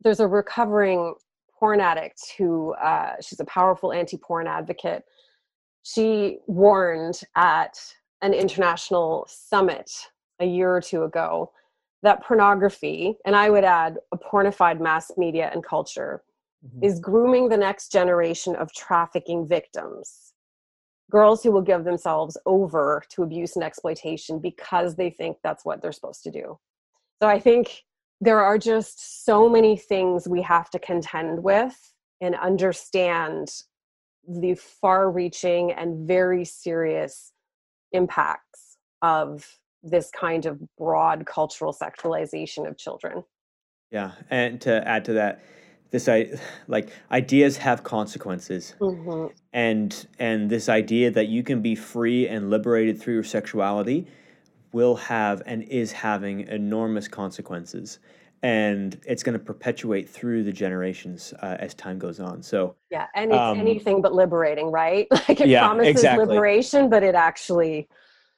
there's 0.02 0.20
a 0.20 0.28
recovering 0.28 1.14
porn 1.58 1.80
addict 1.80 2.34
who 2.38 2.74
uh, 2.74 3.14
she's 3.22 3.40
a 3.40 3.46
powerful 3.46 3.94
anti-porn 3.94 4.48
advocate 4.48 5.04
she 5.84 6.40
warned 6.48 7.22
at 7.36 7.78
an 8.22 8.34
international 8.34 9.28
summit 9.30 9.92
a 10.40 10.46
year 10.46 10.76
or 10.76 10.82
two 10.82 11.04
ago 11.04 11.52
that 12.04 12.24
pornography 12.24 13.16
and 13.26 13.36
i 13.36 13.50
would 13.50 13.64
add 13.64 13.98
a 14.12 14.18
pornified 14.18 14.80
mass 14.80 15.12
media 15.18 15.50
and 15.54 15.64
culture 15.64 16.24
mm-hmm. 16.66 16.84
is 16.84 17.00
grooming 17.00 17.50
the 17.50 17.58
next 17.58 17.92
generation 17.92 18.56
of 18.56 18.72
trafficking 18.74 19.48
victims 19.48 20.34
girls 21.12 21.44
who 21.44 21.52
will 21.52 21.62
give 21.62 21.84
themselves 21.84 22.38
over 22.46 23.04
to 23.10 23.24
abuse 23.24 23.56
and 23.56 23.64
exploitation 23.64 24.40
because 24.40 24.96
they 24.96 25.10
think 25.10 25.38
that's 25.44 25.66
what 25.66 25.82
they're 25.82 25.92
supposed 25.92 26.24
to 26.24 26.32
do. 26.32 26.58
So 27.22 27.30
I 27.30 27.40
think 27.40 27.84
there 28.22 28.42
are 28.42 28.58
just 28.58 29.26
so 29.26 29.50
many 29.50 29.78
things 29.78 30.28
we 30.28 30.42
have 30.42 30.70
to 30.72 30.80
contend 30.80 31.44
with 31.44 31.76
and 32.22 32.36
understand 32.36 33.50
the 34.28 34.56
far 34.56 35.12
reaching 35.12 35.72
and 35.72 36.08
very 36.08 36.44
serious 36.46 37.32
impacts 37.92 38.78
of 39.02 39.48
this 39.84 40.10
kind 40.10 40.46
of 40.46 40.60
broad 40.78 41.26
cultural 41.26 41.74
sexualization 41.74 42.68
of 42.68 42.78
children. 42.78 43.24
Yeah, 43.92 44.12
and 44.30 44.60
to 44.62 44.86
add 44.88 45.06
to 45.06 45.14
that, 45.14 45.44
this 45.92 46.08
i 46.08 46.28
like 46.68 46.90
ideas 47.12 47.58
have 47.58 47.84
consequences. 47.84 48.76
Mm-hmm. 48.80 49.34
and 49.54 50.08
and 50.20 50.50
this 50.50 50.70
idea 50.70 51.12
that 51.12 51.28
you 51.28 51.44
can 51.44 51.62
be 51.62 51.76
free 51.76 52.28
and 52.28 52.50
liberated 52.50 53.00
through 53.00 53.14
your 53.14 53.24
sexuality 53.24 54.08
will 54.72 54.96
have 54.96 55.42
and 55.46 55.64
is 55.64 55.92
having 55.92 56.42
enormous 56.48 57.08
consequences. 57.08 58.00
And 58.44 59.00
it's 59.08 59.24
going 59.24 59.34
to 59.34 59.44
perpetuate 59.44 60.08
through 60.10 60.44
the 60.44 60.52
generations 60.52 61.34
uh, 61.42 61.56
as 61.60 61.74
time 61.74 61.98
goes 61.98 62.20
on. 62.20 62.44
So 62.44 62.76
yeah 62.92 63.08
and 63.16 63.32
it's 63.32 63.40
um, 63.40 63.60
anything 63.60 64.02
but 64.02 64.14
liberating 64.14 64.72
right? 64.72 65.08
Like 65.30 65.42
it 65.42 65.48
yeah, 65.48 65.66
promises 65.66 65.92
exactly. 65.92 66.26
liberation 66.26 66.90
but 66.90 67.04
it 67.04 67.16
actually 67.16 67.88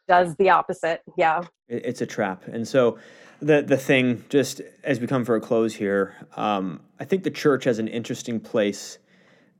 does 0.07 0.35
the 0.35 0.49
opposite. 0.49 1.01
Yeah. 1.17 1.41
It, 1.67 1.85
it's 1.85 2.01
a 2.01 2.05
trap. 2.05 2.47
And 2.47 2.67
so 2.67 2.97
the 3.41 3.61
the 3.61 3.77
thing 3.77 4.23
just 4.29 4.61
as 4.83 4.99
we 4.99 5.07
come 5.07 5.25
for 5.25 5.35
a 5.35 5.41
close 5.41 5.75
here 5.75 6.15
um, 6.35 6.81
i 6.99 7.05
think 7.05 7.23
the 7.23 7.31
church 7.31 7.63
has 7.63 7.79
an 7.79 7.87
interesting 7.87 8.39
place 8.39 8.97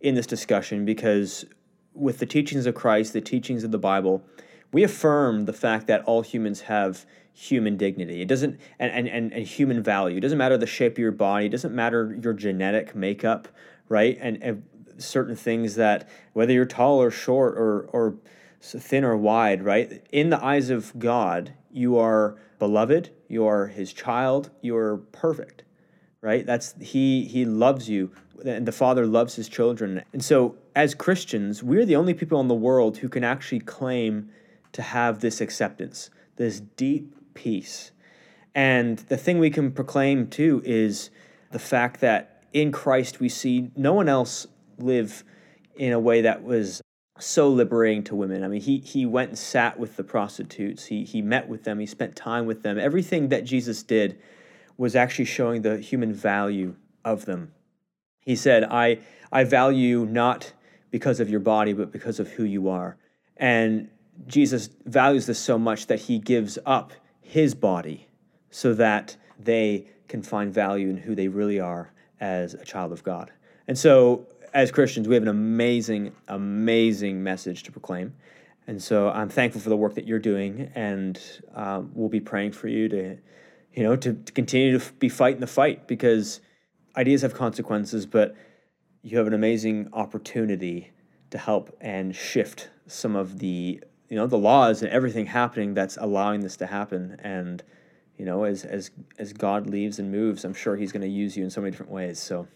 in 0.01 0.15
this 0.15 0.27
discussion 0.27 0.85
because 0.85 1.45
with 1.93 2.19
the 2.19 2.25
teachings 2.25 2.65
of 2.65 2.75
christ 2.75 3.13
the 3.13 3.21
teachings 3.21 3.63
of 3.63 3.71
the 3.71 3.79
bible 3.79 4.23
we 4.71 4.83
affirm 4.83 5.45
the 5.45 5.53
fact 5.53 5.87
that 5.87 6.03
all 6.03 6.21
humans 6.21 6.61
have 6.61 7.05
human 7.33 7.77
dignity. 7.77 8.21
It 8.21 8.27
doesn't 8.27 8.59
and, 8.79 8.91
and, 8.91 9.07
and, 9.07 9.31
and 9.31 9.45
human 9.45 9.81
value. 9.81 10.17
It 10.17 10.21
doesn't 10.21 10.39
matter 10.39 10.57
the 10.57 10.65
shape 10.65 10.93
of 10.93 10.97
your 10.97 11.11
body. 11.11 11.45
It 11.45 11.49
doesn't 11.49 11.73
matter 11.73 12.17
your 12.21 12.33
genetic 12.33 12.95
makeup 12.95 13.47
right? 13.89 14.17
And, 14.19 14.41
and 14.43 14.63
certain 14.97 15.35
things 15.35 15.75
that 15.75 16.09
whether 16.33 16.51
you're 16.51 16.65
tall 16.65 17.01
or 17.01 17.11
short 17.11 17.55
or 17.55 17.81
or 17.93 18.15
so 18.59 18.79
thin 18.79 19.03
or 19.03 19.15
wide, 19.15 19.63
right? 19.63 20.05
In 20.11 20.29
the 20.29 20.43
eyes 20.43 20.69
of 20.69 20.97
God, 20.97 21.53
you 21.71 21.97
are 21.97 22.37
beloved, 22.59 23.09
you 23.27 23.45
are 23.45 23.67
his 23.67 23.93
child, 23.93 24.49
you're 24.61 24.97
perfect, 24.97 25.63
right? 26.21 26.45
That's 26.45 26.75
he 26.79 27.25
he 27.25 27.45
loves 27.45 27.89
you 27.89 28.11
and 28.45 28.67
the 28.67 28.71
father 28.71 29.05
loves 29.05 29.35
his 29.35 29.49
children. 29.49 30.03
And 30.13 30.23
so 30.23 30.55
as 30.75 30.93
Christians, 30.93 31.63
we're 31.63 31.85
the 31.85 31.95
only 31.95 32.13
people 32.13 32.39
in 32.39 32.47
the 32.47 32.55
world 32.55 32.97
who 32.97 33.09
can 33.09 33.23
actually 33.23 33.59
claim 33.59 34.29
to 34.73 34.81
have 34.81 35.19
this 35.19 35.41
acceptance, 35.41 36.09
this 36.35 36.59
deep 36.59 37.15
peace. 37.33 37.91
And 38.53 38.97
the 38.99 39.17
thing 39.17 39.39
we 39.39 39.49
can 39.49 39.71
proclaim 39.71 40.27
too 40.27 40.61
is 40.65 41.09
the 41.51 41.59
fact 41.59 42.01
that 42.01 42.43
in 42.53 42.71
Christ 42.71 43.19
we 43.19 43.29
see 43.29 43.71
no 43.75 43.93
one 43.93 44.09
else 44.09 44.47
live 44.77 45.23
in 45.75 45.93
a 45.93 45.99
way 45.99 46.21
that 46.21 46.43
was 46.43 46.81
so 47.19 47.49
liberating 47.49 48.03
to 48.05 48.15
women. 48.15 48.43
I 48.43 48.47
mean, 48.47 48.61
he 48.61 48.79
he 48.79 49.05
went 49.05 49.29
and 49.29 49.37
sat 49.37 49.79
with 49.79 49.95
the 49.95 50.03
prostitutes. 50.03 50.85
He 50.85 51.03
he 51.03 51.21
met 51.21 51.47
with 51.47 51.63
them. 51.63 51.79
He 51.79 51.85
spent 51.85 52.15
time 52.15 52.45
with 52.45 52.63
them. 52.63 52.77
Everything 52.77 53.29
that 53.29 53.43
Jesus 53.43 53.83
did 53.83 54.19
was 54.77 54.95
actually 54.95 55.25
showing 55.25 55.61
the 55.61 55.77
human 55.77 56.13
value 56.13 56.75
of 57.03 57.25
them. 57.25 57.53
He 58.19 58.35
said, 58.35 58.63
"I 58.65 58.99
I 59.31 59.43
value 59.43 60.05
not 60.05 60.53
because 60.91 61.19
of 61.19 61.29
your 61.29 61.39
body, 61.39 61.73
but 61.73 61.91
because 61.91 62.19
of 62.19 62.29
who 62.29 62.43
you 62.43 62.69
are." 62.69 62.97
And 63.37 63.89
Jesus 64.25 64.69
values 64.85 65.25
this 65.25 65.39
so 65.39 65.57
much 65.59 65.87
that 65.87 66.01
he 66.01 66.19
gives 66.19 66.57
up 66.65 66.91
his 67.21 67.53
body 67.53 68.07
so 68.49 68.73
that 68.73 69.15
they 69.39 69.87
can 70.07 70.21
find 70.21 70.53
value 70.53 70.89
in 70.89 70.97
who 70.97 71.13
they 71.13 71.27
really 71.27 71.59
are 71.59 71.91
as 72.19 72.53
a 72.53 72.65
child 72.65 72.91
of 72.91 73.03
God. 73.03 73.31
And 73.67 73.77
so 73.77 74.27
as 74.53 74.71
Christians, 74.71 75.07
we 75.07 75.15
have 75.15 75.23
an 75.23 75.29
amazing, 75.29 76.13
amazing 76.27 77.23
message 77.23 77.63
to 77.63 77.71
proclaim. 77.71 78.13
And 78.67 78.81
so 78.81 79.09
I'm 79.09 79.29
thankful 79.29 79.61
for 79.61 79.69
the 79.69 79.77
work 79.77 79.95
that 79.95 80.05
you're 80.05 80.19
doing, 80.19 80.71
and 80.75 81.19
um, 81.55 81.91
we'll 81.93 82.09
be 82.09 82.19
praying 82.19 82.51
for 82.51 82.67
you 82.67 82.89
to, 82.89 83.17
you 83.73 83.83
know, 83.83 83.95
to, 83.95 84.13
to 84.13 84.31
continue 84.33 84.77
to 84.77 84.93
be 84.93 85.07
fighting 85.07 85.39
the 85.39 85.47
fight 85.47 85.87
because 85.87 86.41
ideas 86.97 87.21
have 87.21 87.33
consequences, 87.33 88.05
but 88.05 88.35
you 89.03 89.17
have 89.17 89.27
an 89.27 89.33
amazing 89.33 89.89
opportunity 89.93 90.91
to 91.29 91.37
help 91.37 91.75
and 91.79 92.15
shift 92.15 92.69
some 92.87 93.15
of 93.15 93.39
the, 93.39 93.81
you 94.09 94.17
know, 94.17 94.27
the 94.27 94.37
laws 94.37 94.81
and 94.81 94.91
everything 94.91 95.25
happening 95.25 95.73
that's 95.73 95.97
allowing 95.97 96.41
this 96.41 96.57
to 96.57 96.65
happen. 96.65 97.17
And 97.23 97.63
you 98.17 98.25
know, 98.25 98.43
as 98.43 98.65
as 98.65 98.91
as 99.19 99.31
God 99.31 99.67
leaves 99.67 99.99
and 99.99 100.11
moves, 100.11 100.43
I'm 100.43 100.53
sure 100.53 100.75
He's 100.75 100.91
going 100.91 101.03
to 101.03 101.07
use 101.07 101.37
you 101.37 101.43
in 101.43 101.49
so 101.49 101.61
many 101.61 101.71
different 101.71 101.91
ways. 101.91 102.19
So 102.19 102.47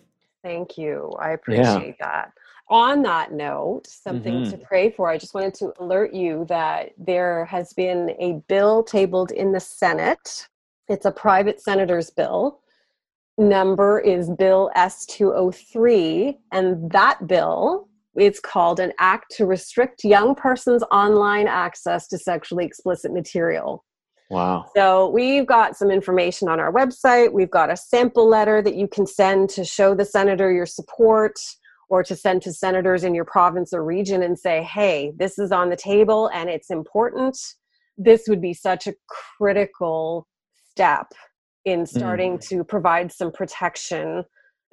Thank 0.44 0.78
you. 0.78 1.12
I 1.20 1.32
appreciate 1.32 1.96
yeah. 2.00 2.08
that. 2.08 2.32
On 2.70 3.02
that 3.04 3.34
note, 3.34 3.86
something 3.86 4.44
mm-hmm. 4.44 4.52
to 4.52 4.58
pray 4.58 4.92
for. 4.92 5.10
I 5.10 5.18
just 5.18 5.34
wanted 5.34 5.54
to 5.56 5.74
alert 5.80 6.14
you 6.14 6.46
that 6.48 6.92
there 6.98 7.46
has 7.46 7.74
been 7.74 8.12
a 8.20 8.42
bill 8.48 8.84
tabled 8.84 9.32
in 9.32 9.52
the 9.52 9.60
Senate. 9.60 10.48
It's 10.88 11.06
a 11.06 11.12
private 11.12 11.62
senator's 11.62 12.10
bill. 12.10 12.60
Number 13.38 14.00
is 14.00 14.30
Bill 14.30 14.72
S203, 14.76 16.38
and 16.52 16.92
that 16.92 17.28
bill 17.28 17.89
it's 18.16 18.39
called 18.39 18.80
an 18.80 18.92
act 19.00 19.32
to 19.38 19.46
restrict 19.46 20.04
young 20.04 20.36
persons 20.36 20.84
online 20.92 21.48
access 21.48 22.08
to 22.10 22.18
sexually 22.18 22.66
explicit 22.66 23.14
material 23.14 23.84
Wow. 24.32 24.68
So 24.74 25.10
we've 25.10 25.46
got 25.46 25.76
some 25.76 25.92
information 25.92 26.48
on 26.48 26.58
our 26.58 26.72
website. 26.72 27.34
We've 27.34 27.52
got 27.52 27.70
a 27.70 27.76
sample 27.76 28.30
letter 28.30 28.62
that 28.62 28.76
you 28.76 28.88
can 28.88 29.06
send 29.06 29.50
to 29.50 29.66
show 29.66 29.94
the 29.94 30.06
senator 30.06 30.50
your 30.54 30.66
support 30.66 31.38
or 31.90 32.02
to 32.02 32.16
send 32.16 32.42
to 32.44 32.54
senators 32.54 33.04
in 33.04 33.14
your 33.14 33.26
province 33.26 33.74
or 33.74 33.84
region 33.84 34.24
and 34.24 34.40
say, 34.40 34.64
hey, 34.64 35.12
this 35.18 35.38
is 35.38 35.52
on 35.52 35.70
the 35.70 35.76
table 35.76 36.30
and 36.34 36.50
it's 36.50 36.72
important. 36.72 37.38
This 37.98 38.24
would 38.30 38.42
be 38.42 38.54
such 38.54 38.88
a 38.88 38.94
critical 39.38 40.26
step 40.70 41.08
in 41.66 41.86
starting 41.86 42.38
mm. 42.38 42.48
to 42.48 42.64
provide 42.64 43.12
some 43.12 43.34
protection 43.34 44.24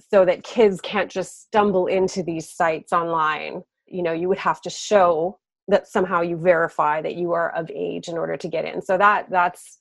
so 0.08 0.24
that 0.24 0.44
kids 0.44 0.80
can't 0.80 1.10
just 1.10 1.42
stumble 1.42 1.86
into 1.86 2.22
these 2.22 2.48
sites 2.48 2.92
online. 2.92 3.62
You 3.86 4.04
know, 4.04 4.12
you 4.12 4.28
would 4.28 4.38
have 4.38 4.60
to 4.60 4.70
show 4.70 5.40
that 5.68 5.86
somehow 5.86 6.22
you 6.22 6.36
verify 6.36 7.00
that 7.02 7.14
you 7.14 7.32
are 7.32 7.50
of 7.54 7.70
age 7.70 8.08
in 8.08 8.16
order 8.16 8.36
to 8.36 8.48
get 8.48 8.64
in. 8.64 8.82
So 8.82 8.98
that 8.98 9.30
that's 9.30 9.78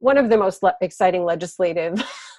one 0.00 0.18
of 0.18 0.28
the 0.28 0.36
most 0.36 0.62
le- 0.62 0.76
exciting 0.80 1.24
legislative 1.24 2.02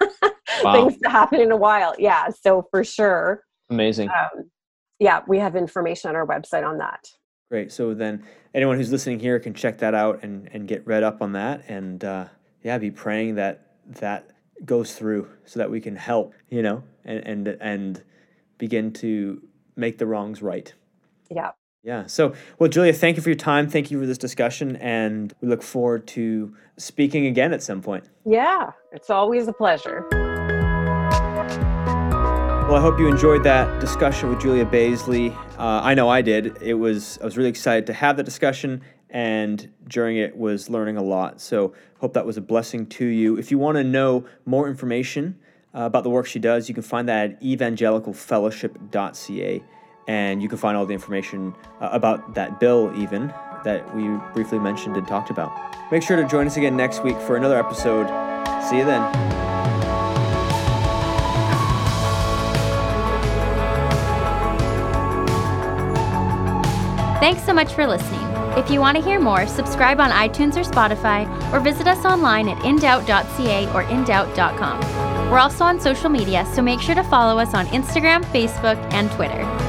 wow. 0.62 0.72
things 0.72 0.98
to 1.02 1.08
happen 1.08 1.40
in 1.40 1.50
a 1.50 1.56
while. 1.56 1.94
Yeah, 1.98 2.28
so 2.28 2.66
for 2.70 2.84
sure. 2.84 3.42
Amazing. 3.70 4.08
Um, 4.08 4.50
yeah, 4.98 5.22
we 5.26 5.38
have 5.38 5.56
information 5.56 6.10
on 6.10 6.16
our 6.16 6.26
website 6.26 6.66
on 6.66 6.78
that. 6.78 7.08
Great. 7.50 7.72
So 7.72 7.94
then 7.94 8.22
anyone 8.54 8.76
who's 8.76 8.92
listening 8.92 9.18
here 9.18 9.40
can 9.40 9.54
check 9.54 9.78
that 9.78 9.94
out 9.94 10.22
and, 10.22 10.48
and 10.52 10.68
get 10.68 10.86
read 10.86 11.02
up 11.02 11.22
on 11.22 11.32
that 11.32 11.64
and 11.68 12.04
uh, 12.04 12.26
yeah, 12.62 12.78
be 12.78 12.90
praying 12.90 13.34
that 13.36 13.66
that 13.86 14.30
goes 14.64 14.94
through 14.94 15.28
so 15.46 15.58
that 15.58 15.70
we 15.70 15.80
can 15.80 15.96
help, 15.96 16.34
you 16.48 16.62
know, 16.62 16.84
and 17.04 17.26
and 17.26 17.48
and 17.60 18.02
begin 18.58 18.92
to 18.92 19.42
make 19.74 19.98
the 19.98 20.06
wrongs 20.06 20.42
right. 20.42 20.72
Yeah. 21.30 21.52
Yeah. 21.82 22.06
So, 22.06 22.34
well, 22.58 22.68
Julia, 22.68 22.92
thank 22.92 23.16
you 23.16 23.22
for 23.22 23.30
your 23.30 23.36
time. 23.36 23.66
Thank 23.68 23.90
you 23.90 23.98
for 23.98 24.04
this 24.04 24.18
discussion. 24.18 24.76
And 24.76 25.32
we 25.40 25.48
look 25.48 25.62
forward 25.62 26.06
to 26.08 26.54
speaking 26.76 27.24
again 27.26 27.54
at 27.54 27.62
some 27.62 27.80
point. 27.80 28.04
Yeah, 28.26 28.72
it's 28.92 29.08
always 29.08 29.48
a 29.48 29.52
pleasure. 29.52 30.06
Well, 32.68 32.76
I 32.76 32.82
hope 32.82 33.00
you 33.00 33.08
enjoyed 33.08 33.44
that 33.44 33.80
discussion 33.80 34.28
with 34.28 34.40
Julia 34.40 34.66
Beazley. 34.66 35.34
Uh, 35.58 35.80
I 35.82 35.94
know 35.94 36.10
I 36.10 36.20
did. 36.22 36.62
It 36.62 36.74
was 36.74 37.18
I 37.20 37.24
was 37.24 37.36
really 37.36 37.50
excited 37.50 37.84
to 37.86 37.92
have 37.94 38.16
that 38.18 38.24
discussion, 38.24 38.82
and 39.08 39.68
during 39.88 40.18
it 40.18 40.36
was 40.36 40.70
learning 40.70 40.96
a 40.96 41.02
lot. 41.02 41.40
So, 41.40 41.74
hope 41.98 42.12
that 42.12 42.24
was 42.24 42.36
a 42.36 42.40
blessing 42.40 42.86
to 42.86 43.04
you. 43.04 43.36
If 43.38 43.50
you 43.50 43.58
want 43.58 43.78
to 43.78 43.82
know 43.82 44.24
more 44.44 44.68
information 44.68 45.36
uh, 45.74 45.80
about 45.80 46.04
the 46.04 46.10
work 46.10 46.26
she 46.26 46.38
does, 46.38 46.68
you 46.68 46.74
can 46.74 46.84
find 46.84 47.08
that 47.08 47.30
at 47.30 47.42
evangelicalfellowship.ca 47.42 49.64
and 50.10 50.42
you 50.42 50.48
can 50.48 50.58
find 50.58 50.76
all 50.76 50.84
the 50.84 50.92
information 50.92 51.54
uh, 51.80 51.88
about 51.92 52.34
that 52.34 52.58
bill, 52.58 52.92
even 52.96 53.32
that 53.62 53.94
we 53.94 54.08
briefly 54.34 54.58
mentioned 54.58 54.96
and 54.96 55.06
talked 55.06 55.30
about. 55.30 55.52
Make 55.92 56.02
sure 56.02 56.16
to 56.16 56.26
join 56.26 56.48
us 56.48 56.56
again 56.56 56.76
next 56.76 57.04
week 57.04 57.16
for 57.20 57.36
another 57.36 57.56
episode. 57.56 58.08
See 58.68 58.78
you 58.78 58.84
then. 58.84 59.02
Thanks 67.20 67.44
so 67.44 67.52
much 67.52 67.72
for 67.72 67.86
listening. 67.86 68.26
If 68.58 68.68
you 68.68 68.80
want 68.80 68.96
to 68.96 69.04
hear 69.04 69.20
more, 69.20 69.46
subscribe 69.46 70.00
on 70.00 70.10
iTunes 70.10 70.56
or 70.56 70.68
Spotify, 70.68 71.28
or 71.52 71.60
visit 71.60 71.86
us 71.86 72.04
online 72.04 72.48
at 72.48 72.58
indoubt.ca 72.64 73.66
or 73.72 73.84
indoubt.com. 73.84 75.30
We're 75.30 75.38
also 75.38 75.64
on 75.64 75.78
social 75.78 76.08
media, 76.08 76.44
so 76.52 76.62
make 76.62 76.80
sure 76.80 76.96
to 76.96 77.04
follow 77.04 77.38
us 77.38 77.54
on 77.54 77.66
Instagram, 77.66 78.24
Facebook, 78.24 78.76
and 78.92 79.08
Twitter. 79.12 79.59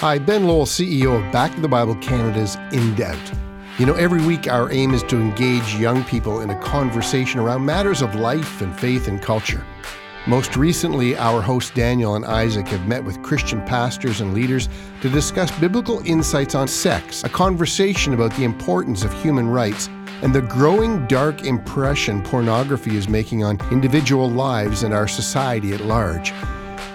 Hi, 0.00 0.18
Ben 0.18 0.46
Lowell, 0.46 0.66
CEO 0.66 1.24
of 1.24 1.32
Back 1.32 1.54
to 1.54 1.60
the 1.62 1.68
Bible 1.68 1.94
Canada's 1.94 2.56
In 2.70 2.94
Doubt. 2.96 3.32
You 3.78 3.86
know, 3.86 3.94
every 3.94 4.20
week 4.26 4.46
our 4.46 4.70
aim 4.70 4.92
is 4.92 5.02
to 5.04 5.16
engage 5.16 5.74
young 5.76 6.04
people 6.04 6.42
in 6.42 6.50
a 6.50 6.60
conversation 6.60 7.40
around 7.40 7.64
matters 7.64 8.02
of 8.02 8.14
life 8.14 8.60
and 8.60 8.78
faith 8.78 9.08
and 9.08 9.22
culture. 9.22 9.64
Most 10.26 10.54
recently, 10.54 11.16
our 11.16 11.40
hosts 11.40 11.70
Daniel 11.70 12.14
and 12.14 12.26
Isaac 12.26 12.68
have 12.68 12.86
met 12.86 13.02
with 13.04 13.22
Christian 13.22 13.64
pastors 13.64 14.20
and 14.20 14.34
leaders 14.34 14.68
to 15.00 15.08
discuss 15.08 15.50
biblical 15.58 16.00
insights 16.04 16.54
on 16.54 16.68
sex, 16.68 17.24
a 17.24 17.30
conversation 17.30 18.12
about 18.12 18.36
the 18.36 18.44
importance 18.44 19.02
of 19.02 19.14
human 19.22 19.48
rights, 19.48 19.88
and 20.20 20.34
the 20.34 20.42
growing 20.42 21.06
dark 21.06 21.46
impression 21.46 22.22
pornography 22.22 22.98
is 22.98 23.08
making 23.08 23.44
on 23.44 23.58
individual 23.72 24.28
lives 24.28 24.82
and 24.82 24.92
our 24.92 25.08
society 25.08 25.72
at 25.72 25.80
large. 25.80 26.34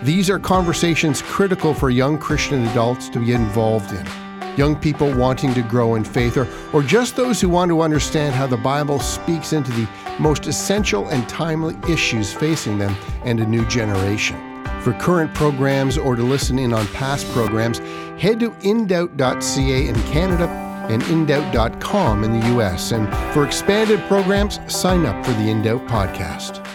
These 0.04 0.32
are 0.32 0.40
conversations 0.40 1.22
critical 1.22 1.76
for 1.76 1.92
young 1.92 2.18
Christian 2.18 2.66
adults 2.70 3.08
to 3.10 3.20
be 3.20 3.34
involved 3.34 3.92
in. 3.92 4.04
Young 4.58 4.76
people 4.76 5.14
wanting 5.14 5.54
to 5.54 5.62
grow 5.62 5.94
in 5.94 6.04
faith, 6.04 6.38
or, 6.38 6.48
or 6.74 6.82
just 6.82 7.16
those 7.16 7.40
who 7.40 7.50
want 7.50 7.70
to 7.70 7.82
understand 7.82 8.34
how 8.34 8.48
the 8.48 8.58
Bible 8.58 9.00
speaks 9.00 9.54
into 9.54 9.72
the 9.74 9.88
most 10.20 10.48
essential 10.48 11.08
and 11.10 11.30
timely 11.30 11.78
issues 11.88 12.34
facing 12.34 12.80
them 12.80 12.96
and 13.26 13.42
a 13.42 13.46
new 13.46 13.64
generation. 13.68 14.66
For 14.82 14.94
current 14.94 15.36
programs 15.36 16.00
or 16.00 16.16
to 16.16 16.24
listen 16.24 16.58
in 16.58 16.74
on 16.74 16.88
past 16.88 17.32
programs, 17.32 17.78
head 18.20 18.40
to 18.40 18.50
indoubt.ca 18.62 19.88
in 19.88 19.96
Canada 20.12 20.48
and 20.90 21.04
indoubt.com 21.04 22.24
in 22.24 22.40
the 22.40 22.48
US. 22.58 22.92
And 22.92 23.08
for 23.36 23.46
expanded 23.46 24.00
programs, 24.08 24.60
sign 24.68 25.06
up 25.06 25.24
for 25.24 25.34
the 25.34 25.48
Indoubt 25.48 25.88
podcast. 25.88 26.71